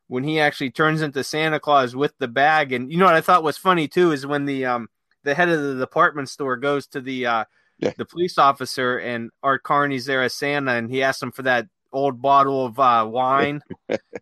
when 0.07 0.25
he 0.25 0.41
actually 0.41 0.71
turns 0.71 1.03
into 1.03 1.23
Santa 1.23 1.61
Claus 1.61 1.95
with 1.95 2.17
the 2.19 2.29
bag, 2.29 2.73
and 2.73 2.91
you 2.91 2.99
know 2.99 3.05
what 3.05 3.15
I 3.15 3.21
thought 3.21 3.43
was 3.43 3.59
funny 3.59 3.87
too 3.87 4.13
is 4.13 4.27
when 4.27 4.47
the 4.47 4.65
um 4.65 4.89
the 5.23 5.35
head 5.35 5.51
of 5.51 5.63
the 5.63 5.77
department 5.77 6.31
store 6.31 6.57
goes 6.57 6.87
to 6.89 7.01
the 7.01 7.27
uh 7.27 7.45
Yeah. 7.81 7.93
the 7.97 8.05
police 8.05 8.39
officer 8.39 8.99
and 8.99 9.31
Art 9.43 9.63
Carney's 9.63 10.05
there 10.07 10.23
as 10.23 10.35
Santa, 10.35 10.73
and 10.73 10.91
he 10.91 11.03
asks 11.03 11.23
him 11.23 11.33
for 11.33 11.43
that 11.43 11.67
old 11.93 12.23
bottle 12.23 12.67
of 12.67 12.79
uh, 12.79 13.07
wine. 13.11 13.63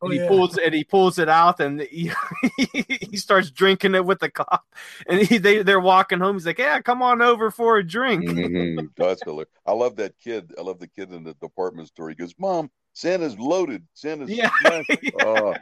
Oh, 0.00 0.04
and 0.06 0.12
he 0.12 0.20
yeah. 0.20 0.28
pulls 0.28 0.56
and 0.56 0.72
he 0.74 0.84
pulls 0.84 1.18
it 1.18 1.28
out 1.28 1.59
and 1.61 1.80
he, 1.90 2.12
he 3.11 3.16
starts 3.16 3.50
drinking 3.50 3.96
it 3.96 4.04
with 4.04 4.20
the 4.20 4.30
cop 4.30 4.64
and 5.09 5.20
he 5.20 5.38
they, 5.38 5.62
they're 5.64 5.80
walking 5.80 6.20
home 6.20 6.36
he's 6.36 6.46
like 6.46 6.59
yeah 6.59 6.80
come 6.80 7.02
on 7.02 7.20
over 7.20 7.50
for 7.50 7.78
a 7.78 7.86
drink 7.86 8.24
Mhm. 8.24 8.88
That's 8.96 9.20
hilarious. 9.24 9.50
I 9.66 9.72
love 9.72 9.96
that 9.96 10.14
kid. 10.22 10.52
I 10.56 10.62
love 10.62 10.78
the 10.78 10.86
kid 10.86 11.12
in 11.12 11.24
the 11.24 11.34
department 11.34 11.88
store. 11.88 12.09
He 12.11 12.14
goes, 12.14 12.32
"Mom, 12.38 12.70
Santa's 12.92 13.36
loaded. 13.38 13.84
Santa's 13.94 14.30
Yeah. 14.30 14.50
smashed." 14.61 14.90
Uh, 15.20 15.54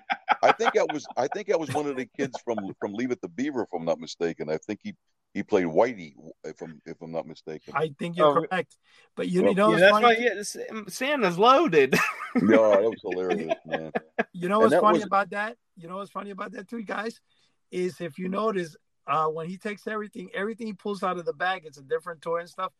I 0.43 0.53
think 0.53 0.75
that 0.75 0.93
was 0.93 1.07
I 1.17 1.29
think 1.29 1.49
that 1.49 1.59
was 1.59 1.73
one 1.73 1.87
of 1.87 1.97
the 1.97 2.07
kids 2.17 2.39
from 2.45 2.59
from 2.79 2.93
Leave 2.93 3.11
It 3.13 3.23
to 3.23 3.29
Beaver, 3.29 3.63
if 3.63 3.69
I'm 3.75 3.85
not 3.87 3.99
mistaken. 4.01 4.51
I 4.51 4.59
think 4.59 4.81
he 4.83 4.95
he 5.37 5.43
played 5.43 5.67
Whitey, 5.67 6.15
if 6.45 6.61
I'm 6.63 6.81
if 6.87 7.01
I'm 7.03 7.13
not 7.13 7.27
mistaken. 7.27 7.75
I 7.77 7.91
think 7.99 8.17
you're 8.17 8.27
Oh, 8.39 8.47
correct, 8.47 8.77
but 9.17 9.29
you, 9.29 9.43
well, 9.43 9.51
you 9.51 9.57
know 9.57 9.71
yeah, 9.73 9.79
that's 9.81 9.93
funny? 9.93 10.05
why 10.05 10.17
yeah, 10.19 10.35
S- 10.41 10.57
Santa's 10.89 11.39
loaded 11.39 11.95
no, 12.35 12.71
that 12.71 12.83
was 12.83 13.01
hilarious, 13.03 13.55
man. 13.67 13.93
You 14.33 14.49
know 14.49 14.63
And 14.63 14.71
what's 14.71 14.81
funny 14.81 14.99
was- 14.99 15.05
about 15.05 15.31
that? 15.31 15.57
You 15.77 15.89
know 15.89 15.97
what's 15.99 16.11
funny 16.11 16.31
about 16.31 16.53
that 16.53 16.69
too, 16.69 16.83
guys? 16.83 17.21
Is 17.71 18.01
if 18.01 18.19
you 18.19 18.29
notice, 18.31 18.77
uh, 19.07 19.27
when 19.29 19.47
he 19.49 19.59
takes 19.59 19.87
everything, 19.87 20.31
everything 20.35 20.67
he 20.69 20.73
pulls 20.73 21.03
out 21.03 21.19
of 21.19 21.25
the 21.27 21.35
bag, 21.35 21.63
it's 21.67 21.79
a 21.79 21.83
different 21.83 22.23
toy 22.23 22.39
and 22.41 22.49
stuff. 22.49 22.73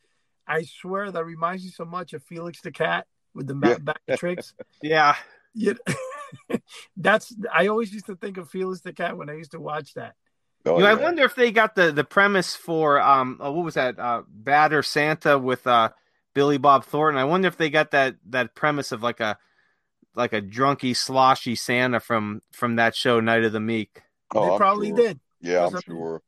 I 0.49 0.63
swear 0.63 1.11
that 1.11 1.25
reminds 1.25 1.63
me 1.65 1.71
so 1.71 1.85
much 1.85 2.13
of 2.15 2.23
Felix 2.23 2.61
the 2.63 2.71
cat 2.73 3.07
with 3.35 3.47
the 3.49 3.55
Yeah. 3.63 3.79
back, 3.79 4.01
back 4.07 4.19
tricks. 4.19 4.55
Yeah. 4.83 5.15
You 5.55 5.77
that's 6.97 7.35
I 7.53 7.67
always 7.69 7.93
used 7.93 8.07
to 8.07 8.17
think 8.17 8.37
of 8.39 8.49
Felix 8.51 8.81
the 8.81 8.93
cat 8.93 9.17
when 9.17 9.29
I 9.31 9.35
used 9.35 9.53
to 9.53 9.61
watch 9.61 9.95
that. 9.95 10.15
Oh, 10.67 10.79
you 10.79 10.85
know, 10.85 10.91
I 10.91 10.95
wonder 10.95 11.23
if 11.23 11.35
they 11.35 11.53
got 11.53 11.75
the 11.77 11.93
the 11.93 12.05
premise 12.05 12.55
for 12.57 13.01
um 13.01 13.41
uh, 13.43 13.51
what 13.53 13.65
was 13.65 13.75
that 13.75 13.99
uh 13.99 14.23
Bad 14.29 14.73
or 14.73 14.83
Santa 14.83 15.39
with 15.39 15.67
uh 15.67 15.91
Billy 16.35 16.59
Bob 16.59 16.85
Thornton. 16.85 17.21
I 17.21 17.25
wonder 17.25 17.49
if 17.49 17.57
they 17.57 17.71
got 17.71 17.93
that 17.93 18.17
that 18.31 18.55
premise 18.55 18.93
of 18.93 19.03
like 19.03 19.21
a 19.21 19.39
like 20.15 20.33
a 20.33 20.43
drunky 20.43 20.97
sloshy 20.97 21.55
Santa 21.57 22.01
from 22.01 22.43
from 22.53 22.77
that 22.77 22.95
show 22.97 23.21
Night 23.21 23.45
of 23.45 23.53
the 23.53 23.61
Meek. 23.61 24.03
Oh, 24.35 24.45
they 24.45 24.51
I'm 24.53 24.59
probably 24.59 24.89
sure. 24.89 24.97
did. 24.97 25.21
Yeah, 25.41 25.65
I'm 25.67 25.71
Because 25.71 25.85
I 25.89 25.93
mean, 25.93 26.01
sure. 26.01 26.23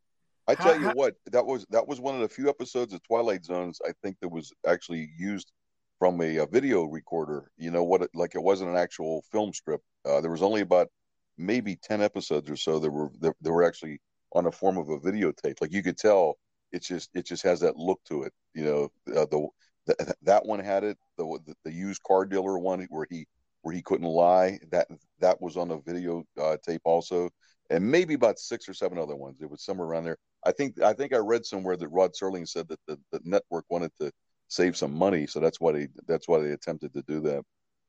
I 0.47 0.55
how- 0.55 0.65
tell 0.65 0.81
you 0.81 0.87
how- 0.89 0.95
what, 0.95 1.15
that 1.33 1.45
was 1.45 1.67
that 1.71 1.89
was 1.89 2.01
one 2.01 2.15
of 2.15 2.21
the 2.21 2.29
few 2.29 2.49
episodes 2.49 2.93
of 2.95 3.03
Twilight 3.03 3.45
Zones 3.45 3.81
I 3.87 3.93
think 4.03 4.19
that 4.21 4.29
was 4.29 4.53
actually 4.67 5.11
used 5.19 5.51
from 5.99 6.21
a, 6.21 6.39
uh 6.39 6.47
video 6.47 6.85
recorder. 6.85 7.51
You 7.57 7.71
know 7.73 7.83
what? 7.83 8.03
It, 8.03 8.11
like 8.15 8.35
it 8.37 8.43
wasn't 8.43 8.71
an 8.71 8.77
actual 8.77 9.25
film 9.33 9.53
strip. 9.53 9.81
Uh, 10.05 10.21
there 10.21 10.31
was 10.31 10.43
only 10.43 10.61
about 10.61 10.89
maybe 11.37 11.77
ten 11.77 12.01
episodes 12.01 12.49
or 12.49 12.57
so 12.57 12.79
that 12.79 12.91
were 12.91 13.11
that, 13.21 13.35
that 13.41 13.53
were 13.53 13.65
actually 13.65 14.01
on 14.33 14.47
a 14.47 14.53
form 14.53 14.79
of 14.79 14.89
a 14.89 14.99
videotape. 14.99 15.61
Like 15.61 15.73
you 15.73 15.83
could 15.83 15.99
tell, 15.99 16.37
it 16.73 16.83
just 16.83 17.11
it 17.15 17.27
just 17.27 17.43
has 17.43 17.61
that 17.61 17.77
look 17.77 18.01
to 18.09 18.25
it. 18.25 18.33
You 18.55 18.65
know, 18.65 18.89
uh, 19.17 19.27
the, 19.27 19.49
the 19.87 20.15
that 20.23 20.45
one 20.45 20.61
had 20.61 20.85
it. 20.85 20.99
The, 21.17 21.39
the 21.47 21.55
the 21.65 21.73
used 21.73 22.03
car 22.03 22.25
dealer 22.25 22.59
one 22.59 22.87
where 22.91 23.07
he 23.11 23.27
where 23.63 23.75
he 23.75 23.83
couldn't 23.83 24.07
lie. 24.07 24.59
That 24.71 24.89
that 25.21 25.41
was 25.41 25.57
on 25.57 25.71
a 25.71 25.81
video 25.81 26.25
uh, 26.41 26.57
tape 26.65 26.83
also 26.85 27.31
and 27.71 27.91
maybe 27.91 28.15
about 28.15 28.39
six 28.39 28.69
or 28.69 28.75
seven 28.75 28.99
other 28.99 29.17
ones. 29.17 29.41
It 29.41 29.51
was 29.51 29.63
somewhere 29.63 29.87
around 29.87 30.05
there. 30.05 30.19
I 30.45 30.53
think 30.53 30.81
I 30.81 30.93
think 30.93 31.13
I 31.13 31.19
read 31.19 31.45
somewhere 31.45 31.77
that 31.77 31.89
Rod 31.89 32.13
Serling 32.13 32.49
said 32.49 32.69
that 32.69 32.81
the, 32.87 32.99
the 33.13 33.21
network 33.25 33.65
wanted 33.69 33.93
to 34.01 34.11
save 34.49 34.77
some 34.77 34.95
money, 34.95 35.27
so 35.27 35.41
that's 35.41 35.61
why 35.61 35.73
they 35.73 35.89
that's 36.07 36.29
why 36.29 36.41
they 36.41 36.53
attempted 36.53 36.95
to 36.95 37.03
do 37.03 37.21
that. 37.23 37.45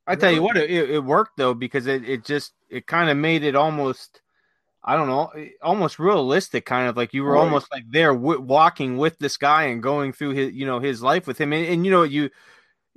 I 0.07 0.15
tell 0.15 0.31
you 0.31 0.41
what, 0.41 0.57
it, 0.57 0.71
it 0.89 1.03
worked 1.03 1.37
though 1.37 1.53
because 1.53 1.85
it, 1.85 2.07
it 2.07 2.25
just 2.25 2.53
it 2.69 2.87
kind 2.87 3.09
of 3.09 3.17
made 3.17 3.43
it 3.43 3.55
almost 3.55 4.21
I 4.83 4.95
don't 4.95 5.07
know, 5.07 5.27
eh, 5.35 5.49
almost 5.61 5.99
realistic, 5.99 6.65
kind 6.65 6.87
of 6.89 6.95
like 6.97 7.13
you 7.13 7.23
were 7.23 7.33
Right. 7.33 7.41
almost 7.41 7.67
like 7.71 7.83
there 7.89 8.13
w- 8.13 8.39
walking 8.41 8.97
with 8.97 9.17
this 9.19 9.35
guy 9.37 9.63
and 9.63 9.83
going 9.83 10.13
through 10.13 10.31
his 10.31 10.53
you 10.53 10.65
know 10.65 10.79
his 10.79 11.01
life 11.01 11.27
with 11.27 11.37
him, 11.39 11.53
and, 11.53 11.65
and 11.65 11.85
you 11.85 11.91
know 11.91 12.03
you. 12.03 12.29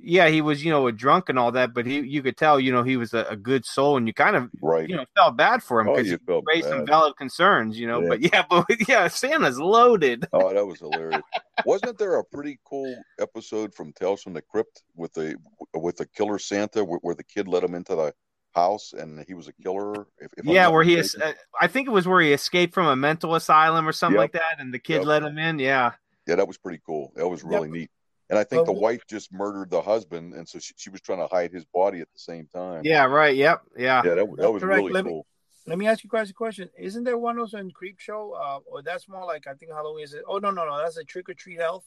Yeah, 0.05 0.29
he 0.31 0.41
was, 0.41 0.65
you 0.65 0.73
know, 0.73 0.89
a 0.89 0.93
drunk 0.93 1.29
and 1.29 1.39
all 1.39 1.53
that, 1.53 1.73
but 1.75 1.87
he, 1.87 2.01
you 2.01 2.23
could 2.25 2.37
tell, 2.37 2.59
you 2.59 2.73
know, 2.73 2.83
he 2.83 2.97
was 2.97 3.15
a, 3.15 3.25
a 3.31 3.37
good 3.37 3.65
soul, 3.65 3.97
and 3.97 4.09
you 4.09 4.13
kind 4.13 4.35
of, 4.35 4.51
Right. 4.61 4.89
you 4.89 4.97
know, 4.97 5.05
felt 5.15 5.37
bad 5.37 5.63
for 5.63 5.81
him 5.81 5.89
oh, 5.91 5.95
because 5.95 6.11
he 6.11 6.17
felt 6.17 6.45
raised 6.49 6.67
some 6.69 6.85
valid 6.85 7.17
concerns, 7.17 7.79
you 7.79 7.87
know. 7.87 8.01
Yeah. 8.01 8.09
But 8.09 8.21
yeah, 8.33 8.45
but 8.51 8.89
yeah, 8.89 9.07
Santa's 9.07 9.61
loaded. 9.61 10.27
Oh, 10.33 10.53
that 10.53 10.67
was 10.67 10.81
hilarious. 10.81 11.23
Wasn't 11.65 11.99
there 11.99 12.17
a 12.17 12.25
pretty 12.25 12.59
cool 12.65 12.97
episode 13.21 13.73
from 13.75 13.93
Tales 13.93 14.23
from 14.25 14.33
the 14.33 14.43
Crypt 14.43 14.83
with 14.97 15.13
the 15.13 15.37
with 15.75 15.99
the 15.99 16.07
killer 16.07 16.39
Santa 16.41 16.83
where, 16.85 16.99
where 17.03 17.15
the 17.15 17.23
kid 17.23 17.47
let 17.47 17.63
him 17.63 17.75
into 17.77 17.95
the 17.95 18.13
house 18.55 18.93
and 18.93 19.25
he 19.27 19.35
was 19.35 19.49
a 19.49 19.53
killer? 19.55 20.07
If, 20.19 20.33
if 20.37 20.45
yeah, 20.45 20.65
not 20.65 20.73
where 20.73 20.83
he, 20.85 20.97
mistaken? 20.97 21.29
es- 21.29 21.35
uh, 21.35 21.39
I 21.61 21.67
think 21.69 21.89
it 21.89 21.93
was 21.93 22.07
where 22.07 22.21
he 22.21 22.33
escaped 22.33 22.75
from 22.75 22.87
a 22.87 22.97
mental 22.97 23.35
asylum 23.35 23.87
or 23.89 23.93
something 23.93 24.15
Yep. 24.17 24.23
like 24.23 24.33
that, 24.33 24.61
and 24.61 24.73
the 24.73 24.79
kid 24.79 24.99
Yep. 24.99 25.07
let 25.07 25.23
him 25.23 25.39
in. 25.39 25.59
Yeah, 25.59 25.93
Yeah, 26.27 26.37
that 26.37 26.47
was 26.49 26.59
pretty 26.59 26.81
cool. 26.87 27.13
That 27.17 27.29
was 27.29 27.43
really 27.45 27.69
but- 27.69 27.77
neat. 27.79 27.91
And 28.31 28.39
I 28.39 28.45
think 28.45 28.61
but 28.65 28.73
the 28.73 28.81
wife 28.81 29.03
just 29.07 29.31
murdered 29.31 29.69
the 29.69 29.83
husband, 29.83 30.33
and 30.33 30.49
so 30.49 30.59
she, 30.59 30.73
she 30.79 30.89
was 30.89 31.03
trying 31.03 31.19
to 31.19 31.27
hide 31.27 31.53
his 31.53 31.67
body 31.67 32.01
at 32.01 32.09
the 32.15 32.19
same 32.19 32.47
time. 32.47 32.81
yeah, 32.83 33.05
right, 33.05 33.37
yep, 33.37 33.61
yeah. 33.77 34.01
yeah, 34.03 34.15
that, 34.15 34.37
that 34.39 34.51
was 34.51 34.63
Correct. 34.63 34.79
really 34.81 34.93
Let 34.93 35.05
me- 35.05 35.11
cool. 35.11 35.27
Let 35.67 35.79
me 35.79 35.87
ask 35.87 36.03
you 36.03 36.11
guys 36.11 36.29
a 36.31 36.33
question. 36.33 36.71
Isn't 36.77 37.05
there 37.05 37.17
one 37.19 37.39
also 37.39 37.59
in 37.59 37.71
Creep 37.71 38.01
Show? 38.01 38.33
Uh, 38.33 38.59
or 38.67 38.83
that's 38.83 39.09
more 39.09 39.25
like 39.25 39.47
I 39.47 39.55
think 39.55 39.71
Halloween 39.71 40.03
is. 40.05 40.13
It? 40.15 40.25
Oh 40.27 40.39
no 40.39 40.51
no 40.51 40.65
no, 40.65 40.77
that's 40.79 40.97
a 40.97 41.05
Trick 41.05 41.29
or 41.29 41.35
Treat 41.35 41.61
Elf. 41.61 41.85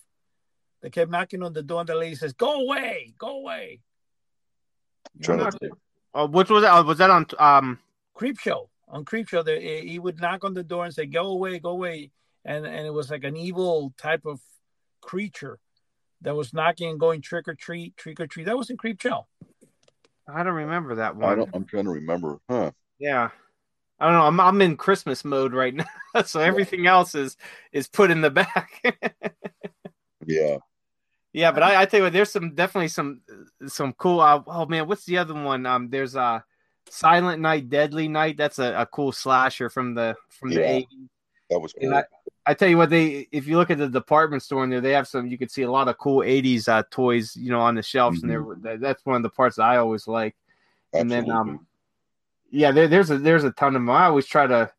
They 0.82 0.90
kept 0.90 1.12
knocking 1.12 1.44
on 1.44 1.52
the 1.52 1.62
door, 1.62 1.82
and 1.82 1.90
the 1.90 1.96
lady 1.96 2.16
says, 2.16 2.32
"Go 2.32 2.62
away, 2.62 3.14
go 3.18 3.40
away." 3.40 3.82
You 5.16 5.24
Trying 5.24 5.40
to 5.40 5.58
that? 6.16 6.22
think. 6.22 6.34
Oh, 6.34 6.38
which 6.38 6.50
was 6.50 6.64
that? 6.64 6.74
Oh, 6.74 6.84
was 6.84 6.98
that 6.98 7.10
on? 7.10 7.26
Um, 7.40 7.80
Creep 8.14 8.40
Show 8.40 8.70
on 8.88 9.06
Creep 9.06 9.30
Show. 9.30 9.44
They, 9.44 9.58
eh, 9.58 9.82
he 9.82 10.00
would 10.00 10.20
knock 10.20 10.44
on 10.44 10.54
the 10.54 10.64
door 10.64 10.86
and 10.86 10.94
say, 10.94 11.06
"Go 11.06 11.28
away, 11.28 11.60
go 11.60 11.70
away," 11.70 12.12
and 12.46 12.66
and 12.66 12.88
it 12.88 12.94
was 12.94 13.10
like 13.10 13.24
an 13.24 13.36
evil 13.36 13.94
type 13.98 14.26
of 14.26 14.40
creature 15.02 15.60
that 16.22 16.36
was 16.36 16.54
knocking 16.54 16.90
and 16.90 17.00
going 17.00 17.22
trick 17.22 17.48
or 17.48 17.54
treat, 17.54 17.98
trick 17.98 18.20
or 18.20 18.28
treat. 18.28 18.46
That 18.46 18.58
was 18.58 18.70
in 18.70 18.78
Creep 18.78 19.02
Show. 19.02 19.28
I 20.28 20.44
don't 20.44 20.54
remember 20.54 20.96
that 20.96 21.16
one. 21.16 21.24
I 21.26 21.28
one. 21.28 21.38
don't, 21.38 21.50
I'm 21.54 21.66
trying 21.66 21.86
to 21.86 21.92
remember. 21.92 22.40
Huh. 22.50 22.72
Yeah, 22.98 23.30
I 24.00 24.06
don't 24.06 24.14
know. 24.14 24.26
I'm 24.26 24.40
I'm 24.40 24.62
in 24.62 24.78
Christmas 24.78 25.26
mode 25.26 25.54
right 25.54 25.74
now, 26.16 26.22
so 26.24 26.40
everything 26.40 26.88
else 26.88 27.16
is 27.16 27.38
is 27.72 27.88
put 27.88 28.12
in 28.12 28.22
the 28.22 28.32
back. 28.32 28.82
Yeah. 30.28 30.58
Yeah, 31.36 31.52
but 31.52 31.64
I, 31.64 31.82
I 31.82 31.86
tell 31.86 32.00
you 32.00 32.04
what, 32.06 32.14
there's 32.14 32.32
some 32.32 32.56
definitely 32.56 32.88
some 32.88 33.20
some 33.68 33.92
cool. 33.94 34.22
Uh, 34.22 34.42
oh 34.48 34.66
man, 34.68 34.88
what's 34.88 35.04
the 35.04 35.18
other 35.18 35.34
one? 35.34 35.66
Um, 35.66 35.90
there's 35.90 36.16
uh, 36.16 36.40
Silent 36.90 37.42
Night, 37.42 37.70
Deadly 37.70 38.08
Night. 38.08 38.38
That's 38.38 38.58
a, 38.58 38.74
a 38.74 38.86
cool 38.86 39.12
slasher 39.12 39.70
from 39.70 39.96
the 39.96 40.16
from 40.30 40.52
the 40.52 40.62
Yeah. 40.62 40.80
80s. 40.80 40.88
That 41.50 41.60
was 41.60 41.74
cool. 41.74 41.94
I, 41.94 42.04
I 42.46 42.54
tell 42.54 42.70
you 42.70 42.78
what, 42.78 42.90
they 42.90 43.28
if 43.34 43.48
you 43.48 43.58
look 43.58 43.70
at 43.70 43.78
the 43.78 43.90
department 43.90 44.44
store 44.44 44.64
in 44.64 44.70
there, 44.70 44.80
they 44.80 44.94
have 44.94 45.10
some. 45.10 45.28
You 45.28 45.38
can 45.38 45.50
see 45.50 45.64
a 45.64 45.72
lot 45.72 45.90
of 45.90 45.98
cool 45.98 46.20
'80s 46.20 46.70
uh, 46.70 46.84
toys, 46.90 47.36
you 47.36 47.52
know, 47.52 47.60
on 47.60 47.76
the 47.76 47.84
shelves, 47.84 48.24
and 48.24 48.32
Mm-hmm. 48.32 48.62
they're 48.64 48.78
that's 48.78 49.06
one 49.06 49.18
of 49.18 49.24
the 49.24 49.30
parts 49.30 49.58
that 49.58 49.64
I 49.64 49.76
always 49.76 50.08
like. 50.08 50.38
And 50.94 51.12
then, 51.12 51.30
um, 51.30 51.68
yeah, 52.50 52.72
there, 52.72 52.88
there's 52.88 53.12
a 53.12 53.18
there's 53.18 53.44
a 53.44 53.52
ton 53.52 53.76
of 53.76 53.82
them. 53.82 53.90
I 53.90 54.06
always 54.06 54.26
try 54.26 54.48
to 54.48 54.72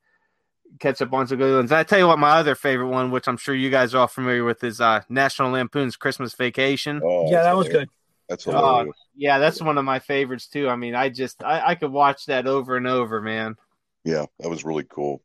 catch 0.78 1.00
up 1.02 1.12
on 1.12 1.26
some 1.26 1.38
good 1.38 1.54
ones. 1.56 1.72
I 1.72 1.82
tell 1.82 1.98
you 1.98 2.06
what, 2.06 2.18
my 2.18 2.30
other 2.38 2.54
favorite 2.54 2.88
one, 2.88 3.10
which 3.10 3.28
I'm 3.28 3.36
sure 3.36 3.54
you 3.54 3.70
guys 3.70 3.94
are 3.94 3.98
all 3.98 4.06
familiar 4.06 4.44
with, 4.44 4.62
is 4.64 4.80
uh, 4.80 5.02
National 5.08 5.50
Lampoon's 5.52 5.96
Christmas 5.96 6.34
Vacation. 6.34 7.00
Oh, 7.04 7.24
yeah, 7.30 7.42
that's 7.42 7.46
that 7.46 7.56
was 7.56 7.68
good. 7.68 7.88
That's 8.28 8.44
hilarious. 8.44 8.96
Yeah, 9.14 9.38
that's 9.38 9.60
one 9.62 9.78
of 9.78 9.84
my 9.84 9.98
favorites 10.00 10.48
too. 10.48 10.68
I 10.68 10.76
mean, 10.76 10.94
I 10.94 11.08
just 11.08 11.42
I, 11.44 11.68
I 11.68 11.74
could 11.76 11.92
watch 11.92 12.26
that 12.26 12.46
over 12.46 12.76
and 12.76 12.86
over, 12.86 13.20
man. 13.20 13.56
yeah, 14.04 14.26
that 14.40 14.48
was 14.48 14.64
really 14.64 14.84
cool. 14.84 15.22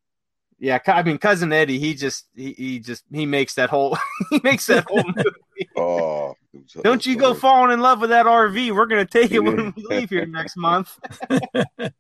Yeah, 0.60 0.78
I 0.86 1.02
mean, 1.02 1.18
cousin 1.18 1.52
Eddie, 1.52 1.80
he 1.80 1.96
just 1.96 2.28
he, 2.36 2.54
he 2.54 2.80
just 2.80 3.04
he 3.12 3.26
makes 3.26 3.56
that 3.56 3.72
whole 3.72 3.98
he 4.30 4.40
makes 4.44 4.68
that 4.68 4.86
whole 4.88 5.04
movie. 5.04 5.30
Oh, 5.76 5.82
it 5.82 6.28
was- 6.30 6.36
Don't 6.84 7.06
you 7.06 7.16
go 7.16 7.34
falling 7.34 7.72
in 7.72 7.80
love 7.80 8.02
with 8.02 8.10
that 8.10 8.26
RV? 8.26 8.76
We're 8.76 8.86
gonna 8.86 9.06
take 9.06 9.32
it 9.32 9.40
when 9.40 9.74
we 9.76 9.84
leave 9.84 10.10
here 10.10 10.26
next 10.26 10.58
month. 10.58 11.00
and 11.30 11.94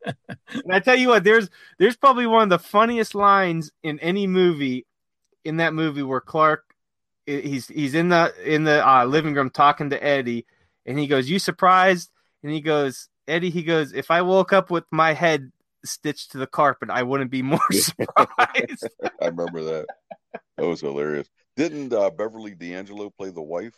I 0.70 0.80
tell 0.80 0.96
you 0.96 1.08
what, 1.10 1.24
there's 1.24 1.50
there's 1.80 1.96
probably 1.96 2.28
one 2.28 2.44
of 2.44 2.50
the 2.50 2.60
funniest 2.60 3.16
lines 3.16 3.72
in 3.84 4.00
any 4.00 4.28
movie. 4.28 4.86
In 5.44 5.58
that 5.58 5.74
movie, 5.74 6.04
where 6.04 6.22
Clark, 6.22 6.64
he's 7.26 7.68
he's 7.68 7.96
in 7.96 8.10
the 8.10 8.32
in 8.46 8.64
the 8.64 8.88
uh, 8.88 9.06
living 9.06 9.34
room 9.34 9.50
talking 9.50 9.90
to 9.90 10.04
Eddie, 10.04 10.46
and 10.86 11.00
he 11.00 11.08
goes, 11.08 11.30
"You 11.30 11.40
surprised?" 11.40 12.12
And 12.44 12.52
he 12.52 12.62
goes, 12.62 13.10
"Eddie," 13.28 13.50
he 13.50 13.64
goes, 13.64 13.92
"If 13.92 14.12
I 14.12 14.22
woke 14.22 14.54
up 14.54 14.70
with 14.70 14.84
my 14.92 15.14
head 15.14 15.52
stitched 15.84 16.34
to 16.34 16.38
the 16.38 16.46
carpet, 16.46 16.92
I 16.92 17.02
wouldn't 17.02 17.32
be 17.32 17.42
more 17.42 17.60
surprised." 17.72 18.88
I 19.20 19.28
remember 19.28 19.64
that. 19.64 19.88
That 20.58 20.68
was 20.68 20.82
hilarious. 20.82 21.28
Didn't 21.56 21.94
uh, 21.94 22.10
Beverly 22.10 22.56
D'Angelo 22.56 23.10
play 23.10 23.30
the 23.30 23.42
wife? 23.42 23.74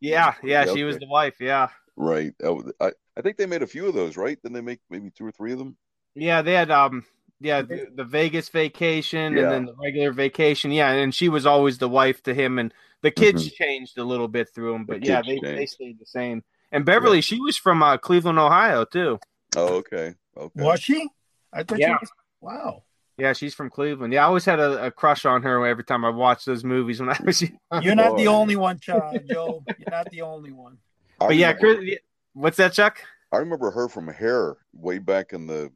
yeah, 0.00 0.34
yeah, 0.42 0.64
she 0.66 0.84
was 0.84 0.98
the 0.98 1.06
wife. 1.06 1.36
Yeah. 1.40 1.68
right. 1.96 2.32
I, 2.80 2.92
I 3.16 3.20
think 3.22 3.36
they 3.36 3.46
made 3.46 3.62
a 3.62 3.66
few 3.66 3.86
of 3.86 3.94
those, 3.94 4.16
right? 4.16 4.38
Didn't 4.42 4.54
they 4.54 4.60
make 4.60 4.80
maybe 4.90 5.10
two 5.10 5.26
or 5.26 5.32
three 5.32 5.52
of 5.52 5.58
them? 5.58 5.76
Yeah, 6.14 6.42
they 6.42 6.54
had 6.54 6.70
um 6.70 7.04
yeah, 7.40 7.62
the, 7.62 7.88
the 7.94 8.04
Vegas 8.04 8.48
vacation 8.48 9.34
Yeah. 9.34 9.42
and 9.42 9.50
then 9.52 9.64
the 9.66 9.74
regular 9.74 10.12
vacation. 10.12 10.70
Yeah, 10.72 10.90
and 10.92 11.14
she 11.14 11.28
was 11.28 11.46
always 11.46 11.78
the 11.78 11.88
wife 11.88 12.22
to 12.24 12.34
him 12.34 12.58
and 12.58 12.72
the 13.02 13.10
kids 13.10 13.50
changed 13.52 13.98
a 13.98 14.04
little 14.04 14.28
bit 14.28 14.48
through 14.54 14.74
him, 14.74 14.82
Mm-hmm. 14.86 14.92
The 14.92 14.98
but 15.00 15.06
yeah, 15.08 15.22
kids 15.22 15.40
they, 15.42 15.54
they 15.56 15.66
stayed 15.66 15.98
the 15.98 16.06
same. 16.06 16.42
And 16.70 16.84
Beverly, 16.84 17.20
she 17.20 17.38
was 17.40 17.56
from 17.56 17.82
uh, 17.82 17.98
Cleveland, 17.98 18.38
Ohio 18.38 18.84
too. 18.84 19.18
Oh, 19.56 19.74
okay. 19.78 20.14
Okay. 20.36 20.62
Was 20.62 20.80
she? 20.80 21.08
I 21.52 21.62
thought 21.64 21.78
Yeah. 21.78 21.88
she 21.88 21.92
was. 22.00 22.10
Wow. 22.40 22.84
Yeah, 23.18 23.32
she's 23.34 23.54
from 23.54 23.68
Cleveland. 23.70 24.12
Yeah, 24.12 24.22
I 24.22 24.26
always 24.28 24.44
had 24.44 24.58
a, 24.58 24.86
a 24.86 24.90
crush 24.90 25.24
on 25.26 25.42
her 25.42 25.66
every 25.66 25.84
time 25.84 26.04
I 26.04 26.10
watched 26.10 26.46
those 26.46 26.64
movies 26.64 26.98
when 27.00 27.10
I 27.10 27.18
was 27.24 27.42
young. 27.42 27.58
You're 27.82 27.94
not 27.94 28.16
the 28.16 28.28
Oh. 28.28 28.34
only 28.36 28.56
one, 28.56 28.78
Ch- 28.78 28.86
Joe. 29.30 29.62
You're 29.78 29.90
not 29.90 30.10
the 30.10 30.22
only 30.22 30.50
one. 30.52 30.78
I 31.20 31.26
But 31.28 31.36
yeah, 31.36 31.52
remember- 31.52 31.82
Chris, 31.84 31.98
what's 32.32 32.56
that, 32.56 32.72
Chuck? 32.72 32.98
I 33.30 33.36
remember 33.38 33.70
her 33.70 33.88
from 33.88 34.08
Hair 34.08 34.56
way 34.74 34.98
back 34.98 35.32
in 35.32 35.46
the 35.46 35.70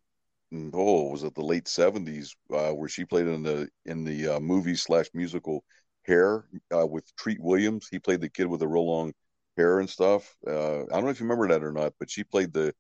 in- 0.53 0.70
oh 0.74 1.11
was 1.11 1.24
it 1.24 1.34
the 1.34 1.43
late 1.43 1.66
seventies 1.68 2.34
uh, 2.53 2.70
where 2.70 2.89
she 2.89 3.05
played 3.05 3.26
in 3.26 3.43
the 3.43 3.68
in 3.84 4.05
the 4.05 4.37
uh, 4.37 4.41
movie 4.41 4.74
slash 4.76 5.07
musical 5.14 5.64
Hair 6.07 6.45
uh, 6.74 6.87
with 6.87 7.05
Treat 7.16 7.41
Williams. 7.41 7.89
He 7.91 7.99
played 7.99 8.20
the 8.20 8.28
kid 8.28 8.47
with 8.47 8.61
the 8.61 8.68
real 8.68 8.87
long 8.87 9.12
hair 9.57 9.80
and 9.80 9.89
stuff. 9.91 10.37
Uh, 10.47 10.82
I 10.82 10.87
don't 10.87 11.05
know 11.05 11.11
if 11.11 11.18
you 11.20 11.24
remember 11.26 11.49
that 11.49 11.64
or 11.64 11.72
not, 11.72 11.95
but 11.99 12.11
she 12.11 12.22
played 12.24 12.53
the 12.53 12.74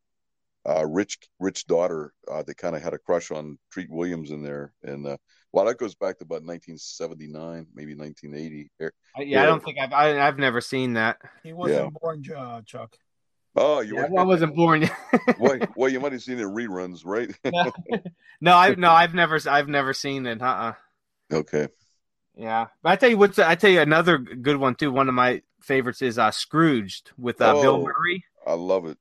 uh, 0.68 0.84
rich 0.86 1.18
rich 1.38 1.66
daughter 1.66 2.12
uh, 2.30 2.42
that 2.42 2.56
kind 2.56 2.74
of 2.74 2.82
had 2.82 2.92
a 2.94 2.98
crush 2.98 3.30
on 3.30 3.58
Treat 3.70 3.88
Williams 3.90 4.30
in 4.30 4.42
there. 4.42 4.72
And 4.82 5.06
uh, 5.06 5.16
well, 5.52 5.64
that 5.66 5.78
goes 5.78 5.94
back 5.94 6.18
to 6.18 6.24
about 6.24 6.42
1979, 6.42 7.66
maybe 7.74 7.94
1980. 7.94 8.70
Hair- 8.80 8.92
I- 9.16 9.22
Yeah, 9.22 9.42
I 9.42 9.46
don't 9.46 9.62
think 9.64 9.78
I've 9.78 9.92
I, 9.92 10.26
I've 10.26 10.38
never 10.38 10.60
seen 10.60 10.94
that. 10.94 11.18
He 11.42 11.52
wasn't 11.52 11.84
Yeah. 11.84 11.90
born, 12.00 12.22
uh, 12.36 12.62
Chuck. 12.62 12.96
Oh, 13.58 13.80
you 13.80 13.96
Yeah, 13.96 14.08
were. 14.08 14.20
I 14.20 14.24
wasn't 14.24 14.54
born 14.62 14.82
yet. 14.82 14.92
well, 15.38 15.58
well, 15.76 15.88
you 15.88 16.00
might 16.00 16.12
have 16.12 16.22
seen 16.22 16.38
it 16.38 16.42
in 16.42 16.48
reruns, 16.50 17.02
right? 17.04 17.30
no, 17.44 17.72
no, 18.40 18.54
I 18.56 18.74
no, 18.74 18.90
I've 18.90 19.14
never, 19.14 19.38
I've 19.48 19.68
never 19.68 19.92
seen 19.94 20.26
it. 20.26 20.42
Uh-uh. 20.42 20.72
okay. 21.32 21.68
Yeah, 22.36 22.66
but 22.82 22.90
I 22.92 22.96
tell 22.96 23.08
you 23.08 23.16
what's, 23.16 23.38
I 23.38 23.54
tell 23.54 23.70
you 23.70 23.80
another 23.80 24.18
good 24.18 24.58
one 24.58 24.74
too. 24.74 24.92
One 24.92 25.08
of 25.08 25.14
my 25.14 25.40
favorites 25.62 26.02
is 26.02 26.18
uh 26.18 26.30
Scrooged 26.30 27.12
with 27.16 27.40
uh, 27.40 27.54
Bill 27.54 27.76
Oh. 27.76 27.82
Murray. 27.84 28.24
I 28.46 28.52
love 28.52 28.84
it. 28.86 28.98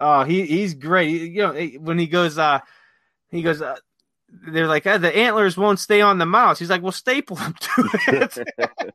Oh, 0.00 0.24
he 0.24 0.46
he's 0.46 0.74
great. 0.74 1.30
You 1.30 1.42
know, 1.42 1.66
when 1.80 1.98
he 1.98 2.06
goes, 2.06 2.38
uh, 2.38 2.60
he 3.30 3.42
goes, 3.42 3.60
uh, 3.60 3.76
they're 4.28 4.66
like, 4.66 4.86
uh, 4.86 4.98
the 4.98 5.14
antlers 5.14 5.56
won't 5.56 5.78
stay 5.78 6.00
on 6.00 6.18
the 6.18 6.26
mouse. 6.26 6.58
He's 6.58 6.70
like, 6.70 6.82
well, 6.82 6.92
staple 6.92 7.36
them 7.36 7.54
to 7.60 7.88
it. 8.08 8.92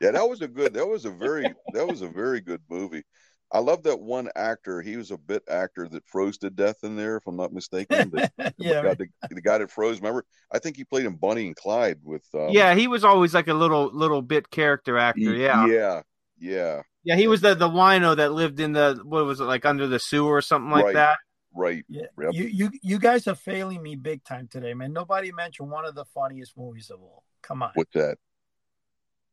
Yeah, 0.00 0.10
that 0.10 0.28
was 0.28 0.42
a 0.42 0.48
good. 0.48 0.74
That 0.74 0.88
was 0.88 1.04
a 1.04 1.10
very. 1.10 1.44
That 1.74 1.86
was 1.86 2.02
a 2.02 2.08
very 2.08 2.40
good 2.40 2.60
movie. 2.68 3.04
I 3.52 3.60
love 3.60 3.84
that 3.84 4.00
one 4.00 4.30
actor. 4.34 4.80
He 4.80 4.96
was 4.96 5.12
a 5.12 5.16
bit 5.16 5.44
actor 5.48 5.86
that 5.88 6.08
froze 6.08 6.38
to 6.38 6.50
death 6.50 6.78
in 6.82 6.96
there, 6.96 7.18
if 7.18 7.26
I'm 7.28 7.36
not 7.36 7.52
mistaken. 7.52 8.10
The, 8.10 8.52
yeah, 8.58 8.82
guy, 8.82 8.94
the, 8.94 9.06
the 9.30 9.40
guy 9.40 9.58
that 9.58 9.70
froze. 9.70 10.00
Remember? 10.00 10.24
I 10.50 10.58
think 10.58 10.76
he 10.76 10.84
played 10.84 11.06
in 11.06 11.14
Bonnie 11.14 11.46
and 11.46 11.54
Clyde 11.54 12.00
with. 12.02 12.24
Um, 12.34 12.48
yeah, 12.50 12.74
he 12.74 12.88
was 12.88 13.04
always 13.04 13.32
like 13.32 13.46
a 13.46 13.54
little 13.54 13.90
little 13.92 14.22
bit 14.22 14.50
character 14.50 14.98
actor. 14.98 15.20
Yeah, 15.20 15.66
Yeah. 15.66 16.02
Yeah. 16.38 16.82
Yeah, 17.04 17.16
he 17.16 17.26
was 17.28 17.40
the 17.40 17.54
the 17.54 17.68
wino 17.68 18.16
that 18.16 18.32
lived 18.32 18.60
in 18.60 18.72
the 18.72 19.00
what 19.04 19.24
was 19.24 19.40
it 19.40 19.44
like 19.44 19.64
under 19.64 19.86
the 19.86 19.98
sewer 19.98 20.36
or 20.36 20.42
something 20.42 20.70
like 20.70 20.84
Right. 20.86 20.94
that. 20.94 21.18
Right. 21.54 21.84
yeah. 21.88 22.06
Yep. 22.18 22.30
You 22.32 22.44
you 22.44 22.70
you 22.82 22.98
guys 22.98 23.26
are 23.28 23.34
failing 23.34 23.82
me 23.82 23.94
big 23.96 24.24
time 24.24 24.48
today, 24.48 24.72
man. 24.74 24.92
Nobody 24.92 25.32
mentioned 25.32 25.70
one 25.70 25.84
of 25.84 25.94
the 25.94 26.04
funniest 26.06 26.56
movies 26.56 26.88
of 26.90 27.00
all. 27.02 27.24
Come 27.42 27.62
on, 27.62 27.72
What's 27.74 27.92
that? 27.92 28.16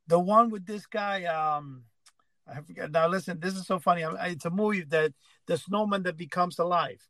the 0.07 0.19
one 0.19 0.49
with 0.49 0.65
this 0.65 0.85
guy. 0.85 1.23
Um, 1.25 1.83
I 2.47 2.61
forget. 2.61 2.91
Now 2.91 3.07
listen, 3.07 3.39
this 3.39 3.53
is 3.55 3.67
so 3.67 3.79
funny. 3.79 4.03
It's 4.23 4.45
a 4.45 4.49
movie 4.49 4.81
that 4.89 5.13
the 5.45 5.57
snowman 5.57 6.03
that 6.03 6.17
becomes 6.17 6.59
alive. 6.59 7.01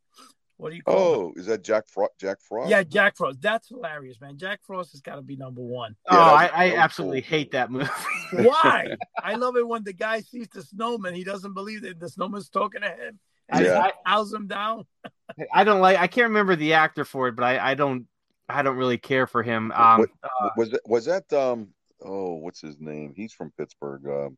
What 0.59 0.71
do 0.71 0.75
you 0.75 0.83
call 0.83 0.93
it? 0.93 0.99
Oh, 0.99 1.33
is 1.37 1.45
that 1.45 1.63
Jack 1.63 1.87
Frost? 1.87 2.11
Jack 2.19 2.37
Frost? 2.41 2.69
Yeah, 2.69 2.83
Jack 2.83 3.15
Frost. 3.15 3.41
That's 3.41 3.69
hilarious, 3.69 4.19
man. 4.19 4.37
Jack 4.37 4.59
Frost 4.67 4.91
has 4.91 4.99
got 4.99 5.15
to 5.15 5.21
be 5.21 5.37
number 5.37 5.61
one. 5.61 5.95
Yeah, 6.11 6.17
oh, 6.17 6.17
that 6.17 6.31
was- 6.33 6.51
I, 6.53 6.65
I 6.65 6.75
absolutely 6.75 7.21
cool. 7.21 7.29
hate 7.29 7.51
that 7.51 7.71
movie. 7.71 7.87
Why? 8.33 8.87
I 9.23 9.35
love 9.35 9.55
it 9.55 9.65
when 9.65 9.85
the 9.85 9.93
guy 9.93 10.19
sees 10.19 10.49
the 10.49 10.61
snowman. 10.61 11.13
He 11.13 11.23
doesn't 11.23 11.53
believe 11.53 11.83
that 11.83 11.97
the 11.97 12.09
snowman's 12.09 12.49
talking 12.49 12.81
to 12.81 12.89
him. 12.89 13.19
And 13.47 13.65
Yeah. 13.65 13.85
he 13.85 13.91
howls 14.05 14.33
him 14.33 14.47
down. 14.47 14.85
I 15.53 15.63
don't 15.63 15.79
like. 15.79 15.97
I 15.97 16.07
can't 16.07 16.27
remember 16.27 16.57
the 16.57 16.73
actor 16.73 17.05
for 17.05 17.29
it, 17.29 17.37
but 17.37 17.43
I, 17.45 17.71
I 17.71 17.73
don't. 17.75 18.05
I 18.49 18.61
don't 18.61 18.75
really 18.77 18.97
care 18.97 19.27
for 19.27 19.41
him. 19.43 19.71
Um, 19.71 19.99
What- 20.01 20.57
was 20.57 20.69
that? 20.71 20.81
Was 20.85 21.05
that? 21.05 21.31
Um. 21.31 21.69
Oh, 22.03 22.35
what's 22.35 22.59
his 22.59 22.79
name? 22.81 23.13
He's 23.15 23.31
from 23.31 23.51
Pittsburgh. 23.57 24.05
Um. 24.07 24.37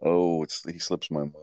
Oh, 0.00 0.44
it's 0.44 0.62
he 0.64 0.78
slips 0.78 1.10
my 1.10 1.20
mind. 1.22 1.34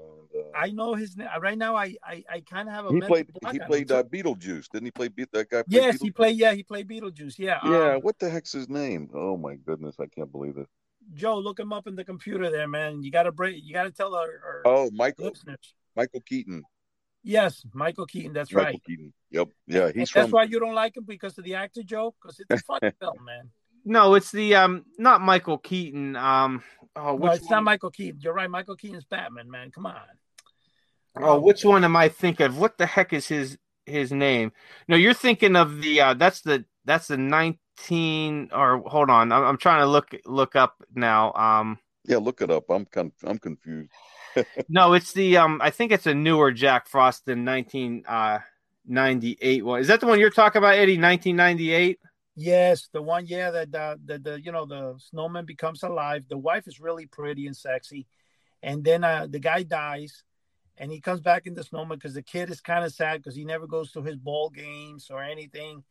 Uh, 0.54 0.58
I 0.60 0.70
know 0.72 0.94
his 0.94 1.16
name 1.18 1.28
right 1.42 1.58
now. 1.58 1.76
I 1.76 1.96
I, 2.04 2.24
I 2.30 2.40
kind 2.42 2.68
of 2.70 2.76
have 2.76 2.86
a 2.86 2.92
he 2.92 3.02
played. 3.02 3.32
He 3.52 3.60
played 3.60 3.92
uh, 3.92 4.04
Beetlejuice, 4.04 4.70
didn't 4.70 4.86
he? 4.86 4.92
Play 4.92 5.08
Be- 5.10 5.26
that 5.34 5.50
guy. 5.50 5.64
Played 5.64 5.66
yes, 5.68 6.02
he 6.02 6.12
played. 6.12 6.38
Yeah, 6.38 6.54
he 6.54 6.64
played 6.64 6.88
Beetlejuice. 6.88 7.38
Yeah. 7.40 7.60
Yeah. 7.64 7.94
Um, 7.96 8.02
What 8.02 8.20
the 8.20 8.30
heck's 8.30 8.52
his 8.52 8.70
name? 8.70 9.10
Oh 9.14 9.38
my 9.38 9.56
goodness, 9.56 9.96
I 10.00 10.06
can't 10.08 10.32
believe 10.32 10.58
it. 10.58 10.68
Joe, 11.14 11.38
look 11.38 11.60
him 11.60 11.74
up 11.74 11.86
in 11.88 11.96
the 11.96 12.04
computer 12.06 12.50
there, 12.50 12.68
man. 12.68 13.04
You 13.04 13.12
got 13.12 13.24
to 13.24 13.32
break. 13.32 13.58
You 13.62 13.74
got 13.74 13.84
to 13.84 13.92
tell 13.92 14.16
our, 14.16 14.22
our 14.28 14.62
Oh, 14.66 14.90
Michael. 14.94 15.26
listeners. 15.30 15.74
Michael 15.96 16.22
Keaton. 16.22 16.64
Yes, 17.24 17.64
Michael 17.74 18.06
Keaton. 18.06 18.34
That's 18.34 18.52
Michael 18.52 18.66
right. 18.72 18.84
Keaton. 18.86 19.14
Yep. 19.32 19.50
Yeah. 19.68 19.86
And 19.88 19.96
He's 19.96 20.12
that's 20.12 20.32
why 20.32 20.44
you 20.44 20.60
don't 20.60 20.74
like 20.76 20.96
him 20.98 21.04
because 21.06 21.38
of 21.38 21.44
the 21.44 21.56
actor, 21.56 21.84
Joe. 21.84 22.14
Because 22.22 22.40
it's 22.40 22.62
a 22.62 22.66
funny 22.80 22.92
film, 23.00 23.24
man. 23.26 23.50
no, 23.86 24.16
it's 24.16 24.32
the 24.32 24.56
um, 24.56 24.86
not 24.98 25.22
Michael 25.22 25.58
Keaton. 25.58 26.16
Um, 26.16 26.64
oh, 26.96 27.04
No, 27.12 27.16
which 27.16 27.34
it's 27.40 27.50
not 27.50 27.64
Michael 27.64 27.92
Keaton. 27.92 28.20
You're 28.22 28.34
right. 28.34 28.50
Michael 28.50 28.76
Keaton's 28.76 29.06
Batman, 29.06 29.50
man. 29.52 29.72
Come 29.72 29.86
on. 29.86 29.96
Oh, 31.18 31.40
which 31.40 31.64
one 31.64 31.84
am 31.84 31.96
I 31.96 32.10
thinking 32.10 32.46
of? 32.48 32.58
What 32.58 32.78
the 32.78 32.86
heck 32.86 33.14
is 33.14 33.28
his 33.28 33.58
his 33.86 34.12
name? 34.12 34.52
No, 34.88 34.96
you're 34.96 35.14
thinking 35.14 35.56
of 35.56 35.82
the. 35.82 36.02
Uh, 36.02 36.14
that's 36.14 36.42
the 36.42 36.66
that's 36.86 37.08
the 37.08 37.18
nineteen. 37.18 38.50
Or 38.52 38.80
hold 38.86 39.10
on, 39.10 39.32
I'm, 39.32 39.44
I'm 39.44 39.58
trying 39.58 39.82
to 39.82 39.88
look 39.88 40.16
look 40.26 40.56
up 40.56 40.76
now. 40.96 41.34
Um, 41.34 41.80
Yeah. 42.06 42.18
Look 42.18 42.42
it 42.42 42.52
up. 42.52 42.70
I'm 42.70 42.86
con- 42.86 43.14
I'm 43.24 43.40
confused. 43.40 43.92
no, 44.70 44.94
it's 44.94 45.14
the 45.14 45.38
um, 45.38 45.60
I 45.62 45.70
think 45.70 45.92
it's 45.92 46.08
a 46.08 46.14
newer 46.14 46.52
Jack 46.52 46.88
Frost 46.88 47.26
than 47.26 47.44
nineteen 47.44 48.04
uh 48.08 48.40
ninety 48.86 49.38
eight 49.42 49.64
one. 49.64 49.80
Is 49.80 49.88
that 49.88 50.00
the 50.00 50.08
one 50.08 50.20
you're 50.20 50.30
talking 50.30 50.60
about, 50.60 50.76
Eddie? 50.76 50.98
Nineteen 50.98 51.36
ninety 51.36 51.72
eight. 51.72 52.00
Yes, 52.36 52.90
the 52.92 53.02
one, 53.02 53.28
yeah, 53.28 53.52
that 53.52 53.76
uh, 53.76 53.96
the 54.04 54.18
the 54.18 54.42
you 54.42 54.52
know 54.52 54.66
the 54.66 54.96
snowman 54.98 55.46
becomes 55.46 55.84
alive. 55.84 56.24
The 56.28 56.38
wife 56.38 56.68
is 56.68 56.80
really 56.80 57.06
pretty 57.06 57.46
and 57.46 57.56
sexy, 57.56 58.08
and 58.64 58.84
then 58.84 59.04
uh, 59.04 59.28
the 59.30 59.38
guy 59.40 59.62
dies, 59.62 60.24
and 60.78 60.92
he 60.92 61.00
comes 61.00 61.22
back 61.22 61.46
in 61.48 61.54
the 61.54 61.64
snowman 61.64 61.98
because 61.98 62.14
the 62.14 62.22
kid 62.22 62.50
is 62.50 62.62
kind 62.62 62.84
of 62.84 62.94
sad 62.94 63.18
because 63.22 63.36
he 63.36 63.46
never 63.46 63.68
goes 63.68 63.92
to 63.92 64.02
his 64.02 64.16
ball 64.18 64.50
games 64.50 65.10
or 65.12 65.24
anything, 65.24 65.84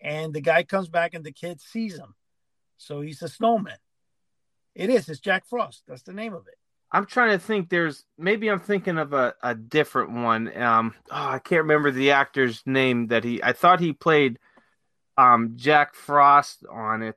and 0.00 0.32
the 0.32 0.40
guy 0.40 0.62
comes 0.62 0.88
back 0.88 1.14
and 1.14 1.24
the 1.24 1.32
kid 1.32 1.60
sees 1.60 1.96
him, 1.96 2.14
so 2.76 3.00
he's 3.00 3.22
a 3.22 3.28
snowman. 3.28 3.78
It 4.74 4.88
is. 4.88 5.08
It's 5.08 5.20
Jack 5.20 5.44
Frost. 5.46 5.82
That's 5.86 6.02
the 6.02 6.14
name 6.14 6.32
of 6.32 6.46
it. 6.46 6.54
I'm 6.90 7.06
trying 7.06 7.30
to 7.30 7.38
think. 7.38 7.68
There's 7.68 8.04
maybe 8.18 8.48
I'm 8.50 8.60
thinking 8.60 8.98
of 8.98 9.12
a, 9.12 9.34
a 9.42 9.54
different 9.54 10.12
one. 10.12 10.54
Um, 10.60 10.94
oh, 11.10 11.14
I 11.28 11.38
can't 11.38 11.62
remember 11.62 11.90
the 11.90 12.10
actor's 12.12 12.62
name 12.66 13.08
that 13.08 13.24
he. 13.24 13.42
I 13.42 13.52
thought 13.52 13.80
he 13.80 13.92
played 13.92 14.38
um 15.18 15.52
Jack 15.56 15.94
Frost 15.94 16.64
on 16.70 17.02
it. 17.02 17.16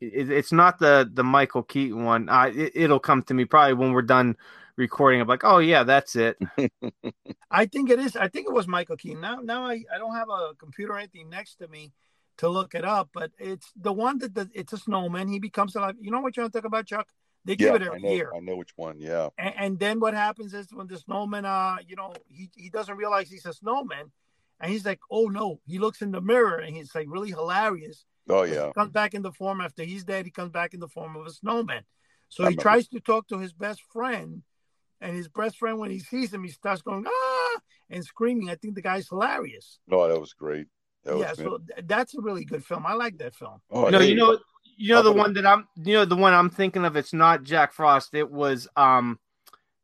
It- 0.00 0.30
it's 0.30 0.52
not 0.52 0.78
the 0.78 1.10
the 1.12 1.24
Michael 1.24 1.62
Keaton 1.62 2.04
one. 2.04 2.28
Uh, 2.28 2.50
it, 2.54 2.72
it'll 2.74 3.00
come 3.00 3.22
to 3.24 3.34
me 3.34 3.44
probably 3.44 3.74
when 3.74 3.92
we're 3.92 4.02
done 4.02 4.36
recording. 4.78 5.20
I'm 5.20 5.28
like, 5.28 5.44
oh 5.44 5.58
yeah, 5.58 5.82
that's 5.82 6.16
it. 6.16 6.38
I 7.50 7.66
think 7.66 7.90
it 7.90 7.98
is. 7.98 8.16
I 8.16 8.28
think 8.28 8.46
it 8.48 8.52
was 8.54 8.66
Michael 8.66 8.96
Keaton. 8.96 9.20
Now, 9.20 9.40
now 9.42 9.66
I, 9.66 9.84
I 9.94 9.98
don't 9.98 10.14
have 10.14 10.28
a 10.30 10.54
computer 10.58 10.92
or 10.94 10.98
anything 10.98 11.28
next 11.28 11.56
to 11.56 11.68
me 11.68 11.92
to 12.38 12.48
look 12.48 12.74
it 12.74 12.84
up, 12.84 13.10
but 13.12 13.32
it's 13.38 13.72
the 13.76 13.92
one 13.92 14.18
that 14.18 14.34
the, 14.34 14.48
it's 14.54 14.72
a 14.72 14.78
snowman. 14.78 15.28
He 15.28 15.38
becomes 15.40 15.74
alive. 15.74 15.96
You 16.00 16.10
know 16.10 16.20
what 16.20 16.36
you're 16.36 16.48
talking 16.48 16.66
about, 16.66 16.86
Chuck? 16.86 17.08
They 17.44 17.56
give 17.56 17.68
Yeah. 17.68 17.74
it 17.76 17.82
I 17.82 17.86
every 17.86 18.00
know. 18.02 18.12
year. 18.12 18.32
I 18.34 18.40
know 18.40 18.56
which 18.56 18.72
one. 18.76 18.96
Yeah. 19.00 19.28
And, 19.38 19.54
and 19.58 19.78
then 19.78 20.00
what 20.00 20.14
happens 20.14 20.54
is 20.54 20.68
when 20.72 20.86
the 20.86 20.98
snowman, 20.98 21.44
uh, 21.44 21.76
you 21.86 21.96
know, 21.96 22.14
he, 22.28 22.50
he 22.56 22.70
doesn't 22.70 22.96
realize 22.96 23.28
he's 23.28 23.46
a 23.46 23.52
snowman. 23.52 24.10
And 24.60 24.70
he's 24.72 24.84
like, 24.84 25.00
oh 25.10 25.26
no. 25.26 25.60
He 25.66 25.78
looks 25.78 26.02
in 26.02 26.10
the 26.12 26.20
mirror 26.20 26.58
and 26.58 26.76
he's 26.76 26.94
like 26.94 27.06
really 27.08 27.30
hilarious. 27.30 28.04
Oh 28.28 28.42
yeah. 28.42 28.66
He 28.66 28.72
comes 28.72 28.90
back 28.92 29.14
in 29.14 29.22
the 29.22 29.32
form 29.32 29.60
after 29.60 29.82
he's 29.84 30.04
dead. 30.04 30.24
He 30.24 30.30
comes 30.30 30.50
back 30.50 30.74
in 30.74 30.80
the 30.80 30.88
form 30.88 31.16
of 31.16 31.26
a 31.26 31.30
snowman. 31.30 31.82
So 32.28 32.44
I 32.44 32.46
he 32.46 32.48
remember. 32.50 32.62
tries 32.62 32.88
to 32.88 33.00
talk 33.00 33.28
to 33.28 33.38
his 33.38 33.52
best 33.52 33.80
friend, 33.90 34.42
and 35.00 35.16
his 35.16 35.28
best 35.28 35.58
friend, 35.58 35.78
when 35.78 35.90
he 35.90 35.98
sees 35.98 36.32
him, 36.32 36.44
he 36.44 36.50
starts 36.50 36.82
going 36.82 37.04
ah 37.06 37.60
and 37.90 38.04
screaming. 38.04 38.50
I 38.50 38.56
think 38.56 38.74
the 38.74 38.82
guy's 38.82 39.08
hilarious. 39.08 39.78
Oh, 39.90 40.08
that 40.08 40.20
was 40.20 40.32
great. 40.32 40.66
That 41.04 41.14
was 41.14 41.22
yeah, 41.22 41.32
so 41.34 41.58
th- 41.58 41.86
that's 41.86 42.14
a 42.14 42.20
really 42.20 42.44
good 42.44 42.64
film. 42.64 42.84
I 42.86 42.94
like 42.94 43.18
that 43.18 43.34
film. 43.34 43.60
Oh, 43.70 43.88
no, 43.88 44.00
hey, 44.00 44.08
you 44.08 44.14
know, 44.14 44.38
you 44.76 44.94
know 44.94 45.02
the 45.02 45.12
one 45.12 45.32
that 45.34 45.46
I'm, 45.46 45.66
you 45.76 45.94
know, 45.94 46.04
the 46.04 46.16
one 46.16 46.34
I'm 46.34 46.50
thinking 46.50 46.84
of. 46.84 46.96
It's 46.96 47.12
not 47.12 47.44
Jack 47.44 47.72
Frost. 47.72 48.14
It 48.14 48.30
was 48.30 48.68
um, 48.76 49.18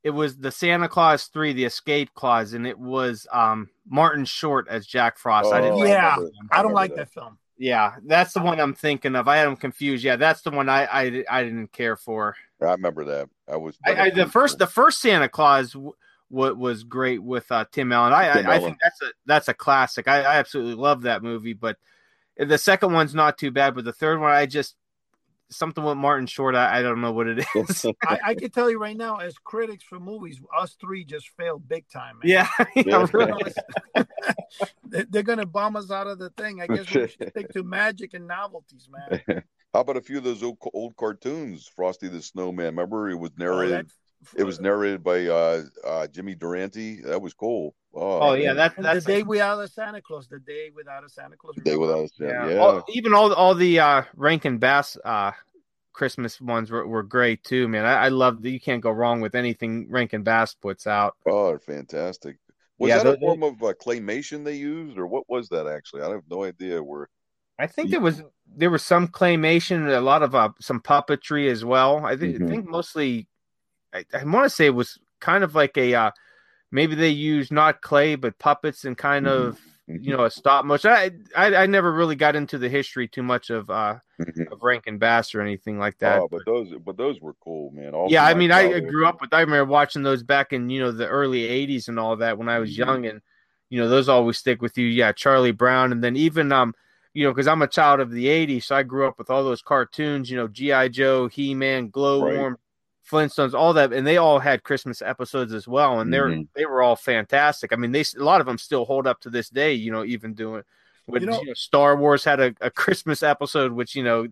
it 0.02 0.10
was 0.10 0.36
the 0.36 0.50
Santa 0.50 0.88
Claus 0.88 1.26
three, 1.26 1.52
the 1.52 1.64
Escape 1.64 2.12
Clause, 2.14 2.52
and 2.52 2.66
it 2.66 2.78
was 2.78 3.26
um 3.32 3.70
Martin 3.88 4.24
Short 4.24 4.68
as 4.68 4.86
Jack 4.86 5.18
Frost. 5.18 5.52
I 5.52 5.60
didn't. 5.60 5.74
Oh, 5.74 5.78
like 5.78 5.88
Yeah, 5.88 6.16
that. 6.16 6.32
I 6.50 6.62
don't 6.62 6.74
like 6.74 6.90
that. 6.90 6.96
that 6.96 7.12
film. 7.12 7.38
Yeah, 7.56 7.94
that's 8.04 8.32
the 8.32 8.40
one 8.40 8.60
I'm 8.60 8.74
thinking 8.74 9.14
of. 9.14 9.28
I 9.28 9.36
had 9.36 9.46
them 9.46 9.56
confused. 9.56 10.04
Yeah, 10.04 10.16
that's 10.16 10.42
the 10.42 10.50
one 10.50 10.68
I 10.68 10.84
I, 10.84 11.24
I 11.30 11.44
didn't 11.44 11.72
care 11.72 11.96
for. 11.96 12.36
I 12.66 12.72
remember 12.72 13.04
that. 13.04 13.28
I 13.50 13.56
was. 13.56 13.76
I, 13.84 13.94
I, 13.94 14.10
the 14.10 14.26
first 14.26 14.58
the 14.58 14.66
first 14.66 15.00
Santa 15.00 15.28
Claus 15.28 15.72
w- 15.72 15.92
w- 16.30 16.54
was 16.54 16.84
great 16.84 17.22
with 17.22 17.50
uh, 17.52 17.64
Tim 17.72 17.92
Allen. 17.92 18.12
I, 18.12 18.32
Tim 18.32 18.46
I, 18.46 18.54
I 18.54 18.58
think 18.60 18.78
that's 18.82 19.02
a 19.02 19.06
that's 19.26 19.48
a 19.48 19.54
classic. 19.54 20.08
I, 20.08 20.22
I 20.22 20.36
absolutely 20.36 20.74
love 20.74 21.02
that 21.02 21.22
movie. 21.22 21.52
But 21.52 21.76
the 22.36 22.58
second 22.58 22.92
one's 22.92 23.14
not 23.14 23.38
too 23.38 23.50
bad. 23.50 23.74
But 23.74 23.84
the 23.84 23.92
third 23.92 24.20
one, 24.20 24.30
I 24.32 24.46
just 24.46 24.76
something 25.50 25.84
with 25.84 25.96
Martin 25.98 26.26
Short. 26.26 26.54
I, 26.56 26.78
I 26.78 26.82
don't 26.82 27.00
know 27.00 27.12
what 27.12 27.26
it 27.28 27.44
is. 27.54 27.86
I, 28.06 28.18
I 28.24 28.34
can 28.34 28.50
tell 28.50 28.70
you 28.70 28.78
right 28.80 28.96
now, 28.96 29.18
as 29.18 29.36
critics 29.38 29.84
for 29.84 30.00
movies, 30.00 30.40
us 30.58 30.74
three 30.80 31.04
just 31.04 31.28
failed 31.36 31.68
big 31.68 31.86
time. 31.88 32.18
Man. 32.22 32.30
yeah, 32.30 32.48
yeah, 32.76 32.82
Yeah. 32.86 33.06
really. 33.12 33.52
They- 34.88 35.04
They're 35.10 35.22
gonna 35.22 35.46
bomb 35.46 35.76
us 35.76 35.90
out 35.90 36.06
of 36.06 36.18
the 36.18 36.30
thing. 36.30 36.60
I 36.60 36.66
guess 36.66 36.88
we 36.92 37.08
should 37.08 37.28
stick 37.30 37.52
to 37.52 37.62
magic 37.62 38.14
and 38.14 38.26
novelties, 38.26 38.88
man. 38.90 39.42
How 39.74 39.80
about 39.80 39.96
a 39.96 40.02
few 40.02 40.18
of 40.18 40.24
those 40.24 40.42
old, 40.42 40.58
old 40.72 40.96
cartoons? 40.96 41.68
Frosty 41.74 42.06
the 42.06 42.22
Snowman. 42.22 42.66
Remember, 42.66 43.10
it 43.10 43.18
was 43.18 43.32
narrated. 43.36 43.90
Oh, 43.90 44.26
it 44.36 44.44
was 44.44 44.60
narrated 44.60 45.02
by 45.02 45.26
uh, 45.26 45.64
uh, 45.84 46.06
Jimmy 46.06 46.36
Durante. 46.36 47.02
That 47.02 47.20
was 47.20 47.34
cool. 47.34 47.74
Oh, 47.92 48.20
Oh 48.20 48.34
yeah, 48.34 48.54
that 48.54 48.74
that's 48.78 49.04
the 49.04 49.12
day 49.14 49.22
without 49.24 49.60
a 49.60 49.66
Santa 49.66 50.00
Claus. 50.00 50.28
The 50.28 50.38
day 50.38 50.70
without 50.74 51.04
a 51.04 51.08
Santa 51.08 51.36
Claus. 51.36 51.56
Day 51.56 51.76
without 51.76 52.04
a 52.04 52.08
Santa. 52.08 52.32
yeah. 52.32 52.50
Yeah. 52.50 52.60
All, 52.60 52.84
even 52.90 53.14
all 53.14 53.32
all 53.34 53.54
the 53.56 53.80
uh, 53.80 54.02
Rankin 54.14 54.58
Bass 54.58 54.96
uh, 55.04 55.32
Christmas 55.92 56.40
ones 56.40 56.70
were, 56.70 56.86
were 56.86 57.02
great 57.02 57.42
too, 57.42 57.66
man. 57.68 57.84
I, 57.84 58.04
I 58.04 58.08
love 58.08 58.42
that. 58.42 58.50
You 58.50 58.60
can't 58.60 58.80
go 58.80 58.90
wrong 58.92 59.20
with 59.20 59.34
anything 59.34 59.88
Rankin 59.90 60.22
Bass 60.22 60.54
puts 60.54 60.86
out. 60.86 61.16
Oh, 61.26 61.48
they're 61.48 61.58
fantastic. 61.58 62.36
Was 62.78 62.90
Yeah, 62.90 63.02
that 63.02 63.16
a 63.16 63.20
form 63.20 63.42
of 63.42 63.62
uh, 63.62 63.74
claymation 63.74 64.44
they 64.44 64.56
used, 64.56 64.96
or 64.98 65.06
what 65.06 65.28
was 65.28 65.48
that 65.48 65.66
actually? 65.66 66.02
I 66.02 66.10
have 66.10 66.22
no 66.30 66.44
idea. 66.44 66.82
Where 66.82 67.08
I 67.58 67.66
think 67.66 67.90
there 67.90 68.00
was 68.00 68.22
there 68.56 68.70
was 68.70 68.82
some 68.82 69.08
claymation, 69.08 69.94
a 69.96 70.00
lot 70.00 70.22
of 70.22 70.34
uh, 70.34 70.50
some 70.60 70.80
puppetry 70.80 71.50
as 71.50 71.64
well. 71.64 72.04
I 72.04 72.16
think, 72.16 72.36
Mhm. 72.36 72.44
I 72.44 72.48
think 72.48 72.66
mostly, 72.66 73.28
I, 73.92 74.04
I 74.12 74.24
want 74.24 74.44
to 74.44 74.50
say 74.50 74.66
it 74.66 74.74
was 74.74 74.98
kind 75.20 75.42
of 75.44 75.54
like 75.54 75.76
a 75.76 75.94
uh, 75.94 76.10
maybe 76.70 76.94
they 76.94 77.08
use 77.08 77.50
not 77.50 77.80
clay 77.80 78.14
but 78.14 78.38
puppets 78.38 78.84
and 78.84 78.96
kind 78.96 79.26
Mhm. 79.26 79.30
of 79.30 79.60
you 79.88 80.16
know 80.16 80.24
a 80.24 80.30
stop 80.30 80.64
motion. 80.64 80.90
I, 80.90 81.10
I 81.36 81.54
I 81.62 81.66
never 81.66 81.92
really 81.92 82.16
got 82.16 82.36
into 82.36 82.58
the 82.58 82.68
history 82.68 83.08
too 83.08 83.22
much 83.22 83.50
of 83.50 83.70
uh 83.70 83.98
Mhm. 84.20 84.52
of 84.52 84.62
Rankin 84.62 84.98
Bass 84.98 85.34
or 85.34 85.40
anything 85.40 85.78
like 85.78 85.98
that. 85.98 86.20
Oh, 86.20 86.28
but 86.28 86.42
those, 86.46 86.72
but 86.84 86.96
those 86.96 87.20
were 87.20 87.34
cool, 87.34 87.70
man. 87.70 87.94
All 87.94 88.10
yeah, 88.10 88.24
I 88.24 88.34
mean, 88.34 88.50
I 88.52 88.80
grew 88.80 89.06
up 89.06 89.20
with. 89.20 89.32
I 89.32 89.40
remember 89.40 89.64
watching 89.64 90.02
those 90.02 90.22
back 90.22 90.52
in 90.52 90.68
you 90.70 90.80
know 90.80 90.92
the 90.92 91.08
early 91.08 91.44
'80s 91.44 91.88
and 91.88 91.98
all 91.98 92.16
that 92.16 92.36
when 92.38 92.48
I 92.48 92.58
was 92.58 92.72
Mhm. 92.72 92.78
young, 92.78 93.06
and 93.06 93.20
you 93.70 93.80
know 93.80 93.88
those 93.88 94.08
always 94.08 94.38
stick 94.38 94.60
with 94.62 94.76
you. 94.78 94.86
Yeah, 94.86 95.12
Charlie 95.12 95.52
Brown, 95.52 95.92
and 95.92 96.02
then 96.02 96.16
even 96.16 96.52
um, 96.52 96.74
you 97.14 97.24
know, 97.24 97.32
because 97.32 97.46
I'm 97.48 97.62
a 97.62 97.66
child 97.68 98.00
of 98.00 98.10
the 98.10 98.26
'80s, 98.26 98.64
so 98.64 98.76
I 98.76 98.82
grew 98.82 99.06
up 99.08 99.18
with 99.18 99.30
all 99.30 99.42
those 99.44 99.62
cartoons. 99.62 100.30
You 100.30 100.36
know, 100.36 100.48
GI 100.48 100.90
Joe, 100.90 101.28
He 101.28 101.54
Man, 101.54 101.90
Glowworm, 101.90 102.56
Flintstones, 103.10 103.54
all 103.54 103.72
that, 103.74 103.92
and 103.92 104.06
they 104.06 104.16
all 104.16 104.38
had 104.38 104.62
Christmas 104.62 105.00
episodes 105.02 105.52
as 105.52 105.66
well, 105.68 106.00
and 106.00 106.12
they're 106.12 106.28
Mhm. 106.28 106.48
they 106.54 106.66
were 106.66 106.82
all 106.82 106.96
fantastic. 106.96 107.72
I 107.72 107.76
mean, 107.76 107.92
they 107.92 108.00
a 108.18 108.22
lot 108.24 108.40
of 108.40 108.46
them 108.46 108.58
still 108.58 108.84
hold 108.84 109.06
up 109.06 109.20
to 109.20 109.30
this 109.30 109.48
day. 109.48 109.72
You 109.74 109.92
know, 109.92 110.04
even 110.04 110.34
doing. 110.34 110.62
When, 111.06 111.20
You 111.22 111.28
know- 111.28 111.40
you 111.40 111.46
know, 111.48 111.54
Star 111.54 111.96
Wars 111.96 112.24
had 112.24 112.40
a, 112.40 112.54
a 112.62 112.70
Christmas 112.70 113.22
episode, 113.22 113.72
which 113.72 113.94
you 113.94 114.02
know 114.02 114.26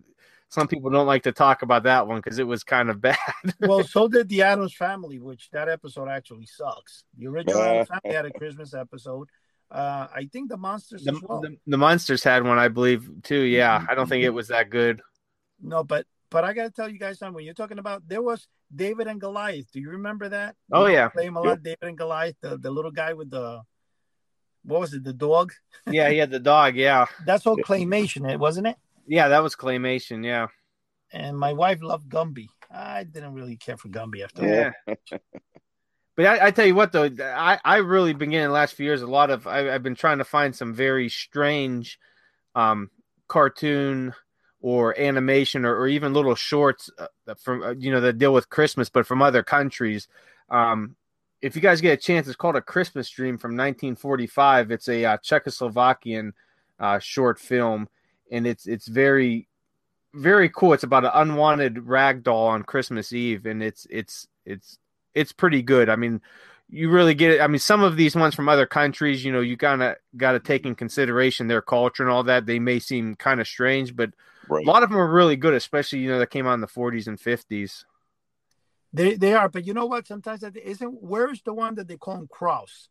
some 0.49 0.67
people 0.67 0.89
don't 0.91 1.07
like 1.07 1.23
to 1.23 1.31
talk 1.31 1.61
about 1.61 1.83
that 1.83 2.07
one 2.07 2.17
because 2.17 2.37
it 2.39 2.45
was 2.47 2.63
kind 2.63 2.89
of 2.89 2.99
bad. 3.01 3.17
well, 3.59 3.83
so 3.83 4.07
did 4.07 4.27
the 4.27 4.41
Addams 4.41 4.73
Family, 4.73 5.19
which 5.19 5.49
that 5.51 5.69
episode 5.69 6.09
actually 6.09 6.45
sucks. 6.47 7.03
The 7.17 7.27
original 7.27 7.61
Addams 7.61 7.87
Family 7.89 8.15
had 8.15 8.25
a 8.25 8.31
Christmas 8.31 8.73
episode. 8.73 9.29
Uh, 9.73 10.07
I 10.13 10.25
think 10.31 10.49
the 10.49 10.57
Munsters 10.57 11.03
the, 11.03 11.13
as 11.13 11.21
well. 11.23 11.41
the, 11.41 11.57
the 11.65 11.77
munsters 11.77 12.23
had 12.23 12.43
one, 12.43 12.59
I 12.59 12.67
believe, 12.67 13.09
too. 13.23 13.41
Yeah, 13.41 13.83
I 13.89 13.95
don't 13.95 14.07
think 14.07 14.23
it 14.23 14.29
was 14.29 14.49
that 14.49 14.69
good. 14.69 15.01
No, 15.59 15.83
but 15.83 16.05
but 16.29 16.43
I 16.43 16.53
got 16.53 16.63
to 16.65 16.69
tell 16.71 16.87
you 16.89 16.99
guys 16.99 17.17
something. 17.19 17.33
When 17.33 17.45
you're 17.45 17.53
talking 17.55 17.79
about, 17.79 18.07
there 18.07 18.21
was 18.21 18.47
David 18.73 19.07
and 19.07 19.19
Goliath. 19.19 19.71
Do 19.71 19.79
you 19.79 19.89
remember 19.91 20.29
that? 20.29 20.55
Oh, 20.71 20.85
We 20.85 20.93
yeah. 20.93 21.09
play 21.09 21.25
him 21.25 21.37
a 21.37 21.41
lot. 21.41 21.63
David 21.63 21.79
and 21.81 21.97
Goliath, 21.97 22.35
the, 22.41 22.57
the 22.57 22.69
little 22.69 22.91
guy 22.91 23.13
with 23.13 23.31
the 23.31 23.61
what 24.63 24.79
was 24.79 24.93
it? 24.93 25.03
The 25.03 25.13
dog. 25.13 25.51
Yeah, 25.91 26.09
he 26.09 26.17
had 26.17 26.29
the 26.31 26.39
dog. 26.39 26.75
Yeah, 26.75 27.05
That's 27.25 27.45
all 27.47 27.57
claymation, 27.57 28.31
it 28.31 28.39
wasn't 28.39 28.67
it? 28.67 28.77
yeah, 29.07 29.27
that 29.29 29.43
was 29.43 29.55
claymation. 29.55 30.23
Yeah, 30.25 30.47
And 31.11 31.37
my 31.37 31.51
wife 31.53 31.81
loved 31.81 32.07
Gumby. 32.09 32.47
I 32.71 33.03
didn't 33.03 33.33
really 33.33 33.57
care 33.57 33.75
for 33.77 33.89
Gumby 33.89 34.23
after 34.23 34.41
that. 34.47 34.73
yeah. 34.87 35.17
but 36.15 36.25
I, 36.25 36.47
I 36.47 36.51
tell 36.51 36.65
you 36.65 36.75
what, 36.75 36.91
though, 36.91 37.09
I 37.19 37.59
I 37.63 37.77
really 37.77 38.13
been 38.13 38.31
getting 38.31 38.47
the 38.47 38.53
last 38.53 38.75
few 38.75 38.85
years 38.85 39.01
a 39.01 39.07
lot 39.07 39.29
of. 39.29 39.47
I, 39.47 39.73
I've 39.73 39.83
been 39.83 39.95
trying 39.95 40.19
to 40.19 40.23
find 40.23 40.55
some 40.55 40.73
very 40.73 41.09
strange, 41.09 41.99
um, 42.55 42.89
cartoon 43.27 44.13
or 44.61 44.97
animation 44.99 45.65
or, 45.65 45.75
or 45.75 45.87
even 45.87 46.13
little 46.13 46.35
shorts 46.35 46.89
uh, 46.97 47.33
from 47.35 47.63
uh, 47.63 47.71
you 47.71 47.91
know 47.91 48.01
that 48.01 48.17
deal 48.17 48.33
with 48.33 48.49
Christmas, 48.49 48.89
but 48.89 49.05
from 49.05 49.21
other 49.21 49.43
countries. 49.43 50.07
Um, 50.49 50.95
if 51.41 51.55
you 51.55 51.61
guys 51.61 51.81
get 51.81 51.99
a 51.99 52.01
chance, 52.01 52.27
it's 52.27 52.37
called 52.37 52.55
a 52.55 52.61
Christmas 52.61 53.09
Dream 53.09 53.37
from 53.37 53.51
1945. 53.51 54.71
It's 54.71 54.87
a 54.87 55.03
uh, 55.03 55.17
Czechoslovakian 55.17 56.31
uh, 56.79 56.99
short 56.99 57.39
film, 57.39 57.89
and 58.31 58.47
it's 58.47 58.65
it's 58.65 58.87
very 58.87 59.47
very 60.13 60.49
cool. 60.49 60.73
It's 60.73 60.83
about 60.83 61.05
an 61.05 61.11
unwanted 61.13 61.87
rag 61.87 62.23
doll 62.23 62.47
on 62.47 62.63
Christmas 62.63 63.11
Eve, 63.11 63.45
and 63.45 63.61
it's 63.61 63.85
it's 63.89 64.27
it's 64.45 64.77
it's 65.13 65.31
pretty 65.31 65.61
good. 65.61 65.89
I 65.89 65.95
mean, 65.95 66.21
you 66.69 66.89
really 66.89 67.13
get 67.13 67.31
it. 67.31 67.41
I 67.41 67.47
mean, 67.47 67.59
some 67.59 67.83
of 67.83 67.97
these 67.97 68.15
ones 68.15 68.35
from 68.35 68.49
other 68.49 68.65
countries, 68.65 69.23
you 69.23 69.31
know, 69.31 69.41
you 69.41 69.57
kind 69.57 69.83
of 69.83 69.95
got 70.17 70.31
to 70.31 70.39
take 70.39 70.65
in 70.65 70.75
consideration 70.75 71.47
their 71.47 71.61
culture 71.61 72.03
and 72.03 72.11
all 72.11 72.23
that. 72.23 72.45
They 72.45 72.59
may 72.59 72.79
seem 72.79 73.15
kind 73.15 73.39
of 73.39 73.47
strange, 73.47 73.95
but 73.95 74.11
Right. 74.49 74.65
a 74.65 74.69
lot 74.69 74.83
of 74.83 74.89
them 74.89 74.99
are 74.99 75.11
really 75.11 75.37
good, 75.37 75.53
especially 75.53 75.99
you 75.99 76.09
know 76.09 76.19
that 76.19 76.29
came 76.29 76.45
out 76.45 76.55
in 76.55 76.61
the 76.61 76.67
40s 76.67 77.07
and 77.07 77.17
50s. 77.17 77.85
They 78.91 79.15
they 79.15 79.33
are, 79.33 79.49
but 79.49 79.65
you 79.65 79.73
know 79.73 79.85
what? 79.85 80.05
Sometimes 80.05 80.41
that 80.41 80.55
isn't. 80.57 81.01
Where's 81.01 81.41
the 81.41 81.53
one 81.53 81.75
that 81.75 81.87
they 81.87 81.97
call 81.97 82.15
him 82.15 82.27
Kraus? 82.27 82.89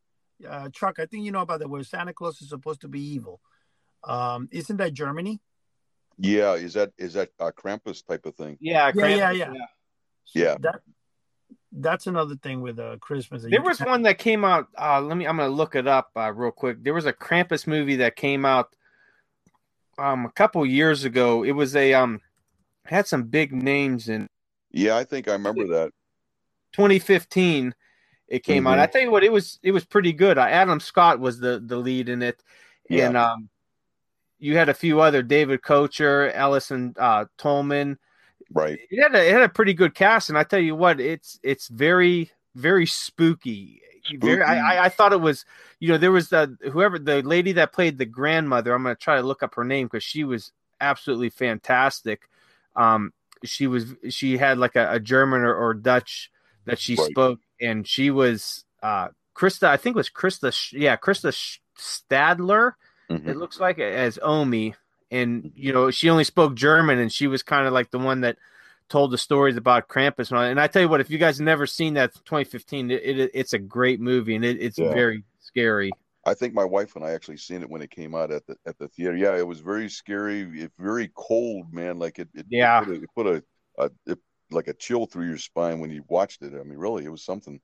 Uh, 0.49 0.69
Chuck, 0.71 0.99
I 0.99 1.07
think 1.07 1.25
you 1.25 1.31
know 1.31 1.43
about 1.43 1.61
that. 1.61 1.69
Where 1.69 1.85
Santa 1.85 2.13
Claus 2.13 2.41
is 2.43 2.49
supposed 2.49 2.81
to 2.81 2.89
be 2.89 3.01
evil. 3.01 3.41
Um, 4.03 4.49
isn't 4.51 4.79
that 4.79 4.95
Germany? 4.95 5.41
Yeah, 6.19 6.55
is 6.55 6.75
that 6.75 6.93
is 6.99 7.15
that 7.15 7.31
a 7.39 7.53
Krampus 7.53 8.05
type 8.05 8.27
of 8.27 8.35
thing? 8.35 8.57
Yeah, 8.61 8.91
Yeah, 8.95 9.07
yeah, 9.07 9.31
yeah. 9.31 9.53
Yeah. 10.35 10.57
That 10.61 10.81
that's 11.73 12.07
another 12.07 12.37
thing 12.37 12.61
with 12.61 12.79
uh, 12.79 12.97
Christmas. 13.01 13.43
that 13.43 13.51
There 13.51 13.63
was 13.63 13.81
one 13.81 14.03
that 14.03 14.19
came 14.19 14.45
out. 14.45 14.69
Uh, 14.79 15.01
let 15.01 15.17
me. 15.17 15.27
I'm 15.27 15.37
gonna 15.37 15.49
look 15.51 15.75
it 15.75 15.87
up 15.87 16.11
uh, 16.17 16.33
real 16.33 16.51
quick. 16.53 16.83
There 16.83 16.95
was 16.95 17.07
a 17.07 17.13
Krampus 17.13 17.67
movie 17.67 17.97
that 17.97 18.17
came 18.17 18.45
out 18.45 18.75
um, 19.99 20.27
a 20.27 20.31
couple 20.33 20.65
years 20.67 21.05
ago. 21.05 21.45
It 21.45 21.53
was 21.53 21.75
a 21.77 21.95
um, 21.95 22.21
had 22.87 23.07
some 23.07 23.25
big 23.25 23.53
names 23.53 24.09
in 24.09 24.29
Yeah, 24.71 24.97
I 24.97 25.05
think 25.05 25.29
I 25.29 25.33
remember 25.33 25.67
that. 25.69 25.93
2015. 26.73 27.75
It 28.29 28.45
came 28.45 28.67
out. 28.67 28.79
Mhm. 28.79 28.83
I 28.83 28.87
tell 28.87 29.03
you 29.03 29.11
what, 29.11 29.25
it 29.25 29.33
was 29.33 29.59
it 29.63 29.73
was 29.73 29.85
pretty 29.85 30.13
good. 30.13 30.39
Uh, 30.39 30.43
Adam 30.43 30.81
Scott 30.81 31.21
was 31.21 31.39
the 31.39 31.63
the 31.65 31.77
lead 31.77 32.09
in 32.09 32.23
it, 32.23 32.43
Yeah. 32.89 33.09
and 33.09 33.17
um, 33.17 33.51
you 34.39 34.57
had 34.57 34.69
a 34.71 34.75
few 34.75 35.01
other 35.01 35.23
David 35.23 35.63
Koechner, 35.63 36.35
Allison 36.35 36.95
uh, 36.99 37.27
Tolman. 37.39 37.99
Right. 38.55 38.79
It 38.91 39.03
had 39.03 39.15
a 39.15 39.29
it 39.29 39.33
had 39.33 39.43
a 39.43 39.49
pretty 39.49 39.75
good 39.75 39.95
cast, 39.95 40.29
and 40.29 40.39
I 40.39 40.45
tell 40.45 40.59
you 40.61 40.75
what, 40.77 41.01
it's 41.01 41.39
it's 41.43 41.69
very 41.69 42.31
very 42.55 42.87
spooky. 42.87 43.81
Very, 44.19 44.43
I, 44.43 44.87
I 44.87 44.89
thought 44.89 45.13
it 45.13 45.21
was, 45.21 45.45
you 45.79 45.89
know, 45.89 45.97
there 45.97 46.11
was 46.11 46.29
the 46.29 46.57
whoever 46.73 46.99
the 46.99 47.23
lady 47.23 47.53
that 47.53 47.73
played 47.73 47.99
the 47.99 48.05
grandmother. 48.05 48.75
I'm 48.75 48.83
gonna 48.83 48.97
try 48.97 49.17
to 49.17 49.23
look 49.23 49.43
up 49.45 49.55
her 49.55 49.65
name 49.65 49.87
because 49.87 50.03
she 50.03 50.25
was 50.25 50.51
absolutely 50.81 51.31
fantastic. 51.31 52.29
Um, 52.75 53.13
she 53.45 53.69
was 53.69 53.95
she 54.11 54.37
had 54.37 54.59
like 54.59 54.75
a, 54.77 54.95
a 54.95 55.01
German 55.01 55.43
or, 55.43 55.55
or 55.55 55.73
Dutch 55.75 56.31
that 56.65 56.81
she 56.81 56.97
Right. 56.97 57.11
spoke, 57.11 57.41
and 57.61 57.87
she 57.87 58.11
was 58.11 58.65
uh 58.83 59.09
Krista. 59.37 59.69
I 59.69 59.77
think 59.77 59.95
it 59.95 59.99
was 59.99 60.11
Krista. 60.11 60.53
Yeah, 60.73 60.97
Krista 60.97 61.33
Stadler 61.79 62.73
Mhm. 63.11 63.29
it 63.29 63.37
looks 63.37 63.61
like 63.61 63.79
as 63.79 64.19
Omi, 64.23 64.75
and 65.13 65.53
you 65.55 65.73
know 65.73 65.91
she 65.93 66.11
only 66.11 66.25
spoke 66.25 66.55
German, 66.57 66.99
and 66.99 67.13
she 67.13 67.29
was 67.29 67.43
kind 67.45 67.67
of 67.69 67.73
like 67.73 67.91
the 67.93 67.99
one 68.01 68.23
that 68.23 68.37
told 68.89 69.11
the 69.13 69.19
stories 69.19 69.57
about 69.57 69.89
Krampus 69.89 70.29
and 70.31 70.39
all. 70.39 70.43
that. 70.45 70.51
And 70.51 70.61
I 70.61 70.67
tell 70.67 70.83
you 70.83 70.89
what, 70.89 71.01
if 71.01 71.09
you 71.09 71.17
guys 71.19 71.39
have 71.39 71.45
never 71.45 71.67
seen 71.67 71.95
that 71.95 72.13
2015, 72.25 72.91
it, 72.91 73.03
it 73.19 73.31
it's 73.33 73.53
a 73.53 73.59
great 73.59 74.01
movie, 74.01 74.35
and 74.35 74.45
it, 74.45 74.61
it's 74.61 74.79
Yeah. 74.79 74.93
very 74.93 75.23
scary. 75.41 75.93
I 76.25 76.35
think 76.35 76.55
my 76.55 76.65
wife 76.65 76.95
and 76.97 77.05
I 77.05 77.13
actually 77.13 77.39
seen 77.39 77.63
it 77.63 77.71
when 77.71 77.83
it 77.83 77.91
came 77.91 78.15
out 78.15 78.31
at 78.31 78.47
the 78.47 78.57
at 78.67 78.79
the 78.79 78.89
theater. 78.89 79.17
Yeah, 79.17 79.37
it 79.37 79.47
was 79.47 79.61
very 79.61 79.89
scary, 79.89 80.43
it, 80.63 80.73
very 80.79 81.11
cold, 81.15 81.73
man. 81.73 81.99
Like 81.99 82.19
it, 82.19 82.29
it 82.35 82.47
Yeah. 82.49 82.83
it 82.83 82.85
put, 82.87 82.93
a, 82.93 83.03
it 83.03 83.11
put 83.15 83.27
a, 83.27 83.85
a 83.85 83.91
it, 84.13 84.19
like 84.51 84.69
a 84.69 84.75
chill 84.75 85.07
through 85.07 85.27
your 85.29 85.39
spine 85.39 85.81
when 85.81 85.91
you 85.91 86.05
watched 86.09 86.43
it. 86.43 86.53
I 86.55 86.63
mean, 86.63 86.79
really, 86.79 87.05
it 87.05 87.11
was 87.11 87.25
something. 87.25 87.61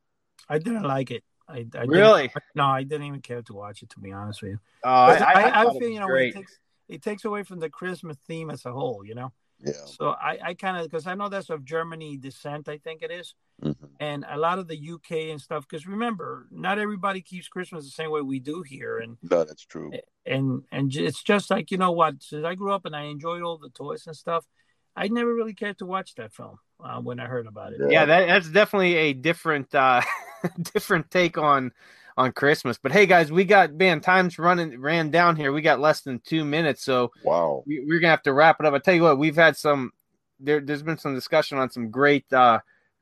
I 0.49 0.59
didn't 0.59 0.85
like 0.85 1.11
it. 1.11 1.23
I, 1.49 1.53
I 1.59 1.63
didn't- 1.63 1.89
Really? 1.91 2.31
no, 2.55 2.65
I 2.65 2.83
didn't 2.83 3.07
even 3.07 3.21
care 3.21 3.43
to 3.43 3.53
watch 3.55 3.83
it. 3.83 3.91
To 3.91 4.01
be 4.01 4.13
honest 4.13 4.43
with 4.43 4.53
you, 4.53 4.59
Uh, 4.83 5.07
But 5.19 5.23
I, 5.23 5.33
I, 5.61 5.65
thought 5.65 5.77
it 5.77 5.79
feel 5.81 5.89
you 5.91 6.01
know 6.01 6.07
great. 6.07 6.35
it 6.35 6.39
takes 6.39 6.59
it 6.89 7.03
takes 7.03 7.25
away 7.25 7.43
from 7.43 7.59
the 7.61 7.71
Christmas 7.71 8.17
theme 8.27 8.51
as 8.51 8.65
a 8.67 8.73
whole. 8.73 9.05
You 9.05 9.15
know, 9.15 9.33
Yeah. 9.61 9.73
so 9.87 10.11
I 10.11 10.39
I 10.43 10.55
kind 10.55 10.77
of 10.77 10.85
because 10.85 11.07
I 11.07 11.15
know 11.15 11.29
that's 11.29 11.51
of 11.51 11.65
Germany 11.65 12.17
descent. 12.17 12.69
I 12.69 12.79
think 12.79 13.03
it 13.03 13.11
is. 13.11 13.35
Mhm. 13.63 13.89
and 14.01 14.25
a 14.29 14.39
lot 14.39 14.61
of 14.61 14.69
the 14.69 14.77
UK 14.77 15.31
and 15.33 15.41
stuff. 15.41 15.67
Because 15.69 15.85
remember, 15.87 16.47
not 16.53 16.79
everybody 16.79 17.21
keeps 17.21 17.49
Christmas 17.49 17.85
the 17.85 17.91
same 17.91 18.11
way 18.13 18.21
we 18.21 18.39
do 18.39 18.63
here, 18.63 18.99
and 18.99 19.19
No, 19.23 19.43
that's 19.45 19.67
true. 19.67 19.93
and 20.25 20.63
and 20.71 20.95
it's 20.95 21.23
just 21.23 21.51
like 21.51 21.71
you 21.73 21.79
know 21.79 21.91
what. 21.93 22.23
Since 22.23 22.45
I 22.45 22.55
grew 22.55 22.73
up 22.73 22.85
and 22.87 22.95
I 22.95 23.03
enjoyed 23.05 23.43
all 23.43 23.59
the 23.59 23.71
toys 23.71 24.07
and 24.07 24.17
stuff, 24.17 24.47
I 24.95 25.09
never 25.09 25.35
really 25.35 25.55
cared 25.55 25.79
to 25.79 25.87
watch 25.87 26.15
that 26.15 26.33
film 26.33 26.59
uh, 26.85 27.01
when 27.01 27.19
I 27.19 27.27
heard 27.27 27.47
about 27.49 27.73
it. 27.73 27.81
yeah, 27.91 28.05
that, 28.05 28.27
that's 28.29 28.49
definitely 28.51 28.95
a 28.95 29.13
different 29.13 29.75
uh 29.75 30.03
different 30.75 31.11
take 31.11 31.37
on 31.37 31.73
on 32.19 32.33
Christmas. 32.33 32.79
But 32.83 32.93
hey, 32.93 33.07
guys, 33.07 33.31
we 33.33 33.45
got 33.45 33.73
man, 33.73 34.01
time's 34.01 34.39
running 34.39 34.79
ran 34.81 35.11
down 35.11 35.37
here. 35.37 35.53
We 35.53 35.63
got 35.63 35.81
less 35.81 36.01
than 36.03 36.19
two 36.19 36.45
minutes, 36.45 36.83
so 36.85 37.13
Wow. 37.23 37.63
we, 37.67 37.85
we're 37.87 38.01
gonna 38.01 38.11
have 38.11 38.23
to 38.25 38.33
wrap 38.33 38.59
it 38.61 38.67
up. 38.67 38.75
I 38.75 38.79
tell 38.81 38.95
you 38.95 39.05
what, 39.05 39.19
we've 39.19 39.37
had 39.37 39.57
some 39.57 39.93
there. 40.41 40.61
There's 40.61 40.83
been 40.83 40.99
some 40.99 41.15
discussion 41.15 41.59
on 41.59 41.71
some 41.71 41.91
great 41.91 42.31
uh, 42.33 42.59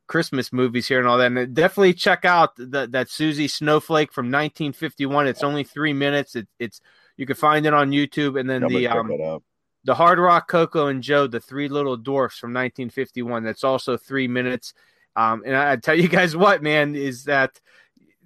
Christmas 0.06 0.52
movies 0.52 0.86
here 0.86 0.98
and 0.98 1.08
all 1.08 1.18
that. 1.18 1.32
And 1.32 1.54
definitely 1.54 1.94
check 1.94 2.24
out 2.24 2.54
the, 2.56 2.86
that 2.92 3.08
Susie 3.08 3.48
Snowflake 3.48 4.12
from 4.12 4.26
1951. 4.26 5.26
It's 5.26 5.42
only 5.42 5.64
three 5.64 5.94
minutes. 5.94 6.36
It, 6.36 6.46
it's 6.58 6.80
you 7.16 7.26
can 7.26 7.36
find 7.36 7.66
it 7.66 7.74
on 7.74 7.90
YouTube. 7.90 8.38
And 8.38 8.48
then 8.48 8.64
I'm 8.64 8.68
the 8.72 8.86
um, 8.86 9.40
the 9.84 9.94
Hard 9.94 10.18
Rock 10.18 10.48
Coco 10.48 10.88
and 10.88 11.02
Joe, 11.02 11.26
the 11.26 11.40
Three 11.40 11.68
Little 11.68 11.96
Dwarfs 11.96 12.38
from 12.38 12.50
1951. 12.50 13.44
That's 13.44 13.64
also 13.64 13.96
three 13.96 14.28
minutes. 14.28 14.74
Um, 15.14 15.42
and 15.46 15.56
I, 15.56 15.72
I 15.72 15.76
tell 15.76 15.94
you 15.94 16.08
guys 16.08 16.36
what, 16.36 16.62
man, 16.62 16.94
is 16.94 17.24
that 17.24 17.58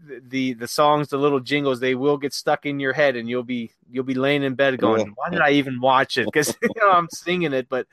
the 0.07 0.55
the 0.55 0.69
songs, 0.69 1.09
the 1.09 1.19
little 1.19 1.41
jingles, 1.41 1.81
they 1.81 1.95
will 1.95 2.17
get 2.17 2.33
stuck 2.33 2.67
in 2.67 2.81
your 2.81 2.93
head, 2.93 3.17
and 3.17 3.29
you'll 3.29 3.43
be 3.43 3.73
you'll 3.91 4.05
be 4.05 4.15
laying 4.15 4.43
in 4.43 4.55
bed 4.55 4.79
going, 4.79 5.13
"Why 5.15 5.31
did 5.31 5.41
I 5.41 5.51
even 5.53 5.81
watch 5.81 6.17
it?" 6.17 6.27
Because 6.27 6.57
you 6.63 6.71
know 6.77 6.91
I'm 6.91 7.09
singing 7.11 7.53
it, 7.53 7.69
but 7.69 7.87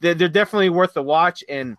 they're, 0.00 0.14
they're 0.14 0.28
definitely 0.28 0.70
worth 0.70 0.94
the 0.94 1.02
watch, 1.02 1.42
and 1.48 1.76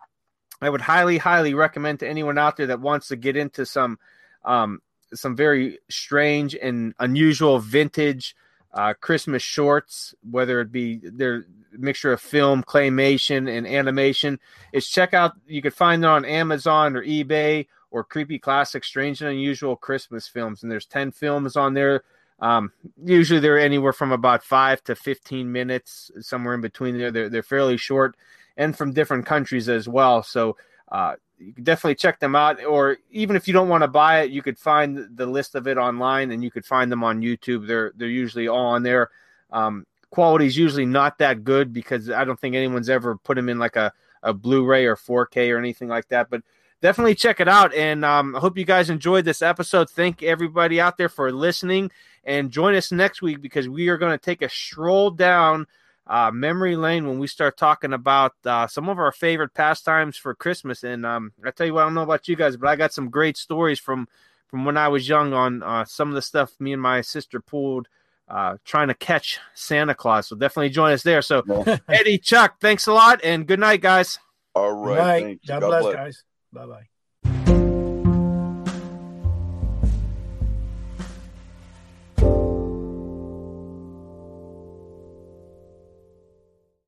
I 0.62 0.70
would 0.70 0.82
highly, 0.82 1.18
highly 1.18 1.54
recommend 1.54 2.00
to 2.00 2.08
anyone 2.08 2.38
out 2.38 2.58
there 2.58 2.68
that 2.68 2.82
wants 2.82 3.10
to 3.10 3.16
get 3.16 3.36
into 3.36 3.66
some 3.66 4.00
um, 4.44 4.82
some 5.14 5.36
very 5.36 5.80
strange 5.90 6.56
and 6.56 6.94
unusual 7.00 7.60
vintage 7.60 8.36
uh, 8.74 8.94
Christmas 9.00 9.42
shorts, 9.42 10.14
whether 10.30 10.60
it 10.60 10.72
be 10.72 11.00
their 11.04 11.46
mixture 11.72 12.12
of 12.12 12.22
film, 12.22 12.64
claymation, 12.64 13.50
and 13.50 13.66
animation. 13.66 14.40
Is 14.74 14.88
check 14.88 15.14
out. 15.14 15.34
You 15.48 15.62
can 15.62 15.72
find 15.72 16.04
it 16.04 16.08
on 16.08 16.26
Amazon 16.26 16.96
or 16.96 17.04
eBay 17.04 17.68
or 17.96 18.04
creepy 18.04 18.38
classic, 18.38 18.84
strange 18.84 19.22
and 19.22 19.32
unusual 19.32 19.78
Christmas 19.78 20.28
films. 20.28 20.64
And 20.64 20.70
there's 20.70 20.86
10 20.86 21.12
films 21.12 21.56
on 21.56 21.74
there. 21.74 22.04
Um, 22.41 22.74
usually 23.02 23.39
they're 23.39 23.58
anywhere 23.58 23.93
from 23.93 24.12
about 24.12 24.43
five 24.43 24.84
to 24.84 24.96
15 24.96 25.50
minutes, 25.50 26.12
somewhere 26.20 26.56
in 26.56 26.60
between 26.60 26.98
there. 26.98 27.10
They're, 27.10 27.30
they're 27.30 27.41
fairly 27.41 27.78
short 27.78 28.18
and 28.58 28.78
from 28.78 28.91
different 28.91 29.26
countries 29.26 29.70
as 29.70 29.88
well. 29.88 30.24
So, 30.24 30.58
uh, 30.91 31.16
you 31.39 31.54
can 31.54 31.64
definitely 31.64 31.96
check 31.96 32.20
them 32.20 32.36
out. 32.36 32.62
Or 32.66 32.98
even 33.12 33.38
if 33.38 33.48
you 33.48 33.54
don't 33.54 33.70
want 33.70 33.84
to 33.84 33.88
buy 33.88 34.24
it, 34.24 34.32
you 34.32 34.41
could 34.41 34.60
find 34.60 35.08
the 35.16 35.26
list 35.26 35.56
of 35.56 35.66
it 35.66 35.78
online 35.78 36.32
and 36.32 36.43
you 36.43 36.52
could 36.52 36.66
find 36.66 36.91
them 36.91 37.02
on 37.02 37.22
YouTube. 37.22 37.66
They're, 37.66 37.93
they're 37.96 38.10
usually 38.10 38.50
all 38.50 38.68
on 38.68 38.84
there. 38.84 39.10
Um, 39.52 39.86
quality 40.10 40.48
is 40.48 40.58
usually 40.58 40.86
not 40.86 41.20
that 41.20 41.46
good 41.46 41.72
because 41.72 42.10
I 42.10 42.26
don't 42.26 42.39
think 42.39 42.56
anyone's 42.56 42.89
ever 42.89 43.16
put 43.16 43.36
them 43.36 43.48
in 43.48 43.58
like 43.58 43.78
a, 43.78 43.93
a 44.22 44.34
Blu-ray 44.34 44.86
or 44.86 44.98
4K 44.98 45.54
or 45.54 45.58
anything 45.58 45.88
like 45.88 46.10
that. 46.10 46.30
But 46.30 46.41
definitely 46.86 47.16
check 47.16 47.40
it 47.40 47.48
out. 47.48 47.74
And 47.74 48.06
um, 48.06 48.36
I 48.36 48.40
hope 48.40 48.60
you 48.60 48.64
guys 48.64 48.92
enjoyed 48.92 49.26
this 49.26 49.42
episode. 49.42 49.90
Thank 49.90 50.22
everybody 50.22 50.80
out 50.80 50.98
there 50.98 51.10
for 51.10 51.32
listening. 51.32 51.90
And 52.24 52.52
join 52.52 52.76
us 52.76 52.92
next 52.92 53.24
week 53.24 53.42
because 53.42 53.68
we 53.68 53.90
are 53.90 53.98
going 53.98 54.12
to 54.12 54.24
take 54.24 54.44
a 54.44 54.50
stroll 54.50 55.10
down 55.10 55.66
uh, 56.06 56.30
memory 56.30 56.76
lane 56.76 57.08
when 57.08 57.18
we 57.18 57.26
start 57.26 57.58
talking 57.58 57.92
about 57.92 58.34
uh, 58.46 58.68
some 58.68 58.88
of 58.88 59.00
our 59.00 59.12
favorite 59.12 59.56
pastimes 59.56 60.16
for 60.16 60.36
Christmas. 60.36 60.84
And 60.84 61.08
um, 61.08 61.34
I 61.44 61.50
tell 61.50 61.66
you 61.66 61.74
what, 61.74 61.82
I 61.82 61.86
don't 61.86 61.96
know 61.96 62.04
about 62.04 62.28
you 62.28 62.36
guys, 62.36 62.56
but 62.56 62.70
I 62.70 62.76
got 62.76 62.94
some 62.94 63.10
great 63.10 63.36
stories 63.36 63.80
from 63.80 64.08
from 64.48 64.64
when 64.64 64.78
I 64.78 64.88
was 64.88 65.10
young 65.10 65.34
on 65.34 65.64
uh, 65.64 65.86
some 65.86 66.10
of 66.10 66.14
the 66.14 66.22
stuff 66.22 66.54
me 66.60 66.72
and 66.72 66.82
my 66.82 67.02
sister 67.02 67.40
pulled 67.40 67.88
uh, 68.30 68.58
trying 68.64 68.90
to 68.90 68.94
catch 68.94 69.40
Santa 69.56 69.96
Claus. 69.96 70.28
So 70.28 70.36
definitely 70.36 70.70
join 70.70 70.92
us 70.92 71.02
there. 71.02 71.24
So 71.24 71.44
Eddie, 71.90 72.20
Chuck, 72.20 72.60
thanks 72.62 72.86
a 72.86 72.94
lot, 72.94 73.22
and 73.24 73.48
good 73.48 73.60
night, 73.60 73.82
guys. 73.82 74.20
All 74.54 74.72
right. 74.72 75.40
God, 75.48 75.62
God 75.62 75.68
bless, 75.68 75.82
bless, 75.82 75.96
guys. 75.96 76.24
Bye 76.56 76.66
bye. 76.68 76.95